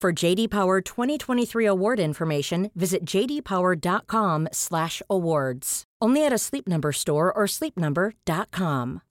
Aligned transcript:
For 0.00 0.12
JD 0.12 0.50
Power 0.50 0.80
2023 0.80 1.66
award 1.66 1.98
information, 1.98 2.70
visit 2.76 3.04
jdpower.com/awards. 3.04 5.84
Only 6.00 6.24
at 6.24 6.32
a 6.32 6.38
Sleep 6.38 6.68
Number 6.68 6.92
store 6.92 7.32
or 7.32 7.46
sleepnumber.com. 7.46 9.02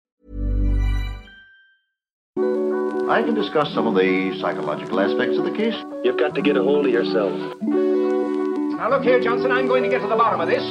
I 3.09 3.21
can 3.21 3.35
discuss 3.35 3.73
some 3.73 3.85
of 3.85 3.95
the 3.95 4.39
psychological 4.39 5.01
aspects 5.01 5.37
of 5.37 5.43
the 5.43 5.51
case. 5.51 5.75
You've 6.05 6.17
got 6.17 6.33
to 6.35 6.41
get 6.41 6.55
a 6.55 6.63
hold 6.63 6.85
of 6.85 6.91
yourself. 6.93 7.33
Now 7.63 8.89
look 8.89 9.03
here, 9.03 9.19
Johnson, 9.19 9.51
I'm 9.51 9.67
going 9.67 9.83
to 9.83 9.89
get 9.89 9.99
to 9.99 10.07
the 10.07 10.15
bottom 10.15 10.39
of 10.39 10.47
this. 10.47 10.63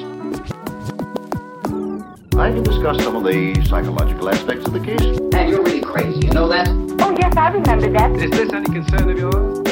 I 2.39 2.53
can 2.53 2.63
discuss 2.63 3.05
some 3.05 3.17
of 3.17 3.25
the 3.25 3.63
psychological 3.67 4.31
aspects 4.31 4.67
of 4.67 4.73
the 4.73 4.81
case. 4.81 5.19
And 5.35 5.51
you're 5.51 5.63
really 5.63 5.83
crazy, 5.83 6.27
you 6.27 6.33
know 6.33 6.49
that? 6.49 6.69
Oh, 7.01 7.15
yes, 7.19 7.37
I 7.37 7.51
remember 7.51 7.91
that. 7.93 8.13
Is 8.13 8.31
this 8.31 8.51
any 8.51 8.65
concern 8.65 9.11
of 9.11 9.19
yours? 9.19 9.66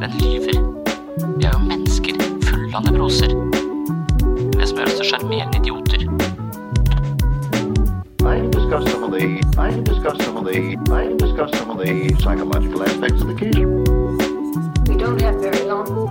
Den 0.00 0.10
lyver. 0.10 0.56
Vi 1.38 1.44
er 1.44 1.50
jo 1.52 1.58
mennesker 1.68 2.16
fulle 2.46 2.70
av 2.78 2.86
nevroser. 2.86 3.34
Det 4.54 4.68
som 4.70 4.78
gjør 4.80 4.88
oss 4.88 4.96
til 4.96 5.08
sjarmerende 5.10 5.60
idioter. 5.60 6.06
I 8.24 8.38
discuss 8.54 8.88
some 8.88 9.04
of 9.04 9.12
the 9.12 9.28
I 9.60 9.68
discuss 9.90 10.16
some 10.24 10.40
of 10.40 10.48
the 10.48 10.56
I 10.88 11.12
discuss 11.20 11.52
some 11.58 11.76
of 11.76 11.84
the 11.84 12.16
psychological 12.16 12.82
aspects 12.88 13.20
of 13.20 13.28
the 13.28 13.36
case. 13.36 13.60
We 14.88 14.96
don't 14.96 15.20
have 15.20 15.36
very 15.44 15.68
long. 15.68 16.08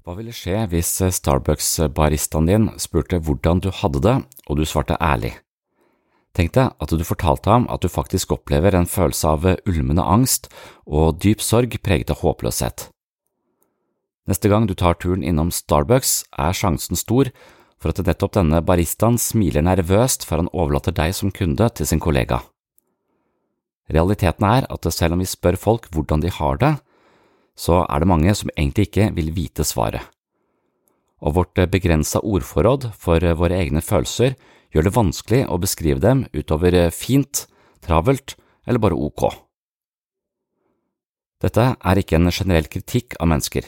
Hva 0.00 0.16
ville 0.16 0.32
skje 0.32 0.64
hvis 0.72 0.96
Starbucks-baristaen 1.20 2.48
din 2.48 2.70
spurte 2.80 3.20
hvordan 3.20 3.60
du 3.60 3.68
hadde 3.82 4.00
det, 4.00 4.22
og 4.48 4.56
du 4.56 4.64
svarte 4.64 4.96
ærlig? 4.96 5.36
Tenk 6.36 6.52
deg 6.52 6.74
at 6.76 6.92
du 6.92 7.04
fortalte 7.06 7.48
ham 7.48 7.64
at 7.72 7.80
du 7.80 7.88
faktisk 7.88 8.34
opplever 8.34 8.76
en 8.76 8.88
følelse 8.88 9.30
av 9.30 9.46
ulmende 9.64 10.04
angst 10.04 10.50
og 10.84 11.16
dyp 11.24 11.40
sorg 11.40 11.78
preget 11.80 12.12
av 12.12 12.20
håpløshet. 12.20 12.90
Neste 14.28 14.50
gang 14.50 14.66
du 14.68 14.74
tar 14.74 14.98
turen 15.00 15.22
innom 15.24 15.52
Starbucks, 15.54 16.26
er 16.36 16.52
sjansen 16.52 16.98
stor 16.98 17.30
for 17.80 17.92
at 17.92 18.02
nettopp 18.04 18.34
denne 18.36 18.60
baristaen 18.60 19.16
smiler 19.22 19.64
nervøst 19.64 20.26
før 20.26 20.42
han 20.42 20.52
overlater 20.52 20.92
deg 20.92 21.14
som 21.16 21.32
kunde 21.32 21.68
til 21.72 21.88
sin 21.88 22.02
kollega. 22.02 22.42
Realiteten 23.88 24.44
er 24.48 24.66
at 24.68 24.88
selv 24.92 25.14
om 25.14 25.22
vi 25.22 25.30
spør 25.30 25.56
folk 25.56 25.86
hvordan 25.94 26.24
de 26.24 26.32
har 26.34 26.60
det, 26.60 26.74
så 27.56 27.84
er 27.86 28.02
det 28.02 28.10
mange 28.10 28.34
som 28.36 28.50
egentlig 28.56 28.90
ikke 28.90 29.08
vil 29.16 29.30
vite 29.32 29.64
svaret. 29.64 30.02
Og 31.22 31.38
vårt 31.38 31.56
begrensa 31.72 32.20
ordforråd 32.20 32.90
for 32.98 33.22
våre 33.38 33.56
egne 33.62 33.80
følelser 33.80 34.34
gjør 34.76 34.90
det 34.90 34.96
vanskelig 34.96 35.42
å 35.48 35.56
beskrive 35.60 36.02
dem 36.04 36.26
utover 36.36 36.76
fint, 36.92 37.46
travelt 37.80 38.36
eller 38.68 38.82
bare 38.82 38.98
ok. 38.98 39.30
Dette 41.40 41.64
er 41.76 42.00
ikke 42.00 42.18
en 42.18 42.32
generell 42.32 42.68
kritikk 42.68 43.16
av 43.20 43.30
mennesker. 43.32 43.64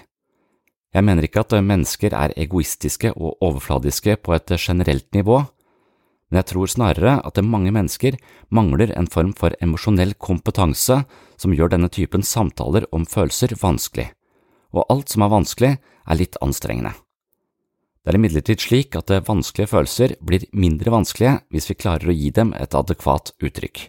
Jeg 0.92 1.04
mener 1.04 1.24
ikke 1.24 1.44
at 1.44 1.54
mennesker 1.64 2.14
er 2.16 2.34
egoistiske 2.40 3.12
og 3.16 3.40
overfladiske 3.44 4.16
på 4.24 4.34
et 4.36 4.52
generelt 4.56 5.08
nivå, 5.16 5.42
men 6.28 6.40
jeg 6.42 6.48
tror 6.50 6.68
snarere 6.68 7.16
at 7.24 7.40
mange 7.44 7.72
mennesker 7.72 8.16
mangler 8.52 8.92
en 8.96 9.08
form 9.08 9.32
for 9.36 9.56
emosjonell 9.64 10.14
kompetanse 10.20 11.02
som 11.40 11.54
gjør 11.56 11.72
denne 11.72 11.88
typen 11.92 12.24
samtaler 12.24 12.88
om 12.92 13.06
følelser 13.08 13.56
vanskelig, 13.60 14.10
og 14.76 14.88
alt 14.92 15.12
som 15.12 15.24
er 15.24 15.32
vanskelig, 15.32 15.76
er 16.08 16.16
litt 16.20 16.36
anstrengende. 16.44 16.94
Det 18.02 18.12
er 18.12 18.18
imidlertid 18.18 18.62
slik 18.62 18.96
at 18.96 19.10
vanskelige 19.26 19.72
følelser 19.72 20.16
blir 20.24 20.46
mindre 20.52 20.94
vanskelige 20.94 21.38
hvis 21.52 21.68
vi 21.70 21.78
klarer 21.82 22.08
å 22.10 22.16
gi 22.16 22.30
dem 22.34 22.54
et 22.56 22.74
adekvat 22.78 23.34
uttrykk. 23.42 23.88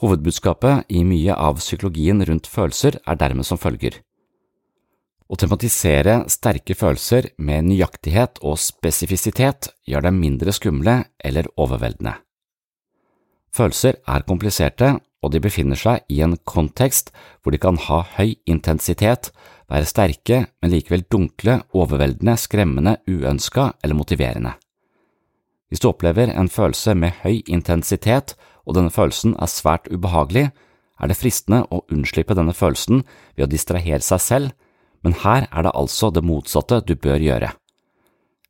Hovedbudskapet 0.00 0.88
i 0.96 1.02
mye 1.04 1.34
av 1.36 1.60
psykologien 1.60 2.24
rundt 2.24 2.48
følelser 2.48 2.96
er 3.04 3.18
dermed 3.20 3.44
som 3.46 3.60
følger. 3.60 4.00
Å 5.30 5.36
tematisere 5.38 6.24
sterke 6.32 6.74
følelser 6.74 7.28
med 7.38 7.68
nøyaktighet 7.68 8.40
og 8.42 8.56
spesifisitet 8.58 9.68
gjør 9.86 10.08
dem 10.08 10.18
mindre 10.18 10.54
skumle 10.56 10.96
eller 11.22 11.46
overveldende. 11.60 12.16
Følelser 13.54 14.00
er 14.08 14.26
kompliserte, 14.26 14.96
og 15.20 15.32
de 15.34 15.40
befinner 15.42 15.78
seg 15.78 16.04
i 16.08 16.20
en 16.24 16.36
kontekst 16.48 17.12
hvor 17.40 17.52
de 17.52 17.60
kan 17.60 17.78
ha 17.88 18.02
høy 18.16 18.34
intensitet, 18.48 19.30
være 19.70 19.88
sterke, 19.88 20.46
men 20.60 20.72
likevel 20.72 21.04
dunkle, 21.12 21.60
overveldende, 21.76 22.36
skremmende, 22.40 22.96
uønska 23.06 23.72
eller 23.84 23.98
motiverende. 23.98 24.56
Hvis 25.70 25.82
du 25.82 25.90
opplever 25.92 26.32
en 26.34 26.50
følelse 26.50 26.96
med 26.98 27.20
høy 27.22 27.42
intensitet, 27.46 28.34
og 28.66 28.74
denne 28.74 28.90
følelsen 28.90 29.36
er 29.38 29.50
svært 29.50 29.86
ubehagelig, 29.92 30.48
er 31.00 31.08
det 31.08 31.16
fristende 31.16 31.62
å 31.70 31.84
unnslippe 31.92 32.34
denne 32.36 32.54
følelsen 32.56 33.04
ved 33.36 33.46
å 33.46 33.50
distrahere 33.50 34.02
seg 34.04 34.20
selv, 34.24 34.50
men 35.04 35.16
her 35.22 35.46
er 35.48 35.64
det 35.64 35.76
altså 35.78 36.10
det 36.12 36.24
motsatte 36.26 36.82
du 36.84 36.96
bør 36.96 37.22
gjøre. 37.22 37.54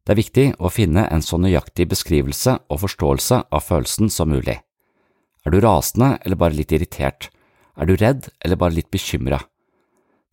Det 0.00 0.14
er 0.14 0.18
viktig 0.18 0.46
å 0.58 0.72
finne 0.72 1.04
en 1.12 1.22
så 1.22 1.38
nøyaktig 1.38 1.86
beskrivelse 1.92 2.56
og 2.72 2.82
forståelse 2.82 3.44
av 3.52 3.62
følelsen 3.62 4.10
som 4.10 4.32
mulig. 4.32 4.56
Er 5.46 5.54
du 5.54 5.60
rasende 5.64 6.16
eller 6.24 6.38
bare 6.40 6.56
litt 6.56 6.72
irritert? 6.72 7.30
Er 7.76 7.88
du 7.88 7.94
redd 7.96 8.28
eller 8.44 8.60
bare 8.60 8.76
litt 8.76 8.90
bekymra? 8.92 9.40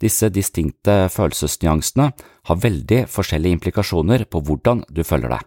Disse 0.02 0.30
distinkte 0.30 1.08
følelsesnyansene 1.10 2.10
har 2.50 2.64
veldig 2.64 3.06
forskjellige 3.10 3.58
implikasjoner 3.58 4.28
på 4.30 4.44
hvordan 4.46 4.84
du 4.90 5.04
føler 5.08 5.34
deg. 5.34 5.46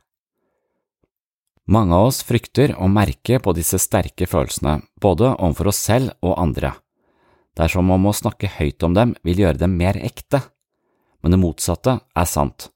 Mange 1.70 1.94
av 1.94 2.08
oss 2.08 2.22
frykter 2.26 2.72
å 2.74 2.88
merke 2.90 3.38
på 3.38 3.52
disse 3.54 3.78
sterke 3.78 4.26
følelsene, 4.26 4.80
både 4.98 5.36
overfor 5.36 5.70
oss 5.70 5.84
selv 5.86 6.16
og 6.26 6.40
andre. 6.40 6.72
Det 7.54 7.68
er 7.68 7.74
som 7.76 7.92
om 7.94 8.08
å 8.10 8.16
snakke 8.16 8.50
høyt 8.56 8.82
om 8.82 8.96
dem 8.96 9.14
vil 9.22 9.44
gjøre 9.44 9.62
dem 9.62 9.76
mer 9.78 10.00
ekte 10.00 10.42
men 11.22 11.34
det 11.34 11.40
motsatte 11.40 11.98
er 12.16 12.28
sant. 12.28 12.70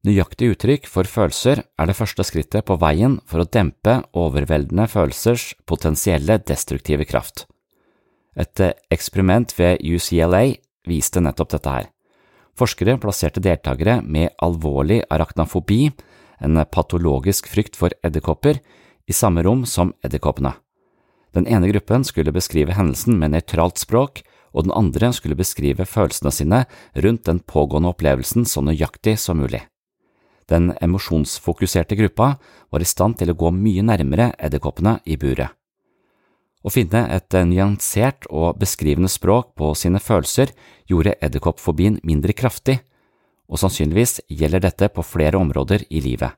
Nøyaktig 0.00 0.54
uttrykk 0.54 0.86
for 0.88 1.04
følelser 1.04 1.60
er 1.60 1.88
det 1.88 1.96
første 1.98 2.24
skrittet 2.24 2.64
på 2.64 2.78
veien 2.80 3.18
for 3.28 3.42
å 3.42 3.48
dempe 3.52 3.98
overveldende 4.16 4.86
følelsers 4.88 5.50
potensielle 5.68 6.38
destruktive 6.48 7.04
kraft. 7.04 7.44
Et 8.32 8.62
eksperiment 8.88 9.52
ved 9.58 9.82
UCLA 9.84 10.54
viste 10.88 11.20
nettopp 11.20 11.50
dette 11.52 11.74
her. 11.74 11.90
Forskere 12.56 12.96
plasserte 13.02 13.42
deltakere 13.44 13.98
med 14.00 14.32
alvorlig 14.40 15.02
arachnofobi, 15.12 15.90
en 16.40 16.56
patologisk 16.72 17.50
frykt 17.52 17.76
for 17.76 17.92
edderkopper, 18.00 18.62
i 19.04 19.12
samme 19.12 19.42
rom 19.44 19.66
som 19.66 19.92
edderkoppene. 20.06 20.54
Den 21.36 21.44
ene 21.44 21.68
gruppen 21.70 22.06
skulle 22.08 22.32
beskrive 22.32 22.72
hendelsen 22.76 23.18
med 23.20 23.34
nøytralt 23.34 23.76
språk, 23.82 24.22
og 24.56 24.64
den 24.64 24.74
andre 24.74 25.12
skulle 25.12 25.38
beskrive 25.38 25.84
følelsene 25.86 26.32
sine 26.34 26.62
rundt 26.96 27.26
den 27.28 27.42
pågående 27.44 27.92
opplevelsen 27.92 28.48
så 28.48 28.64
nøyaktig 28.64 29.18
som 29.20 29.42
mulig. 29.42 29.60
Den 30.50 30.72
emosjonsfokuserte 30.82 31.96
gruppa 31.96 32.34
var 32.70 32.82
i 32.82 32.88
stand 32.88 33.20
til 33.20 33.30
å 33.30 33.38
gå 33.38 33.52
mye 33.54 33.84
nærmere 33.86 34.32
edderkoppene 34.38 34.98
i 35.06 35.16
buret. 35.20 35.54
Å 36.60 36.68
finne 36.68 37.06
et 37.14 37.32
nyansert 37.32 38.26
og 38.28 38.58
beskrivende 38.60 39.08
språk 39.08 39.54
på 39.56 39.70
sine 39.78 40.00
følelser 40.02 40.52
gjorde 40.90 41.16
edderkoppfobien 41.24 42.00
mindre 42.04 42.34
kraftig, 42.36 42.80
og 43.48 43.62
sannsynligvis 43.62 44.20
gjelder 44.28 44.66
dette 44.66 44.90
på 44.92 45.02
flere 45.06 45.40
områder 45.40 45.86
i 45.88 46.02
livet. 46.04 46.36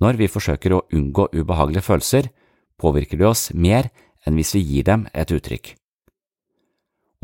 Når 0.00 0.20
vi 0.20 0.30
forsøker 0.30 0.74
å 0.74 0.84
unngå 0.94 1.28
ubehagelige 1.34 1.84
følelser, 1.86 2.28
påvirker 2.78 3.18
de 3.18 3.26
oss 3.28 3.48
mer 3.54 3.90
enn 4.24 4.38
hvis 4.38 4.54
vi 4.56 4.62
gir 4.62 4.86
dem 4.86 5.08
et 5.12 5.32
uttrykk. 5.34 5.74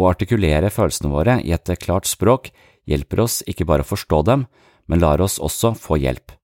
Å 0.00 0.08
artikulere 0.10 0.70
følelsene 0.72 1.12
våre 1.12 1.38
i 1.44 1.52
et 1.52 1.72
klart 1.80 2.08
språk 2.08 2.50
hjelper 2.88 3.24
oss 3.26 3.40
ikke 3.46 3.66
bare 3.68 3.84
å 3.84 3.90
forstå 3.90 4.22
dem, 4.26 4.46
men 4.90 5.02
lar 5.02 5.22
oss 5.22 5.38
også 5.38 5.76
få 5.78 6.00
hjelp. 6.02 6.34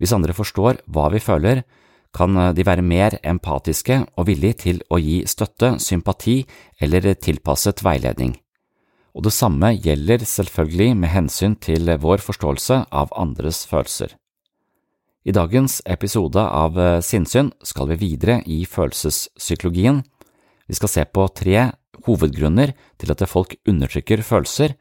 Hvis 0.00 0.12
andre 0.16 0.36
forstår 0.36 0.82
hva 0.92 1.08
vi 1.12 1.20
føler, 1.24 1.64
kan 2.12 2.36
de 2.54 2.66
være 2.66 2.84
mer 2.84 3.16
empatiske 3.22 4.00
og 4.18 4.26
villige 4.28 4.58
til 4.66 4.80
å 4.90 4.98
gi 5.00 5.20
støtte, 5.30 5.76
sympati 5.78 6.40
eller 6.82 7.12
tilpasset 7.14 7.84
veiledning. 7.86 8.34
Og 9.14 9.24
det 9.26 9.34
samme 9.34 9.72
gjelder 9.74 10.24
selvfølgelig 10.26 10.96
med 10.98 11.12
hensyn 11.14 11.56
til 11.58 11.90
vår 12.02 12.22
forståelse 12.22 12.84
av 12.90 13.14
andres 13.18 13.64
følelser. 13.66 14.14
I 15.26 15.34
dagens 15.36 15.80
episode 15.84 16.40
av 16.40 16.78
Sinnsyn 17.04 17.50
skal 17.66 17.90
vi 17.90 18.00
videre 18.00 18.38
i 18.48 18.62
følelsespsykologien. 18.64 20.00
Vi 20.66 20.78
skal 20.78 20.92
se 20.94 21.04
på 21.04 21.26
tre 21.36 21.66
hovedgrunner 22.06 22.72
til 22.98 23.12
at 23.12 23.26
folk 23.28 23.58
undertrykker 23.68 24.22
følelser, 24.24 24.78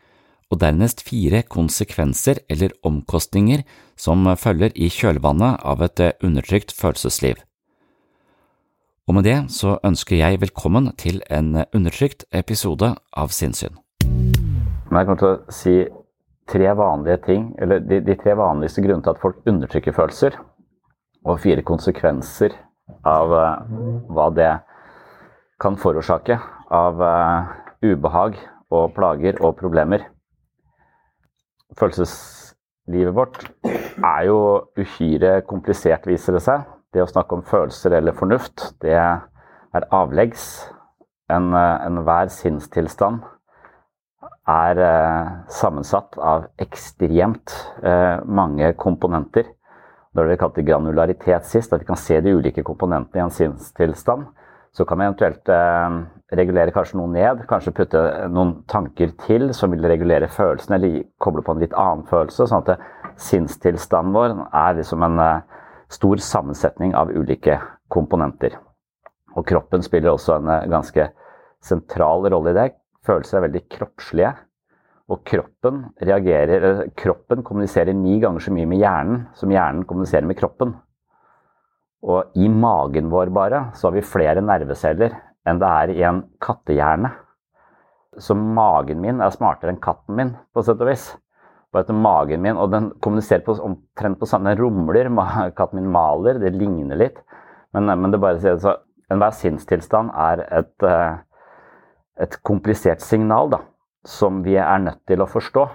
og 0.50 0.62
dernest 0.64 1.04
fire 1.06 1.44
konsekvenser 1.46 2.42
eller 2.50 2.74
omkostninger 2.86 3.62
som 4.00 4.26
følger 4.38 4.74
i 4.76 4.90
kjølvannet 4.90 5.62
av 5.62 5.84
et 5.86 6.02
undertrykt 6.26 6.74
følelsesliv. 6.74 7.38
Og 9.10 9.16
med 9.18 9.26
det 9.26 9.38
så 9.50 9.80
ønsker 9.86 10.20
jeg 10.20 10.42
velkommen 10.42 10.92
til 11.02 11.24
en 11.34 11.64
undertrykt 11.74 12.28
episode 12.30 12.92
av 13.18 13.32
Sinnsyn. 13.34 13.78
Jeg 14.90 15.06
kommer 15.06 15.22
til 15.22 15.32
å 15.32 15.54
si 15.54 15.74
tre 16.50 16.70
vanlige 16.78 17.18
ting, 17.26 17.48
eller 17.62 17.82
de, 17.82 18.00
de 18.06 18.16
tre 18.18 18.36
vanligste 18.38 18.84
grunnene 18.86 19.06
til 19.06 19.14
at 19.16 19.22
folk 19.22 19.42
undertrykker 19.50 19.96
følelser, 19.98 20.38
og 21.26 21.42
fire 21.42 21.66
konsekvenser 21.66 22.54
av 23.06 23.34
uh, 23.34 24.06
hva 24.14 24.30
det 24.34 24.52
kan 25.62 25.78
forårsake 25.78 26.38
av 26.74 27.02
uh, 27.02 27.50
ubehag 27.86 28.38
og 28.74 28.94
plager 28.94 29.42
og 29.42 29.58
problemer. 29.60 30.06
Følelseslivet 31.78 33.16
vårt 33.16 33.44
er 33.66 34.24
jo 34.26 34.40
uhyre 34.80 35.42
komplisert, 35.48 36.08
viser 36.10 36.38
det 36.38 36.44
seg. 36.46 36.66
Det 36.94 37.04
å 37.04 37.10
snakke 37.10 37.38
om 37.38 37.46
følelser 37.46 37.94
eller 38.00 38.18
fornuft, 38.18 38.72
det 38.82 38.96
er 38.98 39.90
avleggs. 39.94 40.48
Enhver 41.30 42.26
en 42.26 42.34
sinnstilstand 42.34 43.22
er 44.50 44.82
eh, 44.82 45.28
sammensatt 45.54 46.18
av 46.18 46.48
ekstremt 46.62 47.54
eh, 47.84 48.18
mange 48.26 48.72
komponenter. 48.82 49.46
Da 50.10 50.24
har 50.24 50.32
vi 50.32 50.40
kalt 50.42 50.58
det 50.58 50.66
granularitet 50.66 51.46
sist, 51.46 51.74
at 51.74 51.84
vi 51.84 51.90
kan 51.92 52.00
se 52.00 52.18
de 52.26 52.34
ulike 52.34 52.66
komponentene 52.66 53.22
i 53.22 53.26
en 53.28 53.34
sinnstilstand. 53.34 54.26
Så 54.80 54.86
kan 54.88 55.02
vi 55.02 55.10
eventuelt 55.10 55.50
eh, 55.52 55.96
regulere 56.40 56.72
kanskje 56.72 56.96
noe 56.96 57.12
ned, 57.12 57.42
kanskje 57.50 57.74
putte 57.76 58.00
noen 58.32 58.54
tanker 58.72 59.12
til 59.26 59.50
som 59.52 59.74
vil 59.74 59.84
regulere 59.84 60.30
følelsen, 60.32 60.78
eller 60.78 61.02
koble 61.20 61.44
på 61.44 61.52
en 61.52 61.60
litt 61.66 61.76
annen 61.76 62.06
følelse. 62.08 62.48
Sånn 62.48 62.64
at 62.64 62.86
sinnstilstanden 63.20 64.16
vår 64.16 64.38
er 64.48 64.80
liksom 64.80 65.04
en 65.04 65.20
eh, 65.20 65.44
stor 65.92 66.24
sammensetning 66.24 66.96
av 66.96 67.12
ulike 67.12 67.60
komponenter. 67.92 68.56
Og 69.36 69.44
kroppen 69.52 69.84
spiller 69.84 70.14
også 70.14 70.38
en 70.38 70.48
eh, 70.56 70.68
ganske 70.72 71.10
sentral 71.60 72.32
rolle 72.32 72.56
i 72.56 72.60
det. 72.62 72.70
Følelser 73.04 73.42
er 73.42 73.50
veldig 73.50 73.66
kroppslige. 73.76 74.32
Og 75.12 75.26
kroppen 75.28 75.90
kroppen 76.96 77.44
kommuniserer 77.44 77.92
ni 77.98 78.22
ganger 78.24 78.48
så 78.48 78.56
mye 78.56 78.70
med 78.70 78.80
hjernen 78.80 79.26
som 79.36 79.52
hjernen 79.52 79.84
kommuniserer 79.90 80.30
med 80.30 80.40
kroppen. 80.40 80.78
Og 82.06 82.36
i 82.40 82.48
magen 82.48 83.10
vår 83.12 83.32
bare 83.36 83.64
så 83.76 83.90
har 83.90 83.98
vi 83.98 84.06
flere 84.06 84.44
nerveceller 84.46 85.18
enn 85.48 85.60
det 85.60 85.72
er 85.82 85.92
i 85.94 86.04
en 86.08 86.22
kattehjerne. 86.44 87.12
Så 88.20 88.36
magen 88.36 89.02
min 89.04 89.22
er 89.24 89.34
smartere 89.34 89.74
enn 89.74 89.82
katten 89.84 90.16
min, 90.16 90.32
på 90.54 90.64
sett 90.66 90.80
og 90.82 90.90
vis. 90.90 91.10
Bare 91.74 91.86
at 91.86 91.94
magen 91.94 92.42
min, 92.42 92.58
Og 92.58 92.72
den 92.72 92.92
kommuniserer 93.02 93.44
på, 93.46 93.54
omtrent 93.62 94.20
på 94.20 94.26
samme 94.26 94.56
Den 94.56 94.64
rumler. 94.64 95.10
Katten 95.58 95.80
min 95.82 95.92
maler, 95.92 96.40
det 96.40 96.56
ligner 96.56 96.98
litt. 96.98 97.20
Men, 97.74 97.86
men 97.86 98.12
det 98.12 98.20
bare 98.20 98.40
sier 98.42 98.58
så 98.58 98.80
enhver 99.12 99.34
sinnstilstand 99.34 100.10
er 100.14 100.42
et, 100.50 100.86
eh, 100.86 101.18
et 102.18 102.40
komplisert 102.44 103.02
signal 103.02 103.50
da, 103.50 103.62
som 104.06 104.44
vi 104.44 104.56
er 104.58 104.82
nødt 104.82 105.06
til 105.08 105.22
å 105.22 105.30
forstå. 105.30 105.68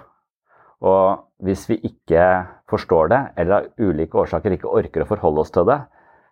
Og 0.85 1.23
hvis 1.43 1.65
vi 1.69 1.79
ikke 1.87 2.45
forstår 2.69 3.11
det, 3.11 3.21
eller 3.37 3.55
av 3.55 3.67
ulike 3.79 4.19
årsaker 4.19 4.55
ikke 4.55 4.71
orker 4.71 5.03
å 5.03 5.09
forholde 5.09 5.43
oss 5.45 5.53
til 5.55 5.67
det, 5.67 5.79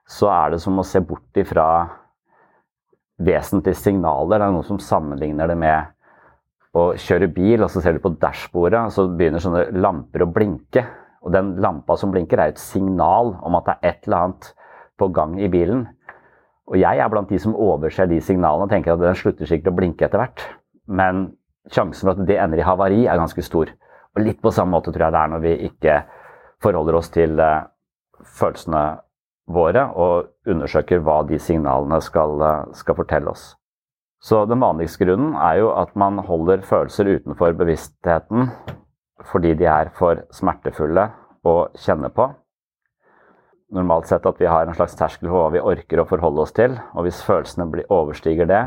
så 0.10 0.30
er 0.34 0.54
det 0.54 0.62
som 0.64 0.80
å 0.80 0.86
se 0.88 1.02
bort 1.04 1.40
ifra 1.40 1.68
vesentlige 3.24 3.80
signaler. 3.80 4.40
Det 4.40 4.48
er 4.48 4.56
noen 4.56 4.68
som 4.68 4.82
sammenligner 4.82 5.52
det 5.52 5.58
med 5.60 5.94
å 6.74 6.90
kjøre 6.98 7.30
bil, 7.34 7.64
og 7.64 7.70
så 7.72 7.84
ser 7.84 7.96
du 7.96 8.04
på 8.04 8.16
dashbordet, 8.22 8.80
og 8.82 8.94
så 8.94 9.06
begynner 9.08 9.44
sånne 9.44 9.68
lamper 9.78 10.26
å 10.26 10.32
blinke. 10.34 10.86
Og 11.24 11.32
den 11.36 11.54
lampa 11.64 11.96
som 12.00 12.12
blinker, 12.12 12.40
er 12.42 12.54
et 12.54 12.62
signal 12.62 13.36
om 13.46 13.60
at 13.60 13.70
det 13.70 13.76
er 13.76 13.92
et 13.92 14.08
eller 14.08 14.26
annet 14.26 14.50
på 15.00 15.10
gang 15.16 15.38
i 15.40 15.52
bilen. 15.52 15.86
Og 16.72 16.80
jeg 16.80 17.00
er 17.00 17.12
blant 17.12 17.30
de 17.32 17.40
som 17.40 17.56
overser 17.60 18.10
de 18.10 18.20
signalene 18.24 18.66
og 18.66 18.72
tenker 18.72 18.96
at 18.96 19.02
den 19.02 19.18
slutter 19.20 19.48
sikkert 19.48 19.72
å 19.74 19.78
blinke 19.78 20.08
etter 20.08 20.22
hvert. 20.22 20.44
Men 20.88 21.30
sjansen 21.72 22.08
for 22.08 22.16
at 22.16 22.28
det 22.28 22.40
ender 22.40 22.60
i 22.60 22.68
havari, 22.68 23.06
er 23.06 23.20
ganske 23.20 23.44
stor. 23.46 23.72
Og 24.14 24.24
litt 24.24 24.42
på 24.44 24.52
samme 24.54 24.76
måte 24.76 24.92
tror 24.92 25.08
jeg 25.08 25.16
det 25.16 25.22
er 25.22 25.32
når 25.32 25.44
vi 25.44 25.54
ikke 25.70 25.98
forholder 26.64 26.98
oss 26.98 27.12
til 27.14 27.40
uh, 27.40 27.66
følelsene 28.40 28.84
våre 29.50 29.88
og 30.00 30.30
undersøker 30.50 31.02
hva 31.04 31.22
de 31.28 31.40
signalene 31.42 32.00
skal, 32.04 32.38
skal, 32.78 32.96
fortelle 32.96 33.34
oss. 33.34 33.54
Så 34.24 34.46
den 34.48 34.62
vanligste 34.64 35.04
grunnen 35.04 35.36
er 35.36 35.60
jo 35.60 35.74
at 35.76 35.92
man 36.00 36.22
holder 36.24 36.64
følelser 36.64 37.12
utenfor 37.18 37.58
bevisstheten 37.60 38.54
fordi 39.28 39.54
de 39.60 39.68
er 39.70 39.92
for 39.96 40.24
smertefulle 40.36 41.10
å 41.48 41.56
kjenne 41.80 42.10
på. 42.12 42.30
Normalt 43.74 44.08
sett 44.08 44.26
at 44.30 44.40
vi 44.40 44.48
har 44.48 44.68
en 44.68 44.78
slags 44.78 44.96
terskel 45.00 45.30
for 45.30 45.42
hva 45.46 45.52
vi 45.56 45.64
orker 45.64 46.02
å 46.02 46.08
forholde 46.08 46.44
oss 46.44 46.56
til, 46.56 46.76
og 46.94 47.08
hvis 47.08 47.24
følelsene 47.26 47.86
overstiger 47.90 48.50
det, 48.50 48.64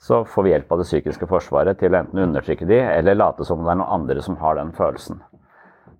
så 0.00 0.22
får 0.28 0.44
vi 0.44 0.52
hjelp 0.52 0.72
av 0.72 0.82
det 0.82 0.88
psykiske 0.88 1.28
forsvaret 1.30 1.80
til 1.80 1.94
å 1.94 2.02
enten 2.02 2.22
undertrykke 2.26 2.68
de, 2.68 2.80
eller 2.80 3.18
late 3.18 3.46
som 3.48 3.62
det 3.64 3.72
er 3.72 3.80
noen 3.80 3.96
andre 4.00 4.24
som 4.24 4.36
har 4.40 4.58
den 4.60 4.74
følelsen. 4.76 5.22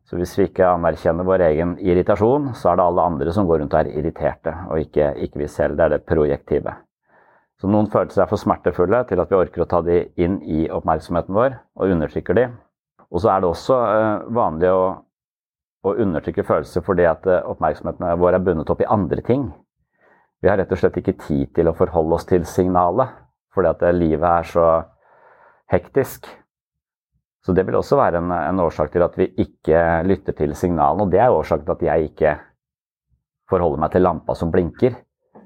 Så 0.05 0.19
hvis 0.21 0.35
vi 0.37 0.49
ikke 0.51 0.67
anerkjenner 0.69 1.25
vår 1.25 1.47
egen 1.47 1.79
irritasjon, 1.81 2.51
så 2.59 2.71
er 2.71 2.77
det 2.77 2.85
alle 2.85 3.07
andre 3.09 3.33
som 3.33 3.47
går 3.49 3.63
rundt 3.63 3.73
og 3.73 3.81
er 3.81 3.95
irriterte, 3.97 4.53
og 4.69 4.83
ikke, 4.83 5.15
ikke 5.25 5.41
vi 5.41 5.49
selv. 5.49 5.79
Det 5.79 5.87
er 5.87 5.95
det 5.95 6.05
projektive. 6.05 6.75
Så 7.61 7.71
noen 7.71 7.89
følelser 7.89 8.25
er 8.25 8.29
for 8.29 8.41
smertefulle 8.41 9.01
til 9.09 9.23
at 9.23 9.31
vi 9.31 9.39
orker 9.39 9.65
å 9.65 9.69
ta 9.71 9.81
de 9.87 10.03
inn 10.21 10.37
i 10.45 10.67
oppmerksomheten 10.69 11.33
vår, 11.37 11.57
og 11.81 11.95
undertrykker 11.95 12.37
de. 12.37 12.47
Og 13.15 13.23
så 13.23 13.31
er 13.33 13.41
det 13.41 13.49
også 13.49 13.79
uh, 13.81 14.25
vanlig 14.37 14.73
å, 14.75 14.85
å, 15.87 15.97
undertrykke 16.05 16.45
følelser 16.45 16.85
fordi 16.85 17.07
at 17.09 17.25
uh, 17.31 17.41
oppmerksomheten 17.55 18.21
vår 18.21 18.37
er 18.37 18.45
bundet 18.45 18.73
opp 18.75 18.83
i 18.85 18.91
andre 18.91 19.25
ting. 19.25 19.49
Vi 20.45 20.51
har 20.51 20.61
rett 20.61 20.73
og 20.75 20.83
slett 20.83 20.99
ikke 21.01 21.17
tid 21.23 21.55
til 21.57 21.71
å 21.71 21.77
forholde 21.79 22.19
oss 22.19 22.29
til 22.29 22.45
signalet, 22.49 23.15
fordi 23.55 23.73
at 23.73 23.87
uh, 23.87 23.95
livet 23.95 24.29
er 24.29 24.51
så 24.51 24.67
hektisk. 25.73 26.29
Så 27.45 27.53
det 27.53 27.67
vil 27.69 27.77
også 27.77 27.99
være 28.01 28.23
en, 28.23 28.33
en, 28.33 28.61
årsak 28.65 28.93
til 28.93 29.05
at 29.05 29.17
vi 29.21 29.29
ikke 29.43 29.81
lytter 30.09 30.33
til 30.37 30.55
signalene. 30.57 31.05
Og 31.05 31.11
det 31.13 31.21
er 31.21 31.33
årsaken 31.33 31.67
til 31.67 31.75
at 31.75 31.83
jeg 31.91 32.11
ikke 32.11 32.37
forholder 33.51 33.83
meg 33.83 33.93
til 33.93 34.07
lampa 34.07 34.37
som 34.39 34.53
blinker. 34.53 34.97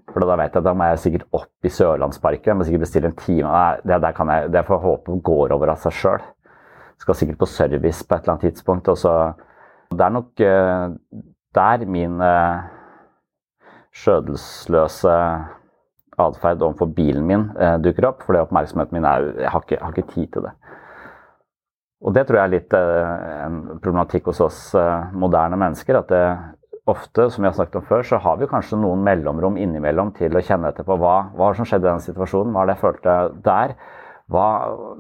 For 0.08 0.22
da 0.22 0.36
vet 0.38 0.54
jeg 0.54 0.62
at 0.62 0.68
da 0.68 0.74
må 0.78 0.86
jeg 0.88 1.00
sikkert 1.02 1.26
opp 1.36 1.66
i 1.66 1.72
Sørlandsparken. 1.74 2.52
Jeg 2.52 2.56
må 2.58 2.66
sikkert 2.68 2.86
bestille 2.86 3.10
en 3.10 3.18
time. 3.18 3.64
Det, 3.82 3.98
der 4.04 4.14
kan 4.16 4.30
jeg, 4.32 4.52
det 4.54 4.64
får 4.68 4.78
jeg 4.78 4.86
håpe 4.86 5.18
går 5.26 5.56
over 5.58 5.74
av 5.74 5.82
seg 5.82 5.98
sjøl. 5.98 6.22
Skal 7.02 7.18
sikkert 7.18 7.42
på 7.42 7.50
service 7.50 8.06
på 8.06 8.14
et 8.14 8.22
eller 8.22 8.36
annet 8.36 8.46
tidspunkt. 8.46 8.88
Og 8.94 8.98
så, 9.02 9.14
det 9.90 10.06
er 10.06 10.14
nok 10.14 10.46
uh, 10.46 10.94
der 11.58 11.84
min 11.90 12.22
skjødelsløse 13.98 15.02
skjødesløse 15.10 15.14
atferd 16.18 16.62
overfor 16.62 16.90
bilen 16.94 17.26
min 17.26 17.50
uh, 17.58 17.76
dukker 17.82 18.06
opp. 18.12 18.22
For 18.22 18.38
oppmerksomheten 18.38 18.94
min 18.94 19.06
er 19.06 19.32
Jeg 19.34 19.50
har 19.50 19.66
ikke, 19.66 19.82
har 19.82 19.98
ikke 19.98 20.14
tid 20.14 20.30
til 20.38 20.46
det. 20.46 20.54
Og 22.04 22.14
det 22.14 22.28
tror 22.28 22.38
jeg 22.38 22.46
er 22.46 22.54
litt 22.54 22.74
eh, 22.78 23.26
en 23.46 23.58
problematikk 23.82 24.30
hos 24.30 24.40
oss 24.44 24.60
eh, 24.78 25.10
moderne 25.18 25.58
mennesker. 25.58 25.98
At 25.98 26.12
det, 26.12 26.22
ofte, 26.88 27.28
som 27.30 27.42
vi 27.42 27.50
har 27.50 27.56
snakket 27.56 27.80
om 27.80 27.86
før, 27.88 28.04
så 28.06 28.20
har 28.22 28.38
vi 28.40 28.48
kanskje 28.50 28.78
noen 28.80 29.02
mellomrom 29.04 29.58
innimellom 29.60 30.14
til 30.16 30.36
å 30.36 30.42
kjenne 30.44 30.70
etter 30.72 30.86
på 30.86 30.96
hva, 31.00 31.16
hva 31.36 31.50
som 31.56 31.68
skjedde 31.68 31.88
i 31.88 31.90
den 31.90 32.04
situasjonen, 32.06 32.54
hva 32.54 32.64
det 32.68 32.76
jeg 32.76 32.84
følte 32.84 33.16
der. 33.44 33.74
Hva, 34.28 34.46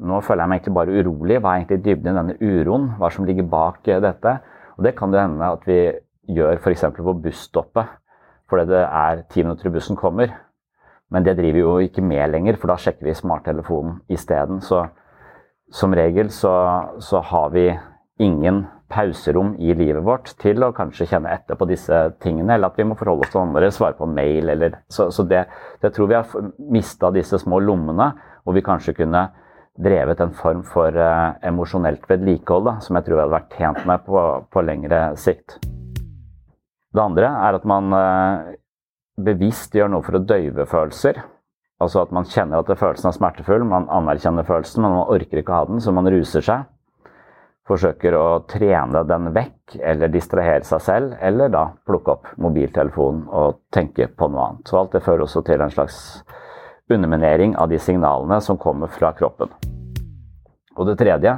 nå 0.00 0.20
føler 0.24 0.42
jeg 0.42 0.50
meg 0.50 0.60
egentlig 0.60 0.76
bare 0.78 0.98
urolig. 0.98 1.38
Hva 1.38 1.52
er 1.52 1.62
egentlig 1.62 1.80
dybden 1.86 2.10
i 2.12 2.18
denne 2.18 2.36
uroen? 2.40 2.90
Hva 3.00 3.12
som 3.14 3.28
ligger 3.28 3.48
bak 3.48 3.80
dette? 3.88 4.34
Og 4.76 4.84
Det 4.86 4.94
kan 4.98 5.14
det 5.14 5.24
hende 5.24 5.54
at 5.54 5.64
vi 5.68 5.80
gjør 6.34 6.60
f.eks. 6.60 6.84
på 6.96 7.16
busstoppet, 7.24 7.96
fordi 8.48 8.68
det 8.70 8.84
er 8.84 9.24
ti 9.32 9.42
minutter 9.42 9.68
til 9.68 9.74
bussen 9.74 9.98
kommer. 9.98 10.32
Men 11.12 11.24
det 11.24 11.38
driver 11.38 11.56
vi 11.56 11.64
jo 11.64 11.76
ikke 11.88 12.04
med 12.04 12.32
lenger, 12.34 12.58
for 12.60 12.72
da 12.72 12.76
sjekker 12.80 13.08
vi 13.08 13.16
smarttelefonen 13.16 14.00
isteden. 14.12 14.60
Så 14.60 14.84
som 15.70 15.94
regel 15.94 16.30
så, 16.30 16.52
så, 17.00 17.20
har 17.20 17.50
vi 17.50 17.68
ingen 18.18 18.64
pauserom 18.88 19.54
i 19.60 19.74
livet 19.76 20.02
vårt 20.04 20.30
til 20.40 20.64
å 20.64 20.72
kanskje 20.72 21.06
kjenne 21.10 21.32
etter 21.34 21.58
på 21.60 21.68
disse 21.68 21.96
tingene, 22.22 22.54
eller 22.54 22.72
at 22.72 22.78
vi 22.80 22.86
må 22.88 22.96
forholde 22.98 23.26
oss 23.26 23.34
til 23.34 23.42
andre, 23.42 23.68
svare 23.74 23.98
på 23.98 24.08
mail 24.08 24.48
eller 24.48 24.78
Så, 24.88 25.10
så 25.12 25.22
det, 25.28 25.44
det 25.82 25.92
tror 25.94 26.08
vi 26.08 26.16
har 26.16 26.48
mista 26.72 27.12
disse 27.12 27.38
små 27.38 27.60
lommene, 27.60 28.12
hvor 28.44 28.56
vi 28.56 28.64
kanskje 28.64 28.96
kunne 28.96 29.28
drevet 29.78 30.20
en 30.20 30.32
form 30.34 30.64
for 30.66 30.94
uh, 30.96 31.36
emosjonelt 31.46 32.08
vedlikehold, 32.10 32.64
da, 32.66 32.78
som 32.82 32.96
jeg 32.98 33.06
tror 33.06 33.18
vi 33.18 33.22
hadde 33.26 33.36
vært 33.36 33.58
tjent 33.60 33.84
med 33.86 34.06
på, 34.08 34.22
på 34.50 34.64
lengre 34.66 35.02
sikt. 35.20 35.58
Det 36.88 37.02
andre 37.02 37.28
er 37.44 37.58
at 37.60 37.68
man 37.68 37.94
uh, 37.94 38.48
bevisst 39.20 39.76
gjør 39.76 39.92
noe 39.92 40.06
for 40.06 40.18
å 40.18 40.24
døyve 40.24 40.66
følelser. 40.66 41.20
Altså 41.78 42.02
at 42.02 42.10
man 42.14 42.26
kjenner 42.26 42.58
at 42.58 42.78
følelsen 42.78 43.12
er 43.12 43.14
smertefull, 43.14 43.62
man 43.66 43.86
anerkjenner 43.94 44.46
følelsen, 44.46 44.82
men 44.82 44.96
man 44.96 45.12
orker 45.14 45.38
ikke 45.40 45.54
å 45.54 45.60
ha 45.60 45.68
den, 45.68 45.82
så 45.82 45.94
man 45.94 46.10
ruser 46.10 46.42
seg. 46.42 46.66
Forsøker 47.68 48.16
å 48.16 48.24
trene 48.48 49.04
den 49.06 49.28
vekk, 49.36 49.76
eller 49.84 50.10
distrahere 50.10 50.64
seg 50.66 50.82
selv, 50.82 51.14
eller 51.22 51.52
da 51.52 51.66
plukke 51.86 52.16
opp 52.16 52.32
mobiltelefonen 52.40 53.28
og 53.28 53.60
tenke 53.74 54.08
på 54.08 54.30
noe 54.32 54.46
annet. 54.46 54.66
Så 54.66 54.80
alt 54.80 54.96
det 54.96 55.04
fører 55.04 55.26
også 55.26 55.44
til 55.46 55.62
en 55.62 55.74
slags 55.74 56.00
underminering 56.90 57.54
av 57.60 57.68
de 57.70 57.78
signalene 57.78 58.40
som 58.42 58.58
kommer 58.58 58.90
fra 58.90 59.12
kroppen. 59.14 59.52
Og 60.78 60.88
det 60.88 60.96
tredje, 60.98 61.36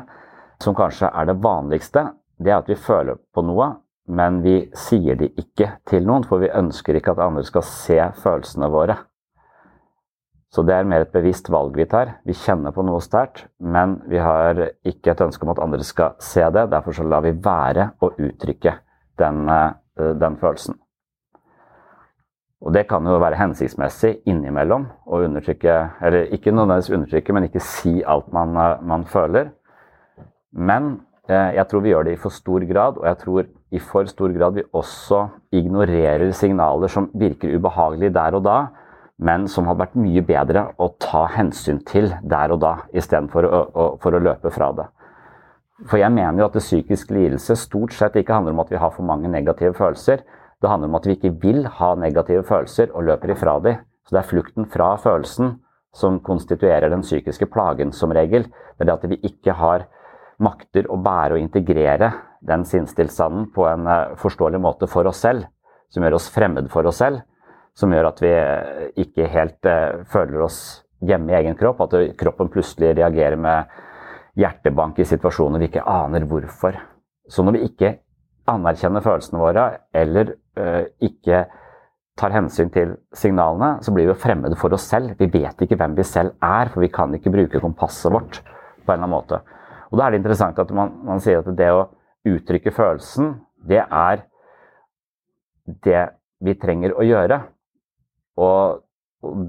som 0.62 0.76
kanskje 0.78 1.11
er 1.11 1.28
det 1.28 1.40
vanligste, 1.42 2.06
det 2.40 2.54
er 2.54 2.62
at 2.62 2.70
vi 2.70 2.78
føler 2.78 3.18
på 3.35 3.44
noe, 3.44 3.73
men 4.09 4.40
vi 4.44 4.56
sier 4.78 5.18
det 5.20 5.35
ikke 5.38 5.75
til 5.88 6.06
noen, 6.06 6.25
for 6.25 6.40
vi 6.40 6.52
ønsker 6.54 6.97
ikke 6.97 7.12
at 7.12 7.25
andre 7.26 7.44
skal 7.44 7.66
se 7.66 7.99
følelsene 8.23 8.70
våre. 8.73 8.97
Så 10.50 10.64
det 10.66 10.75
er 10.75 10.87
mer 10.88 11.04
et 11.04 11.12
bevisst 11.14 11.47
valg 11.52 11.76
vi 11.78 11.87
tar. 11.87 12.16
Vi 12.26 12.35
kjenner 12.35 12.75
på 12.75 12.83
noe 12.83 12.99
sterkt, 13.04 13.45
men 13.62 14.00
vi 14.11 14.19
har 14.19 14.59
ikke 14.83 15.12
et 15.12 15.23
ønske 15.23 15.47
om 15.47 15.52
at 15.52 15.61
andre 15.62 15.87
skal 15.87 16.16
se 16.19 16.42
det. 16.42 16.66
Derfor 16.73 16.97
så 16.97 17.07
lar 17.07 17.23
vi 17.23 17.37
være 17.38 17.92
å 18.02 18.11
uttrykke 18.11 18.73
den, 19.23 19.45
eh, 19.49 20.14
den 20.19 20.38
følelsen. 20.40 20.75
Og 22.61 22.75
det 22.75 22.88
kan 22.88 23.07
jo 23.07 23.21
være 23.23 23.38
hensiktsmessig 23.40 24.19
innimellom 24.28 24.88
å 25.07 25.23
undertrykke, 25.25 25.76
eller 26.02 26.35
ikke 26.35 26.52
nødvendigvis 26.52 26.90
undertrykke, 26.97 27.33
men 27.33 27.47
ikke 27.47 27.62
si 27.64 28.02
alt 28.02 28.33
man, 28.33 28.57
eh, 28.57 28.83
man 28.83 29.04
føler. 29.04 29.52
Men 30.52 31.00
eh, 31.28 31.54
jeg 31.54 31.69
tror 31.69 31.80
vi 31.80 31.95
gjør 31.95 32.04
det 32.04 32.12
i 32.12 32.21
for 32.21 32.30
stor 32.30 32.66
grad, 32.66 32.99
og 32.99 33.07
jeg 33.07 33.19
tror 33.19 33.47
i 33.71 33.78
for 33.78 34.04
stor 34.04 34.35
grad 34.35 34.54
vi 34.54 34.66
også 34.75 35.28
ignorerer 35.52 36.33
signaler 36.33 36.88
som 36.88 37.09
virker 37.14 37.54
ubehagelige 37.54 38.12
der 38.12 38.35
og 38.35 38.45
da, 38.45 38.59
men 39.20 39.44
som 39.52 39.66
hadde 39.68 39.82
vært 39.82 39.98
mye 40.00 40.22
bedre 40.24 40.64
å 40.80 40.88
ta 41.02 41.26
hensyn 41.34 41.82
til 41.88 42.08
der 42.24 42.54
og 42.54 42.62
da, 42.62 42.72
istedenfor 42.96 43.46
å, 43.46 43.60
å, 43.68 43.86
for 44.00 44.16
å 44.16 44.22
løpe 44.22 44.52
fra 44.54 44.70
det. 44.78 44.86
For 45.88 46.00
jeg 46.00 46.12
mener 46.12 46.42
jo 46.42 46.48
at 46.48 46.56
det 46.56 46.64
psykisk 46.64 47.12
lidelse 47.12 47.56
stort 47.56 47.94
sett 47.96 48.16
ikke 48.20 48.36
handler 48.36 48.56
om 48.56 48.62
at 48.64 48.72
vi 48.72 48.80
har 48.80 48.92
for 48.92 49.06
mange 49.06 49.28
negative 49.32 49.76
følelser. 49.76 50.24
Det 50.60 50.68
handler 50.68 50.90
om 50.90 50.98
at 50.98 51.08
vi 51.08 51.16
ikke 51.16 51.34
vil 51.40 51.64
ha 51.78 51.94
negative 51.96 52.44
følelser 52.48 52.92
og 52.92 53.06
løper 53.08 53.32
ifra 53.36 53.56
dem. 53.64 53.80
Så 54.04 54.16
det 54.16 54.22
er 54.22 54.28
flukten 54.28 54.68
fra 54.72 54.90
følelsen 55.00 55.54
som 55.96 56.20
konstituerer 56.24 56.92
den 56.92 57.04
psykiske 57.04 57.48
plagen 57.52 57.92
som 57.96 58.12
regel. 58.14 58.44
Det 58.76 58.84
er 58.84 58.90
det 58.90 58.98
at 58.98 59.08
vi 59.10 59.20
ikke 59.30 59.56
har 59.56 59.86
makter 60.40 60.88
å 60.88 60.98
bære 61.00 61.36
og 61.36 61.42
integrere 61.42 62.12
den 62.44 62.64
sinnstilstanden 62.64 63.50
på 63.54 63.66
en 63.68 63.88
eh, 63.88 64.14
forståelig 64.20 64.60
måte 64.60 64.88
for 64.88 65.08
oss 65.08 65.20
selv, 65.20 65.44
som 65.92 66.04
gjør 66.04 66.16
oss 66.16 66.30
fremmed 66.32 66.70
for 66.72 66.88
oss 66.88 67.00
selv, 67.02 67.20
som 67.78 67.92
gjør 67.92 68.10
at 68.10 68.22
vi 68.22 68.32
ikke 69.04 69.28
helt 69.32 69.68
uh, 69.68 70.02
føler 70.10 70.44
oss 70.44 70.60
hjemme 71.06 71.32
i 71.32 71.38
egen 71.40 71.56
kropp. 71.58 71.84
At 71.86 71.96
kroppen 72.20 72.50
plutselig 72.52 72.94
reagerer 72.98 73.38
med 73.40 73.70
hjertebank 74.40 75.00
i 75.00 75.08
situasjoner 75.08 75.62
vi 75.62 75.70
ikke 75.70 75.86
aner 75.88 76.26
hvorfor. 76.28 76.76
Så 77.30 77.44
når 77.46 77.58
vi 77.58 77.66
ikke 77.70 77.94
anerkjenner 78.50 79.04
følelsene 79.04 79.40
våre, 79.40 79.66
eller 79.94 80.34
uh, 80.58 80.84
ikke 81.04 81.44
tar 82.20 82.34
hensyn 82.34 82.70
til 82.74 82.96
signalene, 83.16 83.78
så 83.84 83.94
blir 83.94 84.10
vi 84.10 84.18
fremmede 84.18 84.58
for 84.60 84.74
oss 84.76 84.88
selv. 84.90 85.14
Vi 85.18 85.30
vet 85.32 85.62
ikke 85.64 85.78
hvem 85.80 85.94
vi 85.96 86.04
selv 86.04 86.34
er, 86.44 86.68
for 86.72 86.84
vi 86.84 86.90
kan 86.92 87.14
ikke 87.16 87.32
bruke 87.32 87.62
kompasset 87.62 88.12
vårt 88.12 88.42
på 88.42 88.90
en 88.90 88.98
eller 88.98 89.06
annen 89.06 89.14
måte. 89.14 89.40
Og 89.90 89.98
Da 89.98 90.06
er 90.06 90.12
det 90.12 90.20
interessant 90.20 90.58
at 90.58 90.70
man, 90.74 90.92
man 91.06 91.22
sier 91.22 91.40
at 91.40 91.56
det 91.56 91.70
å 91.72 91.88
uttrykke 92.28 92.72
følelsen, 92.74 93.38
det 93.66 93.80
er 93.82 94.26
det 95.86 96.04
vi 96.44 96.54
trenger 96.60 96.94
å 96.96 97.06
gjøre. 97.06 97.40
Og, 98.40 98.80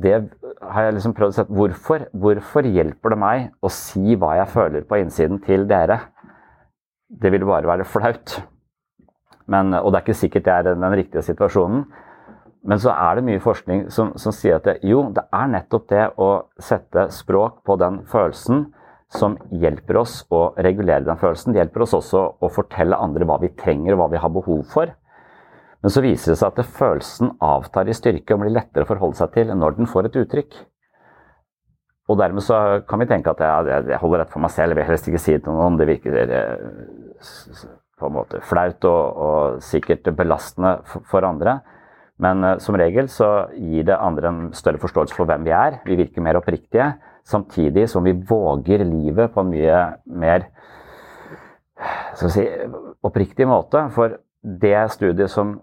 det 0.04 0.18
har 0.60 0.84
jeg 0.84 0.96
liksom 0.98 1.14
prøvd 1.16 1.32
å 1.32 1.36
se 1.38 1.46
hvorfor, 1.48 2.04
hvorfor 2.12 2.68
hjelper 2.68 3.14
det 3.14 3.20
meg 3.22 3.46
å 3.64 3.72
si 3.72 4.18
hva 4.20 4.34
jeg 4.42 4.52
føler 4.52 4.88
på 4.88 5.00
innsiden 5.00 5.40
til 5.46 5.64
dere? 5.70 6.02
Det 7.08 7.32
ville 7.32 7.48
bare 7.48 7.70
være 7.70 7.88
flaut. 7.88 8.36
Men, 9.52 9.72
og 9.80 9.92
det 9.92 10.02
er 10.02 10.06
ikke 10.06 10.22
sikkert 10.22 10.48
det 10.48 10.58
er 10.58 10.68
den 10.74 10.98
riktige 11.00 11.24
situasjonen. 11.24 11.86
Men 12.68 12.82
så 12.84 12.92
er 12.94 13.18
det 13.18 13.26
mye 13.26 13.42
forskning 13.42 13.88
som, 13.94 14.12
som 14.22 14.36
sier 14.36 14.60
at 14.60 14.68
det, 14.68 14.76
jo, 14.86 15.08
det 15.16 15.24
er 15.34 15.50
nettopp 15.56 15.88
det 15.90 16.04
å 16.22 16.30
sette 16.62 17.08
språk 17.16 17.64
på 17.66 17.78
den 17.82 18.04
følelsen 18.12 18.68
som 19.12 19.36
hjelper 19.64 19.98
oss 20.04 20.22
å 20.32 20.52
regulere 20.62 21.04
den 21.08 21.20
følelsen. 21.20 21.56
Det 21.56 21.64
hjelper 21.64 21.88
oss 21.88 21.96
også 21.98 22.22
å 22.40 22.52
fortelle 22.54 23.00
andre 23.02 23.28
hva 23.28 23.40
vi 23.42 23.50
trenger 23.60 23.96
og 23.96 24.04
hva 24.04 24.12
vi 24.14 24.22
har 24.24 24.34
behov 24.36 24.62
for. 24.72 24.94
Men 25.82 25.94
så 25.94 26.04
viser 26.06 26.34
det 26.34 26.40
seg 26.42 26.52
at 26.52 26.74
følelsen 26.78 27.34
avtar 27.42 27.90
i 27.90 27.96
styrke 27.98 28.36
og 28.36 28.44
blir 28.44 28.54
lettere 28.54 28.86
å 28.86 28.90
forholde 28.90 29.18
seg 29.18 29.34
til 29.34 29.54
når 29.58 29.80
den 29.80 29.90
får 29.90 30.10
et 30.10 30.20
uttrykk. 30.22 30.60
Og 32.12 32.18
dermed 32.20 32.44
så 32.44 32.58
kan 32.90 33.02
vi 33.02 33.08
tenke 33.10 33.32
at 33.32 33.42
jeg, 33.42 33.86
jeg 33.90 34.02
holder 34.02 34.24
rett 34.24 34.34
for 34.34 34.44
meg 34.44 34.52
selv, 34.54 34.74
jeg 34.74 34.82
vil 34.82 34.90
helst 34.90 35.08
ikke 35.10 35.22
si 35.22 35.36
det 35.38 35.46
til 35.46 35.56
noen. 35.56 35.78
Det 35.80 35.88
virker 35.90 36.18
eh, 36.22 37.70
på 38.02 38.10
en 38.10 38.16
måte 38.18 38.42
flaut 38.46 38.88
og, 38.90 39.22
og 39.26 39.62
sikkert 39.64 40.10
belastende 40.18 40.80
for, 40.86 41.26
andre. 41.26 41.60
Men 42.22 42.44
uh, 42.46 42.56
som 42.62 42.78
regel 42.78 43.10
så 43.10 43.30
gir 43.56 43.88
det 43.88 43.98
andre 43.98 44.30
en 44.30 44.42
større 44.58 44.82
forståelse 44.82 45.18
for 45.18 45.30
hvem 45.30 45.46
vi 45.48 45.56
er. 45.56 45.80
Vi 45.88 45.98
virker 46.00 46.26
mer 46.26 46.42
oppriktige, 46.42 46.92
samtidig 47.26 47.88
som 47.90 48.06
vi 48.06 48.14
våger 48.14 48.84
livet 48.86 49.34
på 49.34 49.42
en 49.42 49.54
mye 49.54 49.82
mer 50.22 50.50
si, 52.18 52.46
oppriktig 53.06 53.48
måte. 53.50 53.88
For 53.96 54.20
det 54.42 54.78
studiet 54.94 55.32
som 55.32 55.60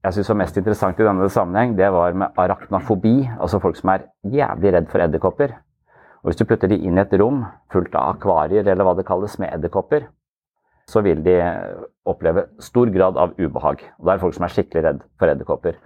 jeg 0.00 0.16
syns 0.16 0.30
var 0.32 0.38
mest 0.40 0.56
interessant 0.56 1.00
i 1.00 1.04
denne 1.04 1.26
sammenheng, 1.28 1.74
det 1.76 1.90
var 1.92 2.14
med 2.16 2.38
arachnofobi. 2.40 3.16
Altså 3.36 3.60
folk 3.60 3.76
som 3.76 3.92
er 3.92 4.06
jævlig 4.24 4.72
redd 4.72 4.88
for 4.88 5.04
edderkopper. 5.04 5.52
Og 6.22 6.30
Hvis 6.30 6.40
du 6.40 6.46
putter 6.48 6.68
de 6.68 6.78
inn 6.80 6.96
i 6.96 7.02
et 7.02 7.12
rom 7.20 7.44
fullt 7.72 7.94
av 7.94 8.14
akvarier 8.14 8.64
eller 8.64 8.84
hva 8.84 8.94
det 8.96 9.06
kalles 9.08 9.36
med 9.40 9.52
edderkopper, 9.52 10.06
så 10.88 11.02
vil 11.04 11.20
de 11.24 11.36
oppleve 12.08 12.46
stor 12.60 12.88
grad 12.92 13.16
av 13.20 13.36
ubehag. 13.38 13.84
Og 13.98 14.06
Det 14.06 14.14
er 14.14 14.22
folk 14.24 14.36
som 14.36 14.44
er 14.44 14.54
skikkelig 14.54 14.84
redd 14.84 15.02
for 15.18 15.32
edderkopper. 15.32 15.76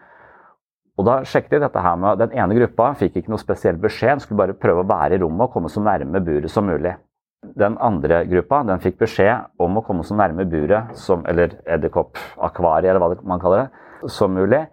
Og 0.95 1.07
Da 1.07 1.17
sjekket 1.27 1.57
de 1.57 1.65
dette 1.67 1.83
her 1.83 1.97
med 1.97 2.19
Den 2.19 2.39
ene 2.39 2.55
gruppa 2.55 2.93
fikk 2.95 3.17
ikke 3.17 3.35
noe 3.35 3.43
spesiell 3.43 3.77
beskjed, 3.83 4.23
skulle 4.23 4.39
bare 4.39 4.55
prøve 4.55 4.85
å 4.85 4.89
være 4.89 5.19
i 5.19 5.23
rommet 5.23 5.49
og 5.49 5.53
komme 5.53 5.69
så 5.69 5.83
nærme 5.83 6.23
buret 6.23 6.51
som 6.51 6.67
mulig. 6.71 6.95
Den 7.43 7.77
andre 7.79 8.25
gruppa 8.31 8.63
den 8.63 8.79
fikk 8.79 8.99
beskjed 9.03 9.51
om 9.59 9.77
å 9.77 9.83
komme 9.83 10.07
så 10.07 10.15
nærme 10.15 10.47
buret, 10.47 10.95
som, 10.97 11.27
eller 11.27 11.59
edderkoppakvariet, 11.67 12.95
eller 12.95 13.03
hva 13.03 13.19
man 13.27 13.43
kaller 13.43 13.65
det, 13.65 13.83
som 14.11 14.35
mulig. 14.35 14.65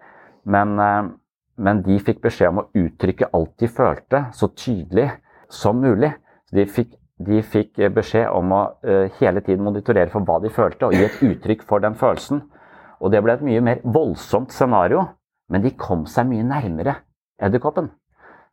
Men, 0.44 0.78
eh, 0.78 1.10
men, 1.56 1.82
de 1.82 1.98
fikk 2.02 2.22
beskjed 2.24 2.52
om 2.52 2.62
å 2.62 2.68
uttrykke 2.74 3.30
alt 3.32 3.54
de 3.60 3.68
følte, 3.68 4.24
så 4.32 4.48
tydelig 4.56 5.10
som 5.52 5.80
mulig. 5.80 6.12
De 6.52 6.66
fikk, 6.66 6.94
de 7.22 7.42
fikk 7.42 7.78
beskjed 7.94 8.26
om 8.32 8.52
å 8.56 8.62
uh, 8.82 9.06
hele 9.20 9.40
tiden 9.44 9.62
monitorere 9.64 10.10
for 10.10 10.24
hva 10.26 10.40
de 10.42 10.50
følte, 10.52 10.88
og 10.88 10.96
gi 10.96 11.04
et 11.06 11.20
uttrykk 11.22 11.62
for 11.68 11.84
den 11.84 11.94
følelsen. 11.94 12.42
Og 13.00 13.12
det 13.12 13.22
ble 13.22 13.36
et 13.36 13.44
mye 13.46 13.62
mer 13.64 13.82
voldsomt 13.84 14.52
scenario, 14.52 15.04
men 15.52 15.62
de 15.62 15.74
kom 15.78 16.06
seg 16.08 16.26
mye 16.28 16.44
nærmere 16.46 16.96
edderkoppen. 17.42 17.92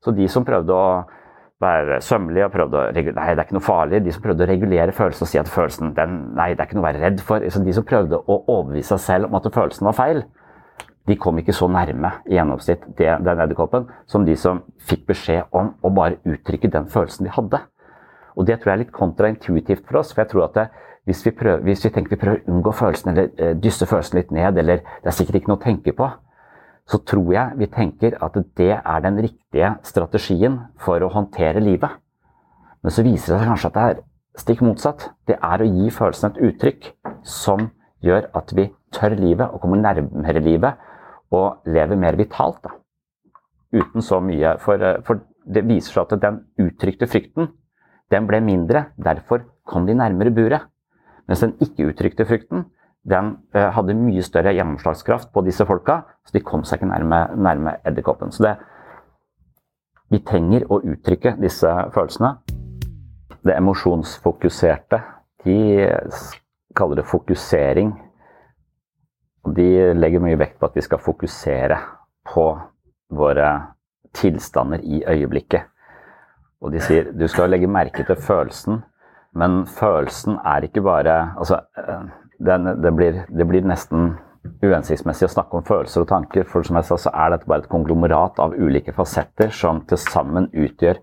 Så 0.04 0.14
de 0.16 0.28
som 0.32 0.46
prøvde 0.48 0.76
å 0.76 0.90
være 1.60 2.00
sømmelige 2.04 2.48
og 2.48 2.54
prøvde 2.54 2.80
å 2.80 2.92
regulere 2.96 3.20
Nei, 3.20 3.34
det 3.34 3.42
er 3.42 3.48
ikke 3.48 3.58
noe 3.58 3.66
farlig. 3.66 4.02
De 4.06 4.14
som 4.16 4.24
prøvde 4.24 4.46
å 4.46 4.50
regulere 4.50 4.96
følelsen 4.96 5.26
og 5.26 5.32
si 5.32 5.40
at 5.42 5.52
følelsen 5.52 5.94
den, 5.98 6.20
Nei, 6.38 6.54
det 6.54 6.64
er 6.64 6.70
ikke 6.70 6.80
noe 6.80 6.86
å 6.86 6.90
være 6.90 7.04
redd 7.04 7.24
for. 7.26 7.44
Så 7.52 7.64
de 7.66 7.76
som 7.76 7.88
prøvde 7.88 8.20
å 8.20 8.38
overbevise 8.46 8.96
seg 8.96 9.04
selv 9.06 9.30
om 9.30 9.40
at 9.40 9.50
følelsen 9.52 9.90
var 9.90 9.98
feil, 9.98 10.24
de 11.10 11.18
kom 11.18 11.40
ikke 11.42 11.56
så 11.56 11.68
nærme 11.72 12.12
i 12.30 12.38
gjennomsnitt 12.38 12.86
den 12.98 13.42
edderkoppen 13.42 13.88
som 14.10 14.26
de 14.28 14.36
som 14.38 14.62
fikk 14.86 15.08
beskjed 15.10 15.50
om 15.56 15.74
å 15.82 15.92
bare 15.94 16.20
uttrykke 16.28 16.70
den 16.72 16.88
følelsen 16.92 17.26
de 17.26 17.34
hadde. 17.34 17.62
Og 18.38 18.46
Det 18.48 18.60
tror 18.60 18.72
jeg 18.72 18.78
er 18.78 18.84
litt 18.84 18.96
kontraintuitivt 18.96 19.88
for 19.88 20.00
oss. 20.00 20.14
for 20.14 20.22
jeg 20.22 20.30
tror 20.30 20.44
at 20.46 20.54
det, 20.54 20.70
hvis 21.06 21.26
vi, 21.26 21.32
prøver, 21.32 21.64
hvis 21.64 21.86
vi 21.86 21.90
tenker 21.90 22.16
vi 22.16 22.22
prøver 22.22 22.40
å 22.40 22.52
unngå 22.54 22.72
følelsen 22.72 23.12
eller 23.12 23.30
eh, 23.38 23.56
dysse 23.56 23.86
følelsen 23.86 24.20
litt 24.20 24.32
ned, 24.32 24.58
eller 24.58 24.78
det 24.78 25.10
er 25.10 25.18
sikkert 25.18 25.36
ikke 25.36 25.52
noe 25.52 25.60
å 25.60 25.64
tenke 25.64 25.94
på, 25.94 26.10
så 26.90 26.98
tror 27.06 27.34
jeg 27.34 27.58
vi 27.58 27.68
tenker 27.68 28.18
at 28.22 28.38
det 28.58 28.72
er 28.78 29.02
den 29.02 29.18
riktige 29.22 29.74
strategien 29.84 30.60
for 30.78 31.02
å 31.02 31.12
håndtere 31.14 31.60
livet. 31.60 31.90
Men 32.84 32.94
så 32.96 33.04
viser 33.04 33.34
det 33.34 33.42
seg 33.42 33.50
kanskje 33.52 33.70
at 33.70 33.76
det 33.76 33.88
er 33.90 34.02
stikk 34.40 34.62
motsatt. 34.64 35.10
Det 35.28 35.36
er 35.36 35.62
å 35.62 35.68
gi 35.68 35.90
følelsen 35.90 36.32
et 36.32 36.42
uttrykk 36.50 36.94
som 37.28 37.70
gjør 38.06 38.30
at 38.38 38.54
vi 38.56 38.70
tør 38.96 39.18
livet 39.20 39.50
og 39.52 39.62
kommer 39.62 39.82
nærmere 39.82 40.42
livet 40.44 40.80
og 41.32 41.68
lever 41.70 42.00
mer 42.00 42.18
vitalt. 42.18 42.62
Da. 42.64 42.76
Uten 43.74 44.02
så 44.02 44.20
mye. 44.24 44.56
For, 44.64 44.82
eh, 44.82 45.02
for 45.06 45.22
det 45.46 45.66
viser 45.68 45.94
seg 45.94 46.14
at 46.14 46.22
den 46.22 46.42
uttrykte 46.60 47.08
frykten, 47.08 47.52
den 48.12 48.28
ble 48.28 48.42
mindre. 48.42 48.86
Derfor 48.98 49.46
kom 49.66 49.86
de 49.86 49.94
nærmere 49.94 50.34
buret. 50.34 50.68
Mens 51.30 51.44
den 51.46 51.54
ikke-uttrykte 51.62 52.26
frykten, 52.26 52.66
den 53.10 53.38
eh, 53.54 53.70
hadde 53.76 53.94
mye 53.94 54.24
større 54.26 54.54
gjennomslagskraft 54.58 55.32
på 55.34 55.44
disse 55.46 55.66
folka, 55.66 56.02
så 56.26 56.34
de 56.34 56.42
kom 56.46 56.66
seg 56.66 56.80
ikke 56.80 56.90
nærme, 56.90 57.20
nærme 57.38 57.76
edderkoppen. 57.86 58.34
Så 58.34 58.44
det, 58.44 58.56
vi 60.10 60.24
trenger 60.26 60.66
å 60.70 60.82
uttrykke 60.82 61.36
disse 61.38 61.70
følelsene. 61.94 62.34
Det 63.46 63.56
emosjonsfokuserte, 63.56 65.00
de 65.46 65.60
kaller 66.76 67.00
det 67.00 67.08
fokusering. 67.08 67.94
De 69.56 69.94
legger 69.98 70.22
mye 70.24 70.38
vekt 70.40 70.60
på 70.60 70.70
at 70.70 70.78
vi 70.78 70.84
skal 70.86 71.02
fokusere 71.02 71.78
på 72.30 72.46
våre 73.10 73.50
tilstander 74.14 74.84
i 74.84 75.04
øyeblikket. 75.08 75.68
Og 76.62 76.74
de 76.74 76.82
sier 76.84 77.12
du 77.16 77.28
skal 77.32 77.52
legge 77.54 77.70
merke 77.72 78.04
til 78.04 78.20
følelsen, 78.20 78.82
men 79.38 79.62
følelsen 79.66 80.40
er 80.46 80.66
ikke 80.66 80.84
bare 80.84 81.16
altså, 81.38 81.62
den, 82.40 82.66
det, 82.84 82.92
blir, 82.96 83.22
det, 83.30 83.48
blir, 83.48 83.66
nesten 83.68 84.18
uhensiktsmessig 84.64 85.28
å 85.28 85.32
snakke 85.32 85.60
om 85.60 85.66
følelser 85.68 86.04
og 86.04 86.10
tanker. 86.12 86.48
For 86.50 86.66
som 86.66 86.80
jeg 86.80 86.90
sa, 86.90 86.98
så 86.98 87.14
er 87.14 87.34
dette 87.34 87.50
bare 87.50 87.66
et 87.66 87.72
konglomerat 87.72 88.40
av 88.42 88.56
ulike 88.58 88.96
fasetter 88.96 89.54
som 89.56 89.84
til 89.88 90.02
sammen 90.02 90.50
utgjør 90.54 91.00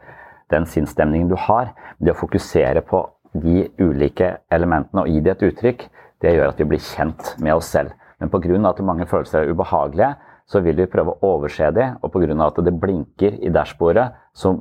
den 0.53 0.67
sinnsstemningen 0.71 1.31
du 1.31 1.37
har. 1.47 1.73
Det 1.99 2.13
å 2.13 2.19
fokusere 2.19 2.83
på 2.87 3.05
de 3.37 3.67
ulike 3.81 4.37
elementene 4.53 5.05
og 5.05 5.13
gi 5.13 5.23
det 5.23 5.37
et 5.37 5.47
uttrykk, 5.51 5.87
det 6.25 6.35
gjør 6.37 6.53
at 6.53 6.61
vi 6.61 6.69
blir 6.73 6.83
kjent 6.83 7.35
med 7.43 7.57
oss 7.57 7.71
selv. 7.75 7.93
Men 8.21 8.31
pga. 8.33 8.69
at 8.69 8.81
mange 8.81 9.07
følelser 9.07 9.43
er 9.43 9.53
ubehagelige, 9.53 10.15
så 10.47 10.61
vil 10.61 10.77
vi 10.77 10.87
prøve 10.87 11.15
å 11.15 11.35
overse 11.35 11.71
dem. 11.75 11.97
Og 12.03 12.13
pga. 12.13 12.47
at 12.47 12.65
det 12.65 12.81
blinker 12.81 13.39
i 13.43 13.51
dashbordet, 13.51 14.13
så 14.35 14.55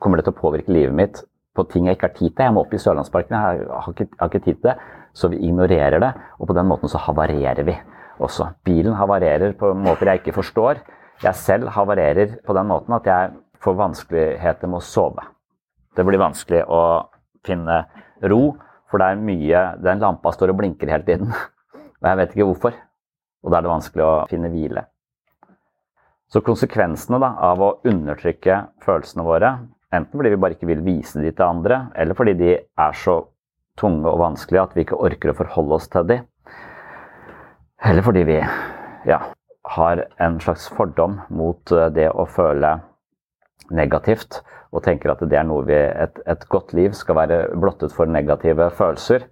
kommer 0.00 0.16
det 0.16 0.24
til 0.24 0.34
å 0.34 0.40
påvirke 0.40 0.72
livet 0.72 0.94
mitt 0.94 1.22
på 1.54 1.64
ting 1.70 1.86
jeg 1.86 1.98
ikke 1.98 2.08
har 2.08 2.16
tid 2.16 2.30
til. 2.30 2.44
Jeg 2.44 2.54
må 2.54 2.64
opp 2.64 2.74
i 2.74 2.78
Sørlandsparken, 2.78 3.36
jeg 3.36 3.68
har 3.68 3.92
ikke, 3.92 4.08
har 4.18 4.30
ikke 4.30 4.44
tid 4.44 4.58
til 4.60 4.70
det. 4.70 4.76
Så 5.12 5.28
vi 5.28 5.40
ignorerer 5.42 6.00
det, 6.00 6.12
og 6.38 6.46
på 6.46 6.54
den 6.54 6.68
måten 6.70 6.88
så 6.88 7.00
havarerer 7.02 7.64
vi 7.66 7.74
også. 8.22 8.52
Bilen 8.64 8.94
havarerer 8.94 9.56
på 9.58 9.72
måter 9.74 10.12
jeg 10.12 10.22
ikke 10.22 10.36
forstår. 10.38 10.82
Jeg 11.24 11.34
selv 11.36 11.68
havarerer 11.74 12.38
på 12.46 12.54
den 12.56 12.68
måten 12.70 12.94
at 12.96 13.06
jeg 13.06 13.32
får 13.60 13.78
vanskeligheter 13.80 14.70
med 14.70 14.80
å 14.80 14.86
sove. 14.86 15.24
Det 15.96 16.06
blir 16.06 16.22
vanskelig 16.22 16.62
å 16.70 16.82
finne 17.44 17.82
ro, 18.30 18.54
for 18.90 19.02
det 19.02 19.08
er 19.10 19.22
mye 19.22 19.60
Den 19.82 20.02
lampa 20.02 20.32
står 20.34 20.52
og 20.52 20.60
blinker 20.62 20.90
hele 20.90 21.06
tiden. 21.06 21.34
Og 22.00 22.08
jeg 22.08 22.20
vet 22.20 22.32
ikke 22.34 22.48
hvorfor. 22.48 22.78
Og 23.44 23.52
da 23.52 23.58
er 23.58 23.66
det 23.66 23.72
vanskelig 23.72 24.06
å 24.06 24.14
finne 24.30 24.50
hvile. 24.52 24.84
Så 26.30 26.42
konsekvensene 26.46 27.18
da, 27.22 27.32
av 27.42 27.62
å 27.64 27.72
undertrykke 27.90 28.60
følelsene 28.84 29.24
våre, 29.26 29.54
enten 29.90 30.14
fordi 30.14 30.30
vi 30.30 30.38
bare 30.44 30.54
ikke 30.54 30.68
vil 30.70 30.84
vise 30.86 31.18
de 31.18 31.32
til 31.32 31.46
andre, 31.46 31.80
eller 31.98 32.14
fordi 32.14 32.36
de 32.38 32.52
er 32.60 32.98
så 33.00 33.16
tunge 33.80 34.06
og 34.06 34.20
vanskelige 34.20 34.62
at 34.62 34.76
vi 34.76 34.84
ikke 34.84 35.00
orker 35.00 35.32
å 35.32 35.38
forholde 35.40 35.78
oss 35.80 35.88
til 35.90 36.06
dem. 36.06 36.28
Eller 37.90 38.04
fordi 38.04 38.22
vi 38.28 38.38
ja, 39.08 39.18
har 39.74 40.04
en 40.20 40.38
slags 40.44 40.68
fordom 40.76 41.18
mot 41.32 41.72
eh, 41.72 41.88
det 41.96 42.10
å 42.12 42.28
føle 42.28 42.76
negativt 43.70 44.42
og 44.70 44.84
tenker 44.84 45.12
at 45.12 45.22
det 45.26 45.38
er 45.38 45.46
noe 45.46 45.64
vi, 45.66 45.74
et, 45.74 46.20
et 46.30 46.44
godt 46.52 46.74
liv 46.76 46.94
skal 46.94 47.18
være 47.18 47.40
blottet 47.58 47.94
for 47.94 48.10
negative 48.10 48.68
følelser. 48.76 49.26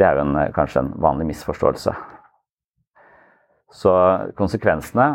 Det 0.00 0.06
er 0.06 0.16
jo 0.16 0.24
en, 0.24 0.38
kanskje 0.56 0.80
en 0.80 0.94
vanlig 0.96 1.26
misforståelse. 1.28 1.92
Så 3.70 3.92
konsekvensene 4.38 5.10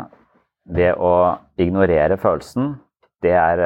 ved 0.70 0.94
å 0.94 1.36
ignorere 1.60 2.16
følelsen, 2.20 2.76
det 3.22 3.34
er 3.34 3.62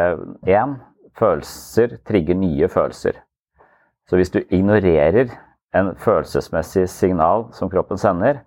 én 0.49 0.75
eh, 0.75 0.79
følelser 1.19 1.99
trigger 2.09 2.39
nye 2.39 2.69
følelser. 2.73 3.21
Så 4.09 4.17
hvis 4.17 4.33
du 4.33 4.41
ignorerer 4.49 5.29
en 5.77 5.93
følelsesmessig 6.01 6.89
signal 6.91 7.51
som 7.55 7.71
kroppen 7.71 8.01
sender, 8.01 8.41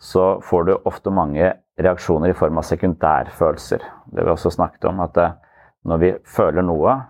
så 0.00 0.40
får 0.40 0.64
du 0.64 0.76
ofte 0.88 1.12
mange 1.12 1.52
reaksjoner 1.80 2.32
i 2.32 2.36
form 2.36 2.58
av 2.58 2.66
sekundærfølelser. 2.66 3.84
Det 4.10 4.24
vi 4.24 4.32
også 4.32 4.52
snakket 4.56 4.88
om, 4.88 5.02
at 5.04 5.20
eh, 5.20 5.36
når 5.84 6.00
vi 6.00 6.14
føler 6.24 6.64
noe, 6.64 7.02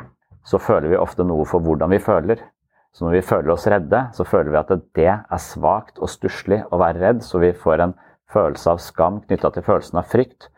så 0.47 0.59
føler 0.59 0.91
vi 0.91 0.99
ofte 0.99 1.25
noe 1.27 1.47
for 1.47 1.63
hvordan 1.63 1.95
vi 1.95 2.03
føler. 2.03 2.43
Så 2.91 3.07
når 3.07 3.19
vi 3.19 3.27
føler 3.27 3.53
oss 3.55 3.69
redde, 3.71 4.01
så 4.17 4.27
føler 4.27 4.51
vi 4.51 4.61
at 4.61 4.73
det 4.99 5.11
er 5.11 5.43
svakt 5.43 6.01
og 6.03 6.11
stusslig 6.11 6.63
å 6.71 6.81
være 6.81 7.03
redd, 7.03 7.23
så 7.23 7.39
vi 7.43 7.53
får 7.55 7.85
en 7.85 7.95
følelse 8.31 8.73
av 8.73 8.83
skam 8.83 9.21
knytta 9.27 9.53
til 9.55 9.67
følelsen 9.67 10.01
av 10.01 10.11
frykt. 10.11 10.51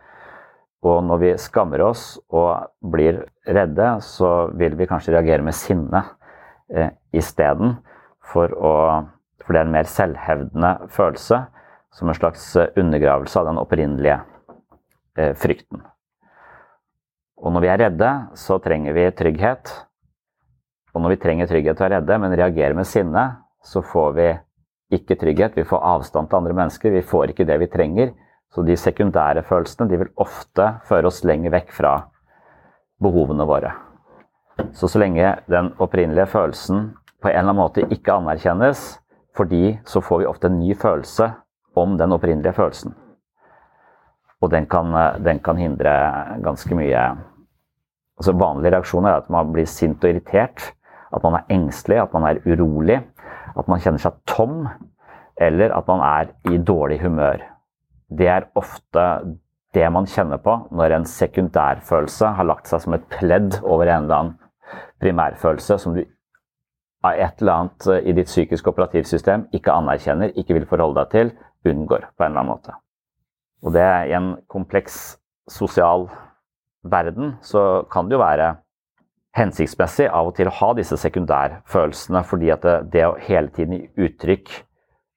Og 0.82 0.98
når 1.06 1.20
vi 1.22 1.30
skammer 1.38 1.84
oss 1.84 2.16
og 2.34 2.72
blir 2.92 3.20
redde, 3.46 3.94
så 4.02 4.48
vil 4.58 4.74
vi 4.80 4.88
kanskje 4.90 5.14
reagere 5.14 5.44
med 5.46 5.54
sinne 5.54 6.02
eh, 6.72 6.90
isteden. 7.14 7.76
For, 8.32 8.50
for 9.42 9.54
det 9.54 9.60
er 9.60 9.68
en 9.68 9.76
mer 9.76 9.88
selvhevdende 9.90 10.72
følelse, 10.90 11.44
som 11.92 12.08
en 12.08 12.18
slags 12.18 12.48
eh, 12.56 12.72
undergravelse 12.80 13.38
av 13.38 13.50
den 13.50 13.60
opprinnelige 13.62 14.18
eh, 15.20 15.36
frykten. 15.38 15.84
Og 17.42 17.54
når 17.54 17.64
vi 17.64 17.70
er 17.70 17.82
redde, 17.86 18.10
så 18.38 18.58
trenger 18.62 18.96
vi 18.96 19.08
trygghet. 19.18 19.72
Og 20.92 21.00
når 21.00 21.14
vi 21.14 21.20
trenger 21.22 21.48
trygghet 21.48 21.80
og 21.80 21.86
er 21.86 21.94
redde, 21.96 22.18
men 22.20 22.36
reagerer 22.36 22.76
med 22.76 22.88
sinne, 22.88 23.24
så 23.64 23.80
får 23.84 24.10
vi 24.18 24.28
ikke 24.92 25.16
trygghet. 25.20 25.56
Vi 25.56 25.64
får 25.68 25.84
avstand 25.94 26.28
til 26.28 26.40
andre 26.40 26.56
mennesker. 26.56 26.92
Vi 26.92 27.04
får 27.06 27.32
ikke 27.32 27.46
det 27.48 27.58
vi 27.62 27.70
trenger. 27.72 28.12
Så 28.52 28.64
de 28.66 28.76
sekundære 28.76 29.44
følelsene 29.48 29.88
de 29.88 30.02
vil 30.02 30.12
ofte 30.20 30.66
føre 30.88 31.08
oss 31.08 31.22
lenger 31.24 31.54
vekk 31.54 31.72
fra 31.72 31.94
behovene 33.02 33.46
våre. 33.48 33.72
Så 34.76 34.90
så 34.92 35.00
lenge 35.00 35.30
den 35.50 35.72
opprinnelige 35.80 36.28
følelsen 36.28 36.90
på 37.22 37.30
en 37.30 37.38
eller 37.38 37.54
annen 37.54 37.62
måte 37.62 37.86
ikke 37.88 38.12
anerkjennes, 38.18 38.82
fordi 39.36 39.78
så 39.88 40.02
får 40.04 40.20
vi 40.20 40.28
ofte 40.28 40.50
en 40.50 40.58
ny 40.60 40.74
følelse 40.76 41.30
om 41.78 41.96
den 41.96 42.12
opprinnelige 42.12 42.52
følelsen. 42.52 42.92
Og 44.42 44.50
den 44.50 44.66
kan, 44.66 44.92
den 45.24 45.38
kan 45.38 45.56
hindre 45.56 45.92
ganske 46.44 46.76
mye 46.76 47.02
altså 48.18 48.34
Vanlige 48.38 48.74
reaksjoner 48.74 49.10
er 49.10 49.22
at 49.22 49.30
man 49.32 49.52
blir 49.54 49.66
sint 49.66 50.04
og 50.04 50.10
irritert, 50.10 50.74
at 51.12 51.24
man 51.24 51.38
er 51.38 51.54
engstelig, 51.54 52.00
at 52.02 52.12
man 52.14 52.26
er 52.28 52.40
urolig, 52.46 53.00
at 53.58 53.68
man 53.68 53.80
kjenner 53.82 54.02
seg 54.02 54.18
tom, 54.28 54.66
eller 55.40 55.74
at 55.76 55.88
man 55.88 56.04
er 56.06 56.32
i 56.52 56.58
dårlig 56.58 57.00
humør. 57.02 57.42
Det 58.12 58.28
er 58.28 58.48
ofte 58.58 59.04
det 59.72 59.88
man 59.92 60.08
kjenner 60.08 60.40
på 60.42 60.54
når 60.76 60.96
en 60.96 61.06
sekundærfølelse 61.08 62.34
har 62.36 62.48
lagt 62.48 62.68
seg 62.68 62.82
som 62.84 62.96
et 62.96 63.06
pledd 63.12 63.60
over 63.62 63.88
en 63.88 64.04
eller 64.04 64.18
annen 64.18 64.34
primærfølelse 65.00 65.78
som 65.80 65.96
du 65.96 66.02
av 67.02 67.18
et 67.18 67.40
eller 67.42 67.52
annet 67.52 67.86
eh, 67.90 68.04
i 68.10 68.14
ditt 68.16 68.30
psykiske 68.30 68.70
operativsystem 68.70 69.48
ikke 69.56 69.74
anerkjenner, 69.74 70.32
ikke 70.38 70.54
vil 70.54 70.68
forholde 70.70 71.02
deg 71.02 71.10
til, 71.14 71.32
unngår 71.66 72.06
på 72.14 72.24
en 72.24 72.30
eller 72.30 72.42
annen 72.44 72.52
måte. 72.52 72.76
Og 73.62 73.74
det 73.74 73.82
er 73.82 74.10
i 74.10 74.14
en 74.18 74.36
kompleks 74.50 75.16
sosial 75.50 76.08
verden 76.82 77.36
så 77.46 77.82
kan 77.90 78.08
det 78.08 78.16
jo 78.16 78.22
være 78.22 78.52
hensiktsmessig 79.36 80.10
av 80.12 80.28
og 80.28 80.36
til 80.36 80.50
å 80.50 80.54
ha 80.58 80.70
disse 80.76 80.98
sekundærfølelsene, 81.00 82.22
fordi 82.28 82.52
at 82.52 82.64
det, 82.66 82.76
det 82.92 83.06
å 83.08 83.16
hele 83.20 83.52
tiden 83.54 83.78
gi 83.78 84.06
uttrykk 84.08 84.52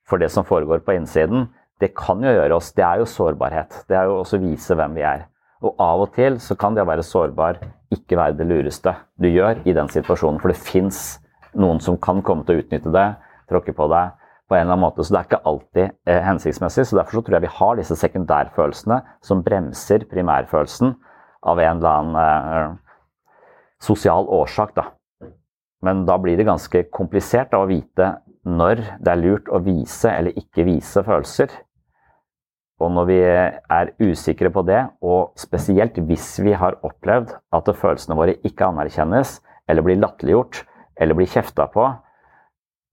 for 0.08 0.22
det 0.22 0.30
som 0.32 0.48
foregår 0.48 0.84
på 0.86 0.96
innsiden, 0.96 1.50
det 1.82 1.92
kan 1.98 2.22
jo 2.24 2.32
gjøre 2.32 2.56
oss 2.56 2.72
Det 2.72 2.86
er 2.88 3.02
jo 3.02 3.08
sårbarhet. 3.10 3.82
Det 3.90 3.98
er 3.98 4.08
jo 4.08 4.22
også 4.22 4.38
å 4.38 4.46
vise 4.46 4.78
hvem 4.78 4.96
vi 4.96 5.04
er. 5.04 5.26
Og 5.66 5.76
av 5.82 6.06
og 6.06 6.14
til 6.16 6.38
så 6.40 6.56
kan 6.60 6.76
det 6.76 6.86
å 6.86 6.88
være 6.88 7.04
sårbar 7.04 7.60
ikke 7.94 8.18
være 8.20 8.38
det 8.40 8.48
lureste 8.48 8.94
du 9.20 9.28
gjør 9.28 9.64
i 9.68 9.74
den 9.76 9.90
situasjonen. 9.92 10.40
For 10.40 10.52
det 10.52 10.62
fins 10.62 11.18
noen 11.56 11.82
som 11.84 11.98
kan 12.00 12.22
komme 12.24 12.46
til 12.46 12.56
å 12.56 12.64
utnytte 12.64 12.94
det, 12.96 13.08
tråkke 13.52 13.76
på 13.76 13.90
deg 13.92 14.16
på 14.46 14.56
en 14.56 14.62
eller 14.62 14.76
annen 14.76 14.86
måte. 14.86 15.04
Så 15.04 15.16
det 15.16 15.20
er 15.20 15.30
ikke 15.30 15.44
alltid 15.52 15.86
eh, 16.06 16.22
hensiktsmessig. 16.24 16.86
Så 16.88 17.00
derfor 17.00 17.20
så 17.20 17.26
tror 17.26 17.38
jeg 17.38 17.48
vi 17.48 17.54
har 17.60 17.78
disse 17.80 18.00
sekundærfølelsene 18.00 19.02
som 19.26 19.44
bremser 19.46 20.08
primærfølelsen 20.12 20.96
av 21.46 21.62
en 21.62 21.80
eller 21.82 21.92
annen 21.92 22.20
eh, 22.22 22.76
sosial 23.86 24.28
årsak. 24.34 24.74
Da. 24.76 24.90
Men 25.86 26.06
da 26.08 26.18
blir 26.22 26.38
det 26.40 26.48
ganske 26.48 26.86
komplisert 26.94 27.54
da, 27.54 27.62
å 27.62 27.70
vite 27.70 28.16
når 28.46 28.82
det 29.02 29.14
er 29.14 29.22
lurt 29.22 29.50
å 29.50 29.62
vise 29.66 30.12
eller 30.12 30.38
ikke 30.38 30.66
vise 30.68 31.04
følelser. 31.06 31.54
Og 32.84 32.92
når 32.92 33.06
vi 33.08 33.20
er 33.24 33.92
usikre 34.04 34.52
på 34.52 34.66
det, 34.68 34.82
og 35.00 35.38
spesielt 35.40 35.96
hvis 36.10 36.34
vi 36.44 36.56
har 36.58 36.76
opplevd 36.84 37.32
at 37.56 37.72
følelsene 37.72 38.18
våre 38.20 38.36
ikke 38.44 38.68
anerkjennes, 38.68 39.38
eller 39.70 39.86
blir 39.86 40.02
latterliggjort, 40.02 40.66
eller 41.00 41.18
blir 41.18 41.32
kjefta 41.32 41.70
på, 41.72 41.88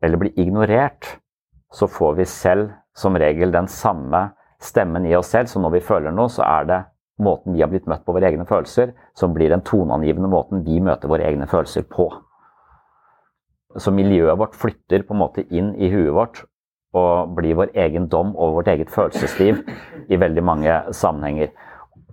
eller 0.02 0.20
blir 0.22 0.38
ignorert, 0.38 1.18
så 1.72 1.88
får 1.90 2.14
vi 2.20 2.28
selv 2.28 2.70
som 2.94 3.16
regel 3.18 3.52
den 3.54 3.68
samme 3.70 4.28
stemmen 4.62 5.06
i 5.08 5.16
oss 5.18 5.32
selv. 5.34 5.50
Så 5.50 5.60
når 5.62 5.78
vi 5.78 5.86
føler 5.88 6.14
noe, 6.14 6.30
så 6.30 6.44
er 6.46 6.68
det 6.68 6.80
måten 7.24 7.54
vi 7.56 7.62
har 7.62 7.70
blitt 7.72 7.88
møtt 7.90 8.04
på 8.06 8.14
våre 8.16 8.28
egne 8.30 8.46
følelser, 8.48 8.92
som 9.18 9.34
blir 9.34 9.52
den 9.52 9.64
toneangivende 9.66 10.30
måten 10.30 10.64
vi 10.66 10.80
møter 10.82 11.10
våre 11.10 11.26
egne 11.28 11.48
følelser 11.50 11.86
på. 11.88 12.08
Så 13.80 13.92
miljøet 13.94 14.38
vårt 14.38 14.56
flytter 14.58 15.04
på 15.06 15.14
en 15.14 15.22
måte 15.22 15.46
inn 15.48 15.72
i 15.80 15.88
huet 15.92 16.12
vårt 16.12 16.42
og 16.92 17.32
blir 17.38 17.56
vår 17.56 17.72
egen 17.86 18.08
dom 18.12 18.34
over 18.36 18.60
vårt 18.60 18.68
eget 18.68 18.90
følelsesliv 18.92 19.62
i 20.12 20.18
veldig 20.20 20.44
mange 20.44 20.74
sammenhenger. 20.92 21.48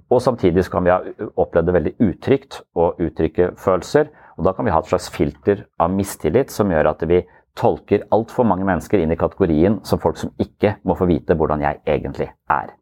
Og 0.09 0.21
samtidig 0.23 0.63
så 0.65 0.73
kan 0.73 0.87
vi 0.87 0.93
ha 0.93 1.01
opplevd 1.35 1.67
det 1.67 1.75
veldig 1.75 1.95
utrygt 2.07 2.61
å 2.79 2.93
uttrykke 2.95 3.51
følelser. 3.59 4.07
Og 4.39 4.47
da 4.47 4.55
kan 4.55 4.65
vi 4.65 4.73
ha 4.73 4.79
et 4.79 4.89
slags 4.89 5.09
filter 5.11 5.65
av 5.77 5.91
mistillit 5.93 6.53
som 6.53 6.71
gjør 6.71 6.93
at 6.93 7.03
vi 7.11 7.21
tolker 7.59 8.07
altfor 8.15 8.47
mange 8.47 8.65
mennesker 8.65 9.03
inn 9.03 9.11
i 9.11 9.19
kategorien 9.19 9.81
som 9.83 9.99
folk 10.01 10.17
som 10.17 10.31
ikke 10.39 10.77
må 10.87 10.95
få 10.95 11.09
vite 11.09 11.35
hvordan 11.35 11.65
jeg 11.65 11.81
egentlig 11.97 12.31
er. 12.47 12.78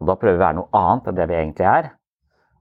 Og 0.00 0.06
Da 0.06 0.14
prøver 0.14 0.36
vi 0.36 0.42
å 0.42 0.46
være 0.46 0.58
noe 0.58 0.72
annet 0.76 1.06
enn 1.08 1.18
det 1.18 1.28
vi 1.30 1.38
egentlig 1.38 1.66
er. 1.66 1.90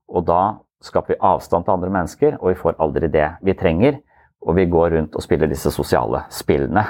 Og 0.08 0.26
da 0.28 0.41
skaper 0.86 1.13
vi 1.13 1.21
avstand 1.21 1.65
til 1.65 1.74
andre 1.74 1.89
mennesker, 1.89 2.38
og 2.39 2.52
vi 2.52 2.60
får 2.60 2.78
aldri 2.80 3.10
det 3.12 3.30
vi 3.43 3.56
trenger. 3.58 4.00
Og 4.45 4.56
vi 4.56 4.67
går 4.69 4.93
rundt 4.93 5.15
og 5.15 5.24
spiller 5.24 5.50
disse 5.50 5.71
sosiale 5.74 6.24
spillene, 6.30 6.84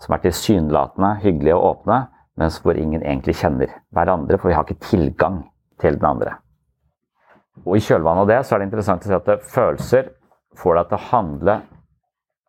som 0.00 0.14
er 0.14 0.22
tilsynelatende 0.24 1.14
hyggelige 1.22 1.56
og 1.56 1.66
åpne, 1.70 2.00
mens 2.40 2.58
hvor 2.62 2.78
ingen 2.78 3.02
egentlig 3.02 3.36
kjenner 3.38 3.72
hverandre, 3.94 4.38
for 4.38 4.50
vi 4.50 4.56
har 4.56 4.64
ikke 4.66 4.88
tilgang 4.88 5.42
til 5.80 5.98
den 5.98 6.08
andre. 6.08 6.38
Og 7.66 7.76
I 7.76 7.84
kjølvannet 7.84 8.24
av 8.24 8.30
det 8.30 8.40
så 8.46 8.54
er 8.54 8.62
det 8.62 8.70
interessant 8.70 9.04
å 9.04 9.10
si 9.10 9.16
at 9.16 9.44
følelser 9.52 10.10
får 10.58 10.78
deg 10.78 10.88
til 10.88 10.98
å 10.98 11.08
handle 11.10 11.56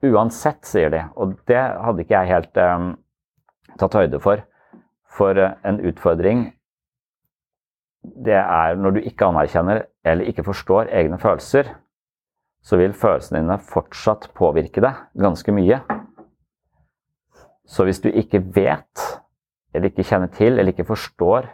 uansett, 0.01 0.63
sier 0.65 0.89
de. 0.93 1.03
Og 1.19 1.35
det 1.49 1.59
hadde 1.59 2.03
ikke 2.03 2.17
jeg 2.17 2.31
helt 2.31 2.61
um, 2.61 2.87
tatt 3.79 3.97
høyde 3.99 4.21
for. 4.23 4.41
For 5.11 5.37
uh, 5.37 5.57
en 5.67 5.81
utfordring 5.91 6.47
det 8.01 8.37
er 8.37 8.75
når 8.79 8.95
du 8.95 8.99
ikke 9.05 9.27
anerkjenner 9.29 9.85
eller 10.05 10.29
ikke 10.29 10.45
forstår 10.45 10.89
egne 10.89 11.19
følelser, 11.21 11.69
så 12.61 12.77
vil 12.77 12.93
følelsene 12.97 13.41
dine 13.41 13.57
fortsatt 13.65 14.29
påvirke 14.37 14.81
deg 14.83 14.97
ganske 15.21 15.53
mye. 15.53 15.81
Så 17.65 17.85
hvis 17.87 18.01
du 18.03 18.09
ikke 18.09 18.41
vet, 18.53 19.05
eller 19.73 19.89
ikke 19.89 20.05
kjenner 20.05 20.31
til, 20.33 20.57
eller 20.57 20.73
ikke 20.73 20.89
forstår 20.89 21.47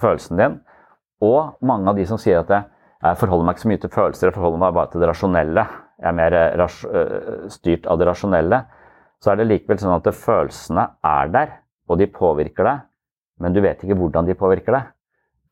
følelsen 0.00 0.40
din, 0.40 0.60
og 1.22 1.56
mange 1.62 1.90
av 1.90 1.98
de 1.98 2.06
som 2.08 2.20
sier 2.20 2.42
at 2.42 2.52
jeg 2.52 3.18
forholder 3.18 3.46
meg 3.46 3.56
ikke 3.56 3.64
så 3.64 3.72
mye 3.72 3.82
til 3.82 3.92
følelser, 3.96 4.28
jeg 4.28 4.36
forholder 4.36 4.62
meg 4.62 4.76
bare 4.76 4.92
til 4.92 5.02
det 5.02 5.10
rasjonelle, 5.10 5.66
jeg 6.02 6.08
er 6.08 6.16
mer 6.18 6.36
øh, 6.36 7.50
styrt 7.50 7.86
av 7.90 7.98
det 7.98 8.08
rasjonelle, 8.08 8.62
så 9.22 9.32
er 9.32 9.38
det 9.38 9.48
likevel 9.50 9.78
sånn 9.78 9.94
at 9.94 10.08
følelsene 10.18 10.86
er 11.06 11.34
der, 11.34 11.52
og 11.90 11.98
de 12.00 12.08
påvirker 12.10 12.66
deg, 12.66 12.86
men 13.42 13.54
du 13.54 13.62
vet 13.64 13.80
ikke 13.82 13.98
hvordan 13.98 14.28
de 14.28 14.38
påvirker 14.38 14.76
deg. 14.76 14.90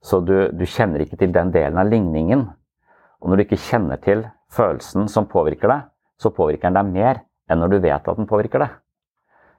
Så 0.01 0.23
du, 0.25 0.35
du, 0.55 0.65
kjenner 0.65 1.03
ikke 1.05 1.19
til 1.21 1.33
den 1.35 1.51
delen 1.53 1.79
av 1.81 1.91
ligningen. 1.91 2.47
Og 3.21 3.29
når 3.29 3.41
du 3.41 3.45
ikke 3.45 3.61
kjenner 3.61 4.01
til 4.01 4.25
følelsen 4.55 5.11
som 5.13 5.29
påvirker 5.29 5.69
deg, 5.69 5.91
så 6.21 6.33
påvirker 6.33 6.71
den 6.71 6.79
deg 6.79 6.95
mer 6.95 7.21
enn 7.51 7.61
når 7.61 7.75
du 7.75 7.79
vet 7.83 8.09
at 8.09 8.17
den 8.17 8.29
påvirker 8.31 8.63
deg. 8.63 8.79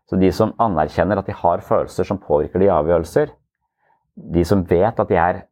Så 0.09 0.17
de 0.19 0.31
som 0.33 0.55
anerkjenner 0.59 1.19
at 1.21 1.29
de 1.29 1.35
har 1.37 1.61
følelser 1.65 2.07
som 2.07 2.19
påvirker 2.21 2.63
de 2.63 2.71
avgjørelser, 2.73 3.29
de 4.15 4.43
som 4.47 4.63
vet 4.67 4.97
at 4.99 5.11
de 5.11 5.19
er 5.19 5.43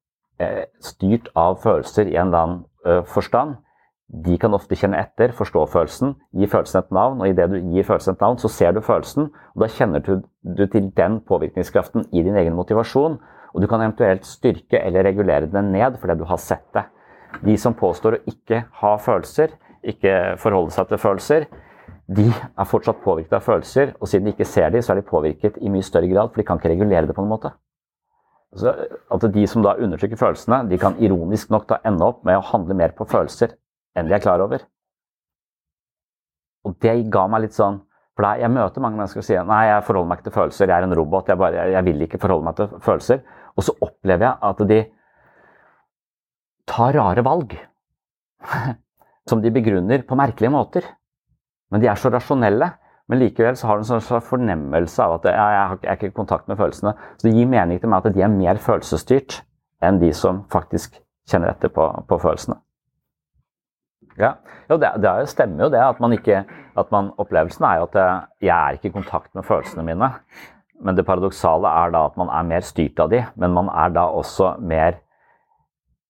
eh, 0.42 0.66
styrt 0.84 1.30
av 1.38 1.60
følelser 1.64 2.10
i 2.10 2.18
en 2.18 2.32
eller 2.32 2.42
annen 2.46 2.64
eh, 2.86 3.04
forstand, 3.08 3.60
de 4.10 4.40
kan 4.42 4.56
ofte 4.58 4.74
kjenne 4.74 4.98
etter, 4.98 5.36
forstå 5.38 5.68
følelsen, 5.70 6.16
gi 6.34 6.48
følelsen 6.50 6.82
et 6.82 6.94
navn. 6.96 7.20
Og 7.22 7.30
idet 7.30 7.46
du 7.52 7.60
gir 7.60 7.86
følelsen 7.86 8.16
et 8.16 8.24
navn, 8.24 8.40
så 8.42 8.50
ser 8.50 8.74
du 8.74 8.82
følelsen, 8.82 9.30
og 9.54 9.62
da 9.62 9.70
kjenner 9.70 10.02
du, 10.02 10.24
til 10.66 10.90
den 10.98 11.20
påvirkningskraften 11.30 12.08
i 12.10 12.24
din 12.26 12.38
egen 12.42 12.58
motivasjon. 12.58 13.20
Og 13.54 13.62
du 13.62 13.68
kan 13.70 13.84
eventuelt 13.86 14.26
styrke 14.26 14.82
eller 14.82 15.06
regulere 15.06 15.50
den 15.50 15.72
ned 15.74 15.98
fordi 16.02 16.18
du 16.20 16.26
har 16.30 16.42
sett 16.42 16.66
det. 16.74 16.88
De 17.46 17.56
som 17.62 17.78
påstår 17.78 18.18
å 18.18 18.22
ikke 18.30 18.64
ha 18.82 18.96
følelser, 19.02 19.54
ikke 19.86 20.16
forholde 20.42 20.74
seg 20.74 20.90
til 20.90 21.02
følelser, 21.02 21.48
de 22.10 22.26
er 22.34 22.66
fortsatt 22.66 23.04
påvirket 23.06 23.38
av 23.38 23.46
følelser. 23.46 23.94
Og 24.02 24.10
siden 24.10 24.26
de 24.26 24.34
ikke 24.34 24.50
ser 24.50 24.74
dem, 24.74 24.82
så 24.82 24.96
er 24.96 25.04
de 25.04 25.10
påvirket 25.10 25.62
i 25.62 25.70
mye 25.70 25.86
større 25.86 26.10
grad, 26.10 26.34
for 26.34 26.42
de 26.42 26.50
kan 26.50 26.58
ikke 26.58 26.74
regulere 26.74 27.06
det 27.06 27.18
på 27.18 27.22
en 27.22 27.30
måte. 27.30 27.54
Så 28.58 28.74
at 28.74 29.34
De 29.34 29.46
som 29.48 29.62
da 29.62 29.78
undertrykker 29.78 30.18
følelsene, 30.18 30.64
de 30.72 30.82
kan 30.82 30.98
ironisk 30.98 31.52
nok 31.54 31.70
da 31.70 31.78
ende 31.86 32.06
opp 32.06 32.24
med 32.26 32.40
å 32.40 32.48
handle 32.50 32.74
mer 32.74 32.98
på 32.98 33.06
følelser 33.06 33.54
enn 34.00 34.10
de 34.10 34.16
er 34.18 34.24
klar 34.24 34.42
over. 34.44 34.64
Og 36.68 36.76
det 36.84 36.96
ga 37.14 37.28
meg 37.32 37.46
litt 37.46 37.56
sånn 37.56 37.80
For 38.18 38.26
da 38.26 38.34
jeg 38.42 38.52
møter 38.52 38.84
mange 38.84 39.00
mennesker 39.00 39.22
og 39.22 39.26
sier 39.30 39.46
nei, 39.48 39.62
jeg 39.70 39.84
forholder 39.88 40.10
meg 40.10 40.20
ikke 40.20 40.26
til 40.28 40.36
følelser, 40.36 40.68
jeg 40.68 40.76
er 40.76 40.88
en 40.90 40.96
robot, 41.00 41.30
jeg, 41.32 41.40
bare, 41.40 41.68
jeg 41.72 41.86
vil 41.88 42.02
ikke 42.04 42.20
forholde 42.20 42.48
meg 42.50 42.58
til 42.58 42.74
følelser. 42.84 43.22
Og 43.56 43.64
så 43.64 43.76
opplever 43.86 44.26
jeg 44.26 44.50
at 44.50 44.64
de 44.68 44.80
tar 46.68 47.00
rare 47.00 47.24
valg. 47.24 47.56
Som 49.30 49.40
de 49.46 49.54
begrunner 49.56 50.04
på 50.04 50.20
merkelige 50.20 50.52
måter. 50.52 50.92
Men 51.72 51.80
de 51.80 51.88
er 51.88 52.02
så 52.02 52.12
rasjonelle. 52.12 52.74
Men 53.10 53.24
likevel 53.24 53.56
så 53.58 53.70
har 53.70 53.80
du 53.80 53.88
en 53.88 54.04
sånn 54.04 54.22
fornemmelse 54.22 55.02
av 55.06 55.16
at 55.16 55.32
ja, 55.32 55.46
jeg 55.56 55.80
er 55.80 55.96
ikke 55.96 56.12
i 56.12 56.18
kontakt 56.20 56.52
med 56.52 56.60
følelsene. 56.60 56.94
Så 57.18 57.30
det 57.30 57.38
gir 57.40 57.50
mening 57.50 57.80
til 57.82 57.90
meg 57.90 58.04
at 58.04 58.14
de 58.20 58.26
er 58.26 58.36
mer 58.36 58.60
følelsesstyrt 58.62 59.40
enn 59.82 59.98
de 60.04 60.12
som 60.14 60.44
faktisk 60.52 61.00
kjenner 61.30 61.56
etter 61.56 61.72
på, 61.74 61.88
på 62.06 62.20
følelsene. 62.22 62.60
Ja, 64.20 64.34
jo, 64.68 64.78
det, 64.82 64.92
det, 65.00 65.12
stemmer 65.32 65.66
jo 65.66 65.74
det. 65.74 65.82
At 65.82 66.00
man 66.04 66.14
ikke, 66.16 66.44
at 66.78 66.94
man, 66.94 67.14
opplevelsen 67.22 67.66
er 67.66 67.80
jo 67.80 67.90
at 67.90 68.00
jeg 68.44 68.56
er 68.56 68.78
ikke 68.78 68.92
i 68.92 68.96
kontakt 68.98 69.32
med 69.38 69.48
følelsene 69.48 69.86
mine. 69.88 70.12
Men 70.84 70.96
det 70.96 71.06
paradoksale 71.08 71.72
er 71.84 71.94
da 71.96 72.06
at 72.08 72.18
man 72.20 72.32
er 72.32 72.48
mer 72.48 72.64
styrt 72.64 73.00
av 73.04 73.12
de, 73.12 73.24
men 73.40 73.56
man 73.56 73.72
er 73.72 73.92
da 73.96 74.06
også 74.16 74.54
mer 74.64 75.00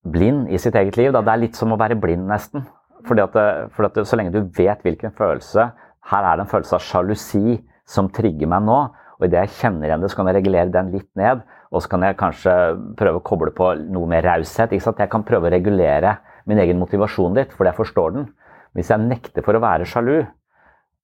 blind 0.06 0.48
i 0.50 0.58
sitt 0.62 0.76
eget 0.78 0.98
liv. 0.98 1.12
Da. 1.14 1.22
Det 1.22 1.32
er 1.32 1.42
litt 1.44 1.58
som 1.58 1.74
å 1.74 1.78
være 1.80 1.98
blind, 2.00 2.26
nesten. 2.30 2.66
Fordi 3.06 3.24
at, 3.24 3.36
fordi 3.74 3.90
at 3.90 4.08
så 4.08 4.18
lenge 4.18 4.34
du 4.34 4.42
vet 4.58 4.82
hvilken 4.84 5.14
følelse 5.16 5.70
Her 6.10 6.26
er 6.26 6.36
det 6.36 6.42
en 6.44 6.50
følelse 6.50 6.74
av 6.76 6.82
sjalusi 6.84 7.54
som 7.88 8.10
trigger 8.12 8.48
meg 8.50 8.64
nå. 8.66 8.78
Og 9.20 9.26
idet 9.26 9.44
jeg 9.44 9.56
kjenner 9.58 9.88
igjen 9.88 10.02
det, 10.02 10.10
så 10.10 10.18
kan 10.18 10.30
jeg 10.30 10.38
regulere 10.38 10.72
den 10.72 10.90
litt 10.94 11.08
ned. 11.18 11.42
Og 11.70 11.84
så 11.84 11.90
kan 11.92 12.04
jeg 12.06 12.18
kanskje 12.18 12.54
prøve 12.98 13.20
å 13.20 13.24
koble 13.24 13.52
på 13.54 13.68
noe 13.92 14.08
mer 14.10 14.24
raushet. 14.26 14.72
Jeg 14.72 15.12
kan 15.12 15.26
prøve 15.28 15.50
å 15.50 15.52
regulere 15.52 16.16
min 16.50 16.60
egen 16.62 16.80
motivasjon 16.80 17.38
litt, 17.38 17.54
fordi 17.56 17.70
jeg 17.70 17.78
forstår 17.78 18.14
den. 18.16 18.28
Hvis 18.76 18.90
jeg 18.92 19.02
nekter 19.06 19.46
for 19.46 19.56
å 19.56 19.62
være 19.62 19.88
sjalu, 19.88 20.20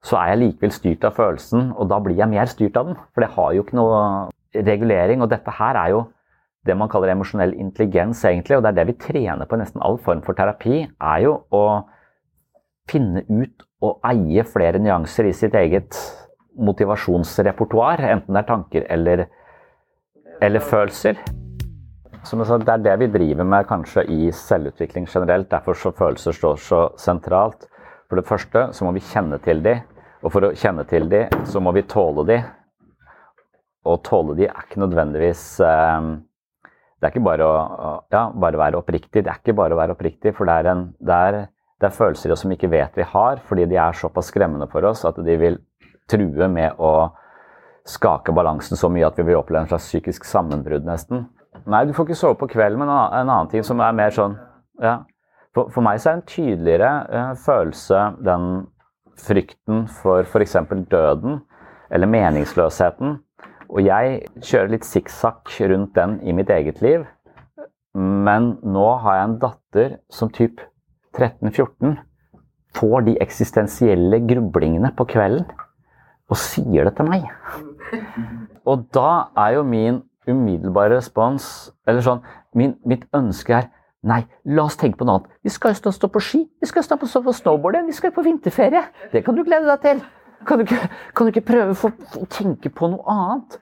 så 0.07 0.19
er 0.21 0.33
jeg 0.33 0.43
likevel 0.43 0.75
styrt 0.75 1.07
av 1.09 1.17
følelsen, 1.17 1.71
og 1.75 1.89
da 1.91 1.99
blir 2.03 2.19
jeg 2.19 2.31
mer 2.31 2.51
styrt 2.51 2.77
av 2.79 2.91
den. 2.91 2.99
For 3.15 3.25
det 3.25 3.33
har 3.35 3.55
jo 3.55 3.65
ikke 3.65 3.79
noe 3.79 4.03
regulering, 4.57 5.25
og 5.25 5.33
dette 5.33 5.55
her 5.59 5.79
er 5.81 5.95
jo 5.95 6.05
det 6.67 6.75
man 6.79 6.91
kaller 6.91 7.13
emosjonell 7.13 7.55
intelligens, 7.55 8.25
egentlig, 8.27 8.59
og 8.59 8.65
det 8.65 8.73
er 8.73 8.79
det 8.81 8.89
vi 8.91 8.99
trener 9.07 9.47
på 9.47 9.59
i 9.59 9.63
nesten 9.63 9.83
all 9.87 9.99
form 10.03 10.23
for 10.27 10.39
terapi, 10.39 10.83
er 10.87 11.23
jo 11.23 11.39
å 11.55 11.65
finne 12.91 13.23
ut 13.31 13.67
og 13.87 14.07
eie 14.09 14.45
flere 14.47 14.81
nyanser 14.83 15.29
i 15.29 15.35
sitt 15.37 15.55
eget 15.59 15.99
motivasjonsrepertoar, 16.57 18.03
enten 18.11 18.35
det 18.35 18.43
er 18.43 18.49
tanker 18.49 18.87
eller, 18.91 19.27
eller 20.43 20.65
følelser. 20.65 21.21
Som 22.27 22.41
jeg 22.43 22.49
sa, 22.49 22.57
Det 22.59 22.73
er 22.73 22.83
det 22.83 22.95
vi 22.99 23.07
driver 23.07 23.47
med 23.47 23.67
kanskje 23.69 24.03
i 24.11 24.31
selvutvikling 24.35 25.07
generelt. 25.07 25.47
Derfor 25.51 25.75
så 25.79 25.93
følelser 25.95 26.35
står 26.35 26.57
så 26.59 26.81
sentralt. 26.99 27.69
For 28.09 28.19
det 28.19 28.27
første 28.27 28.73
så 28.75 28.85
må 28.85 28.93
vi 28.97 29.03
kjenne 29.03 29.39
til 29.43 29.63
de, 29.63 29.77
og 30.23 30.33
for 30.35 30.49
å 30.49 30.55
kjenne 30.55 30.83
til 30.91 31.07
de, 31.11 31.27
så 31.47 31.63
må 31.63 31.71
vi 31.75 31.85
tåle 31.87 32.25
de. 32.27 32.41
Og 33.87 34.03
tåle 34.03 34.35
de 34.39 34.49
er 34.49 34.65
ikke 34.65 34.83
nødvendigvis 34.83 35.61
eh, 35.63 36.09
Det 36.97 37.07
er 37.07 37.15
ikke 37.15 37.29
bare 37.29 37.47
å 37.47 37.93
ja, 38.11 38.25
bare 38.35 38.59
være 38.59 38.81
oppriktig. 38.81 39.23
Det 39.23 39.31
er 39.31 39.39
ikke 39.39 39.55
bare 39.55 39.77
å 39.77 39.79
være 39.79 39.95
oppriktig, 39.95 40.35
for 40.35 40.51
det 40.51 40.59
er, 40.59 40.71
en, 40.73 40.83
det 40.99 41.21
er, 41.29 41.39
det 41.79 41.91
er 41.91 41.95
følelser 41.95 42.35
som 42.35 42.51
vi 42.51 42.59
ikke 42.59 42.73
vet 42.73 42.99
vi 42.99 43.07
har, 43.07 43.39
fordi 43.47 43.69
de 43.71 43.79
er 43.79 43.95
såpass 43.95 44.33
skremmende 44.33 44.67
for 44.73 44.83
oss 44.89 45.05
at 45.07 45.21
de 45.23 45.39
vil 45.39 45.61
true 46.11 46.51
med 46.51 46.75
å 46.83 47.13
skake 47.87 48.35
balansen 48.35 48.79
så 48.79 48.91
mye 48.91 49.07
at 49.07 49.19
vi 49.21 49.29
vil 49.29 49.39
oppleve 49.39 49.67
en 49.67 49.71
slags 49.71 49.87
psykisk 49.93 50.27
sammenbrudd, 50.27 50.89
nesten. 50.89 51.29
Nei, 51.67 51.83
du 51.87 51.93
får 51.97 52.07
ikke 52.07 52.19
sove 52.19 52.39
på 52.39 52.49
kvelden, 52.53 52.79
men 52.79 52.91
en 52.91 53.27
annen 53.27 53.51
ting 53.51 53.65
som 53.67 53.81
er 53.83 53.95
mer 53.97 54.15
sånn 54.15 54.37
ja. 54.83 55.01
For, 55.57 55.71
for 55.73 55.83
meg 55.83 55.99
så 56.03 56.11
er 56.11 56.19
en 56.19 56.27
tydeligere 56.29 56.91
uh, 57.09 57.31
følelse 57.41 58.01
den 58.27 58.67
frykten 59.17 59.87
for 59.89 60.27
f.eks. 60.29 60.57
døden 60.93 61.41
eller 61.91 62.11
meningsløsheten. 62.13 63.17
Og 63.73 63.81
jeg 63.83 64.19
kjører 64.45 64.75
litt 64.75 64.87
sikksakk 64.87 65.55
rundt 65.73 65.95
den 65.97 66.19
i 66.23 66.35
mitt 66.37 66.53
eget 66.53 66.83
liv. 66.85 67.07
Men 67.97 68.59
nå 68.63 68.89
har 69.03 69.17
jeg 69.17 69.29
en 69.31 69.39
datter 69.43 69.97
som 70.13 70.31
typ 70.31 70.61
13-14 71.17 71.97
får 72.77 73.07
de 73.07 73.17
eksistensielle 73.25 74.21
grublingene 74.29 74.93
på 74.97 75.07
kvelden 75.09 75.47
og 76.27 76.39
sier 76.41 76.85
det 76.85 76.97
til 76.99 77.09
meg. 77.09 77.25
Og 78.69 78.85
da 78.95 79.31
er 79.39 79.57
jo 79.57 79.65
min 79.65 80.03
umiddelbar 80.29 80.91
respons 80.93 81.71
Eller 81.87 82.05
sånn 82.05 82.23
min, 82.55 82.77
Mitt 82.85 83.07
ønske 83.17 83.57
er 83.57 83.71
Nei, 84.07 84.21
la 84.55 84.69
oss 84.69 84.77
tenke 84.79 85.01
på 85.01 85.07
noe 85.07 85.19
annet. 85.19 85.31
Vi 85.43 85.51
skal 85.51 85.73
jo 85.75 85.91
stå 85.91 86.07
på 86.13 86.21
ski, 86.23 86.45
vi 86.63 86.69
skal 86.71 86.85
stå 86.87 86.95
på, 87.01 87.09
stå 87.11 87.25
på 87.25 87.33
snowboardet, 87.35 87.89
vi 87.89 87.95
skal 87.97 88.13
på 88.15 88.23
vinterferie. 88.23 88.85
Det 89.11 89.25
kan 89.27 89.35
du 89.35 89.43
glede 89.43 89.67
deg 89.67 89.81
til. 89.83 90.03
Kan 90.47 90.61
du 90.61 90.63
ikke, 90.63 90.91
kan 91.17 91.27
du 91.27 91.33
ikke 91.33 91.47
prøve 91.49 91.75
å 91.75 92.27
tenke 92.31 92.71
på 92.71 92.91
noe 92.93 93.03
annet? 93.11 93.57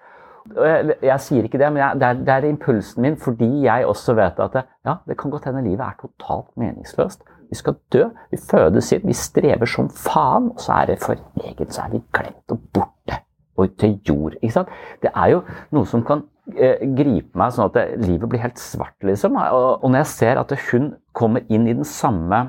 Jeg, 0.52 0.98
jeg 1.06 1.24
sier 1.24 1.46
ikke 1.48 1.60
det, 1.62 1.70
men 1.72 1.80
jeg, 1.80 2.00
det, 2.02 2.08
er, 2.10 2.18
det 2.26 2.34
er 2.34 2.46
impulsen 2.50 3.00
min 3.06 3.16
fordi 3.16 3.48
jeg 3.64 3.86
også 3.88 4.12
vet 4.18 4.42
at 4.44 4.58
det, 4.58 4.64
ja, 4.84 4.98
det 5.08 5.16
kan 5.16 5.32
godt 5.32 5.48
hende 5.48 5.62
livet 5.64 5.86
er 5.86 5.96
totalt 6.02 6.50
meningsløst. 6.60 7.24
Vi 7.48 7.56
skal 7.56 7.78
dø, 7.94 8.04
vi 8.34 8.40
fødes 8.50 8.92
inn, 8.92 9.06
vi 9.08 9.16
strever 9.16 9.70
som 9.70 9.88
faen, 9.88 10.50
og 10.52 10.60
så 10.60 10.76
er 10.82 10.92
det 10.92 10.98
for 11.00 11.16
egen, 11.40 11.72
så 11.72 11.86
er 11.86 11.94
vi 11.94 12.02
glemt 12.12 12.52
og 12.52 12.68
borte. 12.74 13.22
Og 13.56 13.76
til 13.78 13.96
jord. 14.04 14.34
ikke 14.42 14.52
sant? 14.58 14.72
Det 15.00 15.12
er 15.14 15.30
jo 15.30 15.44
noe 15.72 15.86
som 15.86 16.02
kan 16.04 16.24
gripe 16.44 17.38
meg 17.40 17.54
sånn 17.54 17.70
at 17.70 17.76
det, 17.76 17.84
livet 18.04 18.28
blir 18.28 18.42
helt 18.42 18.60
svart, 18.60 18.98
liksom. 19.06 19.38
Og, 19.40 19.68
og 19.80 19.90
når 19.90 20.02
jeg 20.02 20.12
ser 20.12 20.40
at 20.42 20.52
hun 20.68 20.90
kommer 21.16 21.44
inn 21.48 21.68
i 21.70 21.76
den 21.76 21.88
samme 21.88 22.42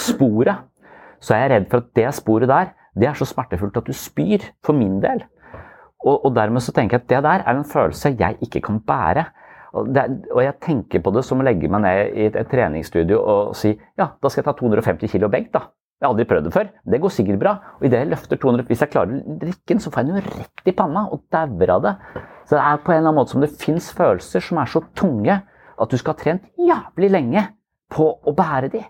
sporet, 0.00 0.64
så 1.20 1.36
er 1.36 1.44
jeg 1.44 1.52
redd 1.52 1.66
for 1.72 1.84
at 1.84 1.90
det 1.98 2.06
sporet 2.16 2.48
der, 2.50 2.72
det 2.96 3.10
er 3.10 3.18
så 3.18 3.28
smertefullt 3.28 3.76
at 3.76 3.86
du 3.86 3.92
spyr, 3.94 4.48
for 4.64 4.76
min 4.76 4.98
del. 5.02 5.22
Og, 6.00 6.24
og 6.24 6.32
dermed 6.36 6.64
så 6.64 6.72
tenker 6.72 6.96
jeg 6.96 7.04
at 7.04 7.10
det 7.12 7.20
der 7.26 7.44
er 7.44 7.58
en 7.58 7.68
følelse 7.68 8.14
jeg 8.18 8.38
ikke 8.40 8.62
kan 8.64 8.80
bære. 8.80 9.26
Og, 9.76 9.92
det, 9.94 10.06
og 10.32 10.40
jeg 10.42 10.56
tenker 10.64 11.02
på 11.04 11.12
det 11.14 11.22
som 11.26 11.42
å 11.42 11.44
legge 11.46 11.68
meg 11.70 11.84
ned 11.84 12.16
i 12.16 12.24
et, 12.26 12.38
et 12.40 12.48
treningsstudio 12.50 13.20
og 13.20 13.52
si 13.54 13.70
ja, 13.70 14.08
da 14.18 14.30
skal 14.32 14.40
jeg 14.40 14.48
ta 14.48 14.56
250 14.58 15.12
kilo 15.12 15.28
benk, 15.30 15.52
da. 15.54 15.68
Jeg 16.00 16.08
har 16.08 16.14
aldri 16.14 16.24
prøvd 16.24 16.46
det 16.48 16.54
før. 16.54 16.68
Det 16.88 16.98
går 17.02 17.12
sikkert 17.12 17.40
bra. 17.42 17.50
Og 17.76 17.82
idet 17.84 17.98
jeg 18.00 18.08
løfter 18.08 18.38
200, 18.40 18.64
hvis 18.70 18.82
jeg 18.86 18.90
klarer 18.94 19.18
drikken, 19.42 19.82
så 19.84 19.90
får 19.92 20.00
jeg 20.00 20.08
den 20.08 20.16
jo 20.16 20.38
rett 20.40 20.70
i 20.70 20.72
panna 20.72 21.02
og 21.12 21.26
dauer 21.28 21.72
av 21.74 21.82
det. 21.84 21.92
Så 22.50 22.58
det 22.58 22.66
er 22.66 22.80
på 22.82 22.90
en 22.90 22.98
eller 22.98 23.12
annen 23.12 23.20
måte 23.20 23.30
som 23.30 23.44
det 23.44 23.52
fins 23.62 23.92
følelser 23.94 24.42
som 24.42 24.58
er 24.58 24.70
så 24.72 24.82
tunge 24.98 25.36
at 25.80 25.92
du 25.92 25.94
skal 26.00 26.16
ha 26.16 26.18
trent 26.18 26.48
jævlig 26.58 27.10
lenge 27.14 27.44
på 27.94 28.08
å 28.10 28.34
bære 28.34 28.72
de. 28.72 28.80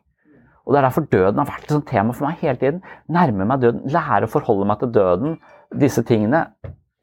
Og 0.65 0.73
det 0.73 0.81
er 0.81 0.87
derfor 0.87 1.09
døden 1.13 1.43
har 1.43 1.49
vært 1.51 1.67
et 1.67 1.75
sånt 1.75 1.89
tema 1.91 2.15
for 2.17 2.25
meg 2.25 2.41
hele 2.41 2.57
tiden. 2.57 2.81
Nærme 3.13 3.45
meg 3.45 3.61
døden, 3.61 3.83
lære 3.93 4.25
å 4.25 4.33
forholde 4.33 4.69
meg 4.71 4.81
til 4.81 4.93
døden, 4.95 5.35
disse 5.77 6.01
tingene. 6.09 6.47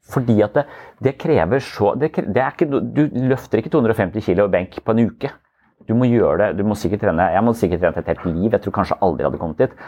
Fordi 0.08 0.38
at 0.42 0.56
det, 0.56 0.64
det 1.04 1.14
krever 1.20 1.62
så 1.62 1.92
det, 2.00 2.10
det 2.26 2.46
ikke, 2.56 2.66
Du 2.66 3.04
løfter 3.28 3.60
ikke 3.62 3.70
250 3.76 4.24
kg 4.24 4.48
benk 4.50 4.80
på 4.82 4.94
en 4.96 5.04
uke. 5.12 5.30
Du 5.86 5.94
må 5.94 6.08
gjøre 6.10 6.40
det. 6.42 6.58
Du 6.58 6.66
må 6.66 6.74
sikkert 6.74 7.06
trene. 7.06 7.30
Jeg 7.36 7.44
må 7.46 7.54
sikkert 7.54 7.84
trene 7.84 8.02
et 8.02 8.10
helt 8.10 8.26
liv. 8.26 8.50
Jeg 8.50 8.64
tror 8.64 8.76
kanskje 8.80 8.98
aldri 9.04 9.28
hadde 9.28 9.40
kommet 9.40 9.62
dit. 9.62 9.78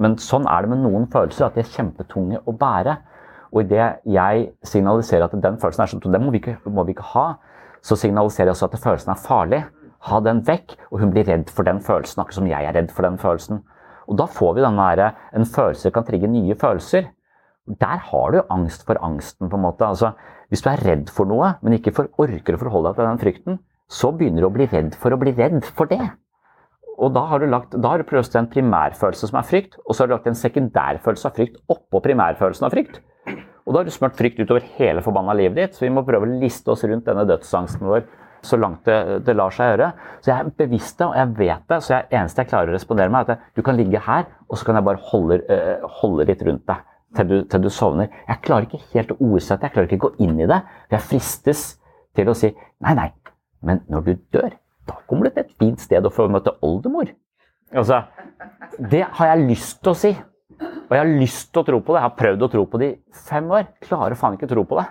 Men 0.00 0.16
sånn 0.22 0.48
er 0.48 0.64
det 0.64 0.72
med 0.72 0.80
noen 0.84 1.04
følelser, 1.12 1.48
at 1.50 1.58
de 1.58 1.64
er 1.64 1.74
kjempetunge 1.76 2.40
å 2.46 2.56
bære. 2.56 2.96
Og 3.52 3.62
idet 3.64 4.02
jeg 4.10 4.50
signaliserer 4.66 5.26
at 5.26 5.34
den 5.34 5.58
følelsen 5.60 5.84
er 5.84 5.92
sånn, 5.92 6.04
den 6.12 6.24
må 6.24 6.32
vi, 6.34 6.42
ikke, 6.42 6.58
må 6.70 6.84
vi 6.86 6.96
ikke 6.96 7.10
ha, 7.14 7.26
så 7.86 7.98
signaliserer 7.98 8.50
jeg 8.50 8.56
også 8.56 8.70
at 8.70 8.78
følelsen 8.82 9.12
er 9.14 9.22
farlig. 9.22 9.62
Ha 10.06 10.20
den 10.22 10.42
vekk. 10.46 10.76
Og 10.90 11.00
hun 11.02 11.12
blir 11.14 11.26
redd 11.28 11.50
for 11.54 11.66
den 11.66 11.80
følelsen, 11.84 12.22
akkurat 12.22 12.40
som 12.40 12.50
jeg 12.50 12.66
er 12.66 12.76
redd 12.76 12.92
for 12.94 13.06
den 13.06 13.18
følelsen. 13.22 13.62
Og 14.06 14.18
da 14.18 14.26
får 14.30 14.56
vi 14.56 14.64
denne 14.64 14.88
der, 14.98 15.14
en 15.34 15.46
følelse 15.46 15.90
kan 15.94 16.06
trigge 16.06 16.30
nye 16.30 16.54
følelser. 16.58 17.10
Der 17.66 18.02
har 18.10 18.30
du 18.30 18.38
jo 18.38 18.48
angst 18.54 18.86
for 18.86 18.98
angsten. 19.02 19.50
på 19.50 19.56
en 19.56 19.62
måte. 19.62 19.86
Altså, 19.86 20.12
hvis 20.48 20.62
du 20.62 20.70
er 20.70 20.82
redd 20.86 21.10
for 21.10 21.26
noe, 21.26 21.56
men 21.62 21.78
ikke 21.78 21.94
for, 21.94 22.10
orker 22.22 22.54
å 22.54 22.62
forholde 22.62 22.92
deg 22.92 23.00
til 23.00 23.08
den 23.08 23.24
frykten, 23.24 23.58
så 23.90 24.12
begynner 24.12 24.42
du 24.42 24.48
å 24.48 24.54
bli 24.54 24.66
redd 24.70 24.94
for 24.98 25.14
å 25.14 25.18
bli 25.18 25.32
redd 25.34 25.64
for 25.74 25.90
det. 25.90 26.02
Og 26.96 27.12
da 27.12 27.26
har 27.28 27.42
du, 27.42 27.46
lagt, 27.50 27.74
da 27.76 27.92
har 27.92 28.00
du 28.00 28.08
prøvd 28.08 28.38
en 28.38 28.48
primærfølelse 28.50 29.28
som 29.28 29.38
er 29.38 29.46
frykt, 29.46 29.76
og 29.84 29.92
så 29.92 30.02
har 30.02 30.08
du 30.08 30.14
lagt 30.14 30.30
en 30.30 30.38
sekundærfølelse 30.38 31.28
av 31.28 31.36
frykt 31.36 31.58
oppå 31.68 32.00
primærfølelsen 32.06 32.66
av 32.66 32.72
frykt. 32.72 33.02
Og 33.66 33.74
da 33.74 33.80
har 33.80 33.88
du 33.88 33.94
smurt 33.94 34.18
frykt 34.18 34.38
utover 34.38 34.64
hele 34.76 35.02
forbanna 35.02 35.34
livet 35.34 35.58
ditt, 35.58 35.74
så 35.74 35.84
vi 35.84 35.90
må 35.90 36.04
prøve 36.06 36.28
å 36.28 36.38
liste 36.38 36.70
oss 36.70 36.84
rundt 36.86 37.08
denne 37.08 37.26
dødsangsten 37.26 37.88
vår 37.90 38.06
så 38.46 38.56
langt 38.60 38.84
det, 38.86 38.96
det 39.26 39.34
lar 39.36 39.54
seg 39.54 39.72
gjøre. 39.72 39.88
Så 40.22 40.30
jeg 40.30 40.36
er 40.38 40.52
bevisst 40.60 41.00
det, 41.00 41.08
og 41.08 41.16
jeg 41.18 41.32
vet 41.40 41.64
det, 41.72 41.78
så 41.82 41.94
jeg, 41.94 42.08
eneste 42.20 42.44
jeg 42.44 42.50
klarer 42.52 42.70
å 42.70 42.76
respondere 42.76 43.12
med, 43.12 43.30
er 43.30 43.40
at 43.40 43.56
du 43.58 43.62
kan 43.66 43.78
ligge 43.78 44.02
her, 44.06 44.28
og 44.46 44.60
så 44.60 44.68
kan 44.68 44.78
jeg 44.78 44.86
bare 44.86 45.02
holde, 45.10 45.40
øh, 45.56 45.88
holde 46.00 46.28
litt 46.28 46.44
rundt 46.46 46.66
deg 46.70 46.84
til 47.16 47.28
du, 47.30 47.36
til 47.50 47.64
du 47.64 47.70
sovner. 47.72 48.12
Jeg 48.28 48.42
klarer 48.44 48.68
ikke 48.68 48.82
helt 48.92 49.12
å 49.14 49.18
ordsette, 49.30 49.66
jeg 49.66 49.74
klarer 49.74 49.90
ikke 49.90 50.00
å 50.02 50.06
gå 50.06 50.28
inn 50.28 50.38
i 50.38 50.48
det. 50.50 50.60
for 50.86 50.98
Jeg 50.98 51.08
fristes 51.10 51.64
til 52.16 52.30
å 52.30 52.36
si 52.38 52.52
nei, 52.52 52.94
nei, 52.98 53.10
men 53.66 53.82
når 53.92 54.06
du 54.06 54.14
dør, 54.36 54.56
da 54.86 54.98
kommer 55.10 55.26
du 55.26 55.34
til 55.34 55.46
et 55.46 55.56
fint 55.58 55.82
sted 55.82 56.06
å 56.06 56.12
få 56.14 56.28
møte 56.30 56.54
oldemor. 56.64 57.10
Altså, 57.74 58.04
det 58.78 59.02
har 59.18 59.32
jeg 59.32 59.46
lyst 59.48 59.80
til 59.82 59.92
å 59.92 59.98
si. 59.98 60.12
Og 60.60 60.94
jeg 60.94 61.02
har 61.02 61.10
lyst 61.18 61.50
til 61.50 61.62
å 61.62 61.66
tro 61.66 61.80
på 61.82 61.94
det. 61.94 62.00
Jeg 62.00 62.06
har 62.06 62.20
prøvd 62.20 62.46
å 62.46 62.50
tro 62.52 62.62
på 62.70 62.80
det 62.82 62.88
i 62.92 63.20
fem 63.26 63.50
år. 63.52 63.66
Klarer 63.82 64.18
faen 64.18 64.36
ikke 64.38 64.48
å 64.48 64.52
tro 64.54 64.64
på 64.68 64.78
det. 64.78 64.86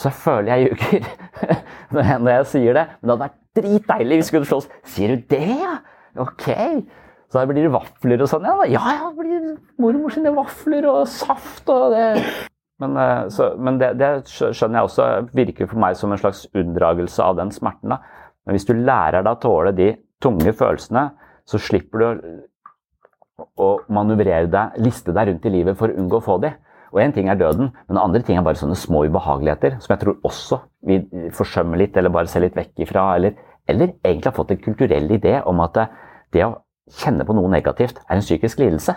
Så 0.00 0.08
jeg 0.08 0.18
føler 0.22 0.50
jeg 0.52 0.68
ljuger 0.68 1.08
når 1.94 2.30
jeg, 2.30 2.48
sier 2.54 2.78
det. 2.78 2.86
Men 3.00 3.10
det 3.10 3.14
hadde 3.14 3.26
vært 3.26 3.38
dritdeilig 3.60 4.20
hvis 4.20 4.30
vi 4.30 4.36
kunne 4.38 4.50
slåss. 4.52 4.68
Sier 4.94 5.14
du 5.14 5.24
det, 5.34 5.46
ja? 5.60 5.74
Ok. 6.20 6.46
Så 7.30 7.38
da 7.38 7.46
blir 7.46 7.66
det 7.66 7.74
vafler 7.74 8.22
og 8.24 8.30
sånn. 8.30 8.46
Ja, 8.48 8.56
ja, 8.70 8.94
ja 8.96 9.10
det 9.10 9.18
blir 9.18 9.50
mormor 9.82 10.14
sine 10.14 10.32
vafler 10.34 10.88
og 10.90 11.02
saft 11.10 11.68
og 11.70 11.94
det. 11.94 12.06
Men, 12.80 12.96
eh, 12.96 13.26
så, 13.34 13.52
men 13.60 13.78
det, 13.80 13.92
det 14.00 14.10
skjønner 14.30 14.80
jeg 14.80 14.88
også 14.88 15.08
virker 15.36 15.68
for 15.70 15.82
meg 15.82 15.98
som 16.00 16.14
en 16.14 16.22
slags 16.22 16.46
unndragelse 16.56 17.22
av 17.22 17.36
den 17.38 17.52
smerten. 17.54 17.92
da. 17.92 18.00
Men 18.46 18.56
hvis 18.56 18.66
du 18.66 18.72
lærer 18.78 19.20
deg 19.20 19.34
å 19.34 19.42
tåle 19.42 19.74
de 19.76 19.92
tunge 20.22 20.54
følelsene, 20.56 21.10
så 21.48 21.60
slipper 21.60 22.02
du 22.02 22.24
å, 23.40 23.68
manøvrere 23.92 24.48
deg, 24.50 24.80
liste 24.82 25.14
deg 25.16 25.30
rundt 25.30 25.46
i 25.46 25.54
livet 25.54 25.78
for 25.78 25.90
å 25.90 26.00
unngå 26.00 26.20
å 26.20 26.24
få 26.24 26.38
de. 26.42 26.52
Og 26.90 26.98
én 27.04 27.12
ting 27.14 27.28
er 27.30 27.38
døden, 27.38 27.70
men 27.88 28.00
andre 28.00 28.22
ting 28.26 28.38
er 28.38 28.46
bare 28.46 28.58
sånne 28.58 28.78
små 28.78 29.04
ubehageligheter 29.06 29.76
som 29.78 29.94
jeg 29.94 30.02
tror 30.02 30.16
også 30.26 30.58
vi 30.88 30.98
forsømmer 31.36 31.78
litt, 31.78 31.96
eller 31.96 32.10
bare 32.14 32.30
ser 32.30 32.42
litt 32.42 32.56
vekk 32.58 32.82
ifra. 32.86 33.04
Eller, 33.18 33.36
eller 33.70 33.92
egentlig 34.02 34.30
har 34.30 34.36
fått 34.36 34.56
en 34.56 34.64
kulturell 34.64 35.06
idé 35.14 35.36
om 35.46 35.62
at 35.62 35.76
det, 35.76 35.86
det 36.34 36.44
å 36.48 36.56
kjenne 37.00 37.26
på 37.26 37.36
noe 37.38 37.50
negativt 37.52 38.00
er 38.06 38.18
en 38.18 38.26
psykisk 38.26 38.62
lidelse. 38.62 38.96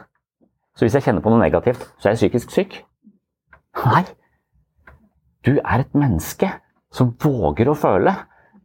Så 0.73 0.87
hvis 0.87 0.97
jeg 0.97 1.05
kjenner 1.05 1.21
på 1.21 1.29
noe 1.29 1.43
negativt, 1.43 1.85
så 2.01 2.09
er 2.09 2.15
jeg 2.15 2.23
psykisk 2.23 2.53
syk. 2.55 2.79
Nei. 3.83 4.03
Du 5.45 5.57
er 5.59 5.83
et 5.83 5.97
menneske 5.97 6.49
som 6.93 7.11
våger 7.21 7.69
å 7.69 7.77
føle. 7.77 8.15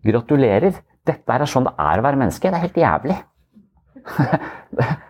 Gratulerer. 0.07 0.81
Dette 1.09 1.35
er 1.35 1.45
sånn 1.49 1.69
det 1.69 1.75
er 1.81 2.01
å 2.01 2.07
være 2.07 2.21
menneske. 2.21 2.49
Det 2.49 2.57
er 2.57 2.65
helt 2.65 2.81
jævlig. 2.81 3.19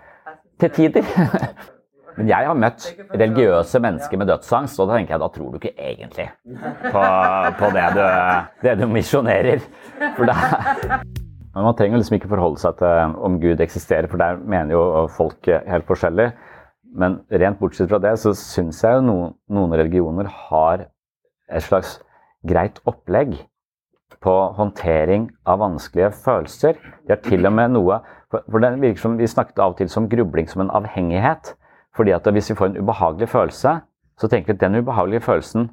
Til 0.59 0.71
tider. 0.75 1.07
Men 2.19 2.27
jeg 2.33 2.49
har 2.49 2.57
møtt 2.59 2.87
religiøse 3.15 3.79
mennesker 3.83 4.19
med 4.19 4.27
dødsangst, 4.27 4.81
og 4.83 4.89
da 4.91 4.97
tenker 4.99 5.15
jeg 5.15 5.23
da 5.23 5.29
tror 5.31 5.53
du 5.53 5.59
ikke 5.61 5.75
egentlig 5.79 6.27
på, 6.91 7.03
på 7.61 7.69
det 7.77 7.85
du, 7.95 8.73
du 8.81 8.87
misjonerer. 8.91 9.63
Er 10.03 11.63
man 11.69 11.77
trenger 11.79 12.01
liksom 12.01 12.19
ikke 12.19 12.33
forholde 12.33 12.59
seg 12.59 12.75
til 12.81 13.15
om 13.23 13.39
Gud 13.43 13.63
eksisterer, 13.63 14.11
for 14.11 14.19
der 14.19 14.43
mener 14.43 14.75
jo 14.75 15.07
folk 15.15 15.47
helt 15.47 15.87
forskjellig. 15.87 16.33
Men 16.99 17.21
rent 17.31 17.61
bortsett 17.61 17.93
fra 17.93 18.03
det, 18.03 18.17
så 18.19 18.35
syns 18.35 18.83
jeg 18.83 18.99
jo 18.99 19.07
noen, 19.07 19.39
noen 19.55 19.79
religioner 19.79 20.27
har 20.49 20.89
et 21.47 21.65
slags 21.65 22.01
greit 22.49 22.83
opplegg 22.89 23.37
på 24.25 24.35
håndtering 24.59 25.29
av 25.47 25.61
vanskelige 25.63 26.11
følelser. 26.25 26.79
De 27.07 27.15
har 27.15 27.23
til 27.23 27.47
og 27.47 27.55
med 27.55 27.77
noe 27.77 28.01
For, 28.31 28.45
for 28.51 28.61
det 28.61 28.75
virker 28.81 29.01
som 29.01 29.17
Vi 29.19 29.27
snakket 29.27 29.59
av 29.59 29.73
og 29.73 29.79
til 29.79 29.89
som 29.89 30.09
grubling 30.09 30.49
som 30.49 30.63
en 30.65 30.71
avhengighet. 30.71 31.55
Fordi 31.97 32.13
at 32.15 32.27
hvis 32.27 32.51
vi 32.51 32.57
får 32.59 32.67
en 32.67 32.83
ubehagelig 32.83 33.29
følelse, 33.29 33.81
så 34.19 34.29
tenker 34.29 34.53
vi 34.53 34.57
at 34.57 34.61
den 34.61 34.83
ubehagelige 34.83 35.21
følelsen 35.21 35.71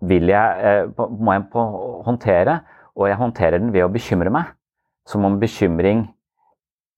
vil 0.00 0.28
jeg, 0.30 0.60
eh, 0.62 1.08
må 1.10 1.32
jeg 1.32 1.42
håndtere, 2.06 2.60
og 2.94 3.08
jeg 3.08 3.16
håndterer 3.16 3.58
den 3.58 3.72
ved 3.72 3.82
å 3.82 3.90
bekymre 3.90 4.30
meg. 4.30 4.52
Som 5.06 5.24
om 5.24 5.40
bekymring 5.40 6.08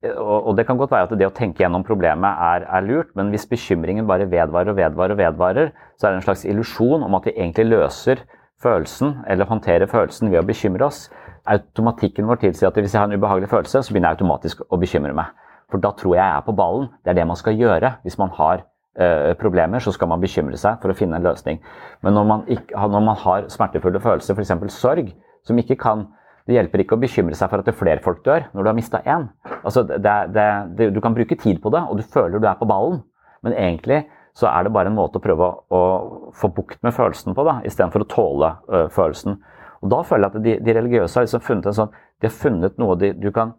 og 0.00 0.56
det 0.56 0.64
kan 0.64 0.78
godt 0.80 0.94
være 0.94 1.10
at 1.10 1.18
det 1.20 1.26
å 1.28 1.34
tenke 1.36 1.60
gjennom 1.60 1.82
problemet 1.84 2.38
er, 2.40 2.64
er 2.72 2.84
lurt, 2.86 3.10
men 3.18 3.28
hvis 3.34 3.44
bekymringen 3.50 4.06
bare 4.08 4.30
vedvarer 4.32 4.72
og 4.72 4.78
vedvarer, 4.78 5.12
og 5.12 5.18
vedvarer, 5.20 5.72
så 6.00 6.06
er 6.06 6.14
det 6.14 6.20
en 6.22 6.24
slags 6.24 6.44
illusjon 6.48 7.04
om 7.04 7.16
at 7.18 7.28
vi 7.28 7.34
egentlig 7.34 7.66
løser 7.68 8.22
følelsen, 8.64 9.18
eller 9.28 9.48
håndterer 9.48 9.90
følelsen 9.90 10.32
ved 10.32 10.40
å 10.40 10.46
bekymre 10.48 10.88
oss. 10.88 11.02
Automatikken 11.48 12.28
vår 12.28 12.42
tilsier 12.42 12.68
at 12.68 12.76
hvis 12.76 12.94
jeg 12.94 13.00
har 13.00 13.08
en 13.08 13.16
ubehagelig 13.16 13.48
følelse, 13.50 13.82
så 13.82 13.92
begynner 13.92 14.12
jeg 14.12 14.20
automatisk 14.20 14.60
å 14.68 14.78
bekymre 14.80 15.14
meg. 15.16 15.32
For 15.70 15.82
da 15.82 15.94
tror 15.96 16.16
jeg 16.16 16.22
jeg 16.22 16.36
er 16.36 16.46
på 16.46 16.56
ballen. 16.58 16.90
Det 17.04 17.12
er 17.12 17.20
det 17.20 17.26
man 17.30 17.38
skal 17.38 17.56
gjøre 17.56 17.94
hvis 18.04 18.18
man 18.20 18.32
har 18.36 18.64
eh, 18.98 19.32
problemer, 19.40 19.82
så 19.82 19.94
skal 19.94 20.10
man 20.10 20.22
bekymre 20.22 20.58
seg 20.60 20.80
for 20.82 20.92
å 20.92 20.98
finne 20.98 21.20
en 21.20 21.26
løsning. 21.26 21.60
Men 22.04 22.16
når 22.18 22.30
man, 22.32 22.46
ikke, 22.50 22.88
når 22.94 23.04
man 23.08 23.20
har 23.24 23.50
smertefulle 23.52 24.02
følelser, 24.02 24.36
f.eks. 24.36 24.74
sorg, 24.74 25.12
som 25.46 25.58
ikke 25.62 25.78
kan 25.80 26.08
det 26.48 26.56
hjelper 26.56 26.82
ikke 26.82 26.96
å 26.96 27.00
bekymre 27.00 27.36
seg 27.38 27.50
for 27.50 27.60
at 27.60 27.68
det 27.68 27.74
er 27.74 27.78
flere 27.78 28.02
folk 28.02 28.24
dør 28.26 28.48
når 28.50 28.64
du 28.64 28.70
har 28.70 28.76
mista 28.76 29.00
én. 29.04 29.28
Altså, 29.60 29.84
det, 29.86 30.00
det, 30.34 30.46
det, 30.78 30.88
du 30.96 31.00
kan 31.04 31.14
bruke 31.14 31.36
tid 31.38 31.60
på 31.62 31.70
det, 31.70 31.82
og 31.86 32.00
du 32.00 32.02
føler 32.02 32.40
du 32.40 32.48
er 32.48 32.58
på 32.58 32.66
ballen, 32.66 33.02
men 33.46 33.54
egentlig 33.54 34.02
så 34.36 34.48
er 34.50 34.64
det 34.64 34.72
bare 34.74 34.90
en 34.90 34.96
måte 34.96 35.20
å 35.20 35.22
prøve 35.22 35.46
å, 35.46 35.54
å 35.70 36.32
få 36.36 36.50
bukt 36.54 36.80
med 36.86 36.94
følelsen 36.96 37.36
på, 37.36 37.44
da, 37.46 37.58
istedenfor 37.66 38.04
å 38.04 38.08
tåle 38.10 38.50
ø, 38.66 38.82
følelsen. 38.94 39.38
Og 39.80 39.92
Da 39.92 40.00
føler 40.04 40.26
jeg 40.26 40.36
at 40.36 40.44
de, 40.44 40.56
de 40.66 40.76
religiøse 40.76 41.16
har 41.16 41.26
liksom 41.26 41.44
funnet 41.44 41.70
en 41.70 41.76
sånn, 41.76 41.94
de 42.20 42.28
har 42.28 42.34
funnet 42.36 42.80
noe 42.80 42.96
de, 43.00 43.12
du, 43.16 43.30
kan, 43.32 43.54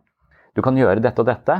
du 0.55 0.61
kan 0.65 0.77
gjøre 0.77 1.01
dette 1.01 1.23
og 1.23 1.29
dette 1.29 1.57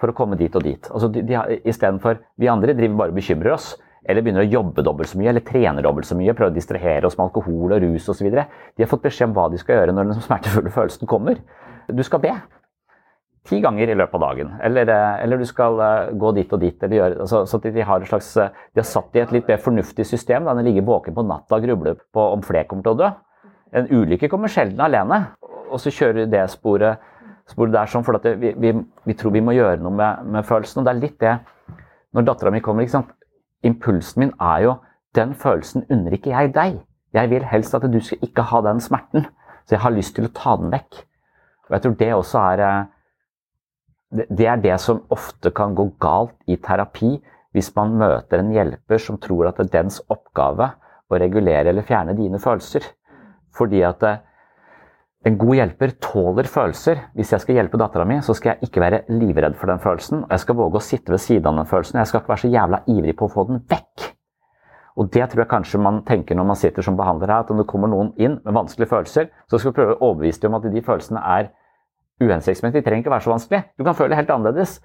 for 0.00 0.12
å 0.12 0.16
komme 0.16 0.38
dit 0.38 0.54
og 0.54 0.62
dit. 0.62 0.90
Altså 0.92 1.10
de, 1.12 1.24
de 1.26 1.58
Istedenfor 1.66 2.20
vi 2.38 2.50
andre 2.52 2.76
driver 2.76 3.00
bare 3.00 3.14
og 3.14 3.18
bekymrer 3.18 3.56
oss, 3.56 3.72
eller 4.06 4.22
begynner 4.22 4.44
å 4.44 4.50
jobbe 4.50 4.84
dobbelt 4.86 5.10
så 5.10 5.18
mye, 5.18 5.32
eller 5.32 5.42
trene 5.46 5.82
dobbelt 5.82 6.06
så 6.06 6.16
mye, 6.18 6.34
prøve 6.36 6.52
å 6.52 6.54
distrahere 6.54 7.08
oss 7.08 7.16
med 7.18 7.26
alkohol 7.26 7.74
og 7.74 7.82
rus 7.82 8.06
osv. 8.12 8.28
De 8.30 8.84
har 8.84 8.90
fått 8.90 9.02
beskjed 9.08 9.32
om 9.32 9.34
hva 9.34 9.48
de 9.50 9.58
skal 9.58 9.80
gjøre 9.80 9.96
når 9.96 10.12
den 10.12 10.22
smertefulle 10.28 10.74
følelsen 10.74 11.10
kommer. 11.10 11.42
Du 11.90 12.04
skal 12.06 12.22
be. 12.22 12.36
ti 13.46 13.60
ganger 13.62 13.92
i 13.92 13.94
løpet 13.94 14.14
av 14.18 14.22
dagen. 14.24 14.48
Eller, 14.66 14.88
eh, 14.90 15.20
eller 15.22 15.38
du 15.38 15.46
skal 15.46 15.78
eh, 15.78 16.08
gå 16.18 16.32
dit 16.34 16.52
og 16.52 16.58
dit. 16.58 16.80
Gjøre, 16.82 17.20
altså, 17.22 17.44
så 17.46 17.60
de 17.62 17.84
har, 17.86 18.06
slags, 18.10 18.32
eh, 18.42 18.48
de 18.74 18.82
har 18.82 18.88
satt 18.88 19.14
i 19.14 19.20
et 19.22 19.34
litt 19.34 19.46
mer 19.46 19.60
fornuftig 19.62 20.06
system. 20.06 20.48
Da. 20.48 20.54
De 20.58 20.64
ligger 20.66 20.82
våken 20.82 21.14
på 21.14 21.22
natta 21.22 21.54
og 21.54 21.62
grubler 21.62 21.94
på 21.94 22.24
om 22.34 22.42
flere 22.42 22.66
kommer 22.66 22.82
til 22.82 22.96
å 22.96 23.00
dø. 23.04 23.12
En 23.74 23.88
ulykke 23.90 24.28
kommer 24.30 24.52
sjelden 24.52 24.80
alene. 24.80 25.22
Og 25.66 25.80
så 25.82 25.90
kjører 25.90 26.28
det 26.30 26.44
sporet, 26.52 27.02
sporet 27.50 27.74
der 27.74 27.90
sånn, 27.90 28.04
for 28.06 28.18
vi, 28.22 28.52
vi, 28.54 28.72
vi, 29.04 29.16
tror 29.18 29.34
vi 29.34 29.42
må 29.42 29.56
gjøre 29.56 29.80
noe 29.82 29.94
med, 29.94 30.26
med 30.36 30.46
følelsen. 30.46 30.82
Og 30.82 30.86
det 30.86 30.94
er 30.94 31.02
litt 31.02 31.20
det 31.22 31.36
når 32.16 32.28
dattera 32.28 32.52
mi 32.54 32.62
kommer. 32.64 32.86
ikke 32.86 32.98
sant? 32.98 33.14
Impulsen 33.66 34.22
min 34.22 34.34
er 34.40 34.66
jo 34.66 34.76
den 35.16 35.34
følelsen 35.34 35.86
unner 35.90 36.14
ikke 36.16 36.32
jeg 36.34 36.54
deg. 36.54 36.80
Jeg 37.16 37.30
vil 37.32 37.46
helst 37.48 37.74
at 37.74 37.86
du 37.90 38.00
skal 38.04 38.22
ikke 38.24 38.44
ha 38.50 38.62
den 38.66 38.82
smerten. 38.84 39.26
Så 39.66 39.76
jeg 39.76 39.82
har 39.82 39.94
lyst 39.94 40.14
til 40.16 40.28
å 40.28 40.34
ta 40.36 40.54
den 40.60 40.70
vekk. 40.74 41.00
Og 41.66 41.74
jeg 41.74 41.82
tror 41.82 41.96
det 41.98 42.12
også 42.14 42.44
er 42.52 42.66
det 44.16 44.46
er 44.46 44.60
det 44.62 44.76
som 44.78 45.02
ofte 45.10 45.50
kan 45.50 45.74
gå 45.74 45.88
galt 46.00 46.36
i 46.46 46.56
terapi 46.62 47.16
hvis 47.56 47.72
man 47.74 47.96
møter 47.98 48.38
en 48.38 48.52
hjelper 48.54 49.00
som 49.02 49.18
tror 49.18 49.48
at 49.48 49.58
det 49.58 49.66
er 49.66 49.72
dens 49.80 49.98
oppgave 50.12 50.68
å 51.10 51.18
regulere 51.18 51.72
eller 51.72 51.86
fjerne 51.86 52.14
dine 52.18 52.38
følelser. 52.42 52.84
Fordi 53.56 53.82
at 53.86 54.02
eh, 54.06 54.18
en 55.26 55.38
god 55.40 55.56
hjelper 55.58 55.94
tåler 56.02 56.46
følelser. 56.46 57.00
Hvis 57.18 57.32
jeg 57.34 57.42
skal 57.42 57.56
hjelpe 57.58 57.80
dattera 57.80 58.04
mi, 58.06 58.20
så 58.22 58.34
skal 58.36 58.54
jeg 58.54 58.68
ikke 58.68 58.82
være 58.84 59.00
livredd 59.10 59.56
for 59.58 59.72
den 59.72 59.80
følelsen. 59.82 60.22
Og 60.26 60.34
jeg 60.34 60.44
skal 60.44 60.58
våge 60.60 60.78
å 60.78 60.84
sitte 60.84 61.14
ved 61.14 61.22
siden 61.24 61.48
av 61.50 61.62
den 61.62 61.70
følelsen. 61.70 61.98
Jeg 61.98 62.10
skal 62.10 62.22
ikke 62.22 62.34
være 62.34 62.44
så 62.44 62.52
jævla 62.52 62.82
ivrig 62.94 63.16
på 63.18 63.26
å 63.26 63.32
få 63.32 63.46
den 63.48 63.64
vekk. 63.72 64.12
Og 64.96 65.10
det 65.12 65.26
tror 65.28 65.42
jeg 65.42 65.50
kanskje 65.50 65.80
man 65.82 66.00
tenker 66.08 66.38
når 66.38 66.46
man 66.48 66.58
sitter 66.60 66.84
som 66.84 66.96
behandler 66.96 67.32
her, 67.32 67.44
at 67.44 67.50
om 67.52 67.58
det 67.60 67.66
kommer 67.68 67.90
noen 67.92 68.14
inn 68.16 68.38
med 68.44 68.56
vanskelige 68.56 68.88
følelser, 68.94 69.28
så 69.50 69.58
skal 69.58 69.72
vi 69.72 69.78
prøve 69.80 69.96
å 69.96 70.12
overbevise 70.12 70.40
dem 70.44 70.54
om 70.54 70.60
at 70.60 70.70
de 70.72 70.84
følelsene 70.86 71.24
er 71.34 71.50
uhensiktsmessige. 72.22 72.80
De 72.80 72.86
trenger 72.86 73.04
ikke 73.04 73.12
være 73.12 73.26
så 73.26 73.34
vanskelig. 73.34 73.62
Du 73.76 73.84
kan 73.84 73.98
føle 73.98 74.16
helt 74.16 74.32
annerledes. 74.32 74.78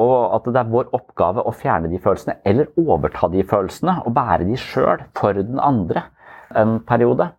Og 0.00 0.16
at 0.36 0.46
det 0.50 0.60
er 0.60 0.70
vår 0.70 0.92
oppgave 0.96 1.46
å 1.46 1.54
fjerne 1.56 1.88
de 1.90 1.98
følelsene, 2.02 2.36
eller 2.46 2.68
overta 2.78 3.30
de 3.32 3.42
følelsene 3.46 3.96
og 4.04 4.14
bære 4.16 4.46
de 4.50 4.58
sjøl 4.60 5.06
for 5.18 5.38
den 5.38 5.62
andre 5.62 6.04
en 6.56 6.78
periode. 6.86 7.30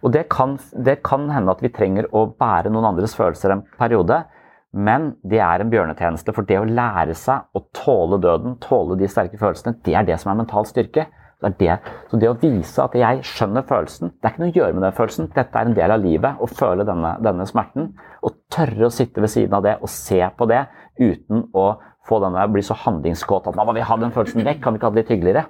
Og 0.00 0.12
det 0.14 0.26
kan, 0.32 0.56
det 0.72 1.00
kan, 1.06 1.28
hende 1.32 1.52
at 1.52 1.62
vi 1.64 1.72
trenger 1.74 2.08
å 2.16 2.26
bære 2.40 2.72
noen 2.72 2.92
andres 2.92 3.16
følelser 3.18 3.54
en 3.54 3.64
periode, 3.78 4.22
men 4.70 5.14
det 5.26 5.40
er 5.42 5.62
en 5.62 5.70
bjørnetjeneste. 5.72 6.32
For 6.36 6.46
det 6.46 6.60
å 6.60 6.68
lære 6.68 7.16
seg 7.18 7.48
å 7.56 7.64
tåle 7.76 8.20
døden, 8.22 8.56
tåle 8.62 8.96
de 9.00 9.08
sterke 9.10 9.40
følelsene, 9.40 9.76
det 9.84 9.96
er 9.98 10.06
det 10.08 10.20
som 10.22 10.32
er 10.32 10.40
mental 10.42 10.68
styrke. 10.68 11.08
Det 11.40 11.54
det. 11.56 11.76
Så 12.10 12.18
det 12.20 12.28
å 12.28 12.36
vise 12.36 12.82
at 12.84 12.92
jeg 13.00 13.22
skjønner 13.24 13.64
følelsen 13.64 14.10
Det 14.12 14.28
er 14.28 14.34
ikke 14.34 14.42
noe 14.42 14.50
å 14.50 14.56
gjøre 14.58 14.74
med 14.76 14.82
den 14.84 14.96
følelsen. 14.98 15.30
Dette 15.32 15.56
er 15.56 15.70
en 15.70 15.76
del 15.78 15.94
av 15.94 16.02
livet. 16.04 16.36
Å 16.36 16.48
føle 16.52 16.84
denne, 16.84 17.14
denne 17.24 17.46
smerten. 17.48 17.94
Og 18.20 18.34
tørre 18.52 18.90
å 18.90 18.92
sitte 18.92 19.24
ved 19.24 19.32
siden 19.32 19.56
av 19.56 19.64
det 19.64 19.78
og 19.80 19.88
se 19.88 20.20
på 20.36 20.48
det 20.50 20.66
uten 21.00 21.46
å 21.56 21.64
få 22.08 22.18
denne, 22.20 22.44
bli 22.52 22.64
så 22.64 22.76
handlingskåt 22.82 23.48
at 23.48 23.56
man 23.56 23.72
vil 23.72 23.88
ha 23.88 23.96
den 24.02 24.12
følelsen 24.12 24.44
vekk. 24.44 24.60
Kan 24.64 24.76
vi 24.76 24.80
ikke 24.80 24.90
ha 24.90 24.94
det 24.94 25.02
litt 25.02 25.14
hyggeligere? 25.14 25.46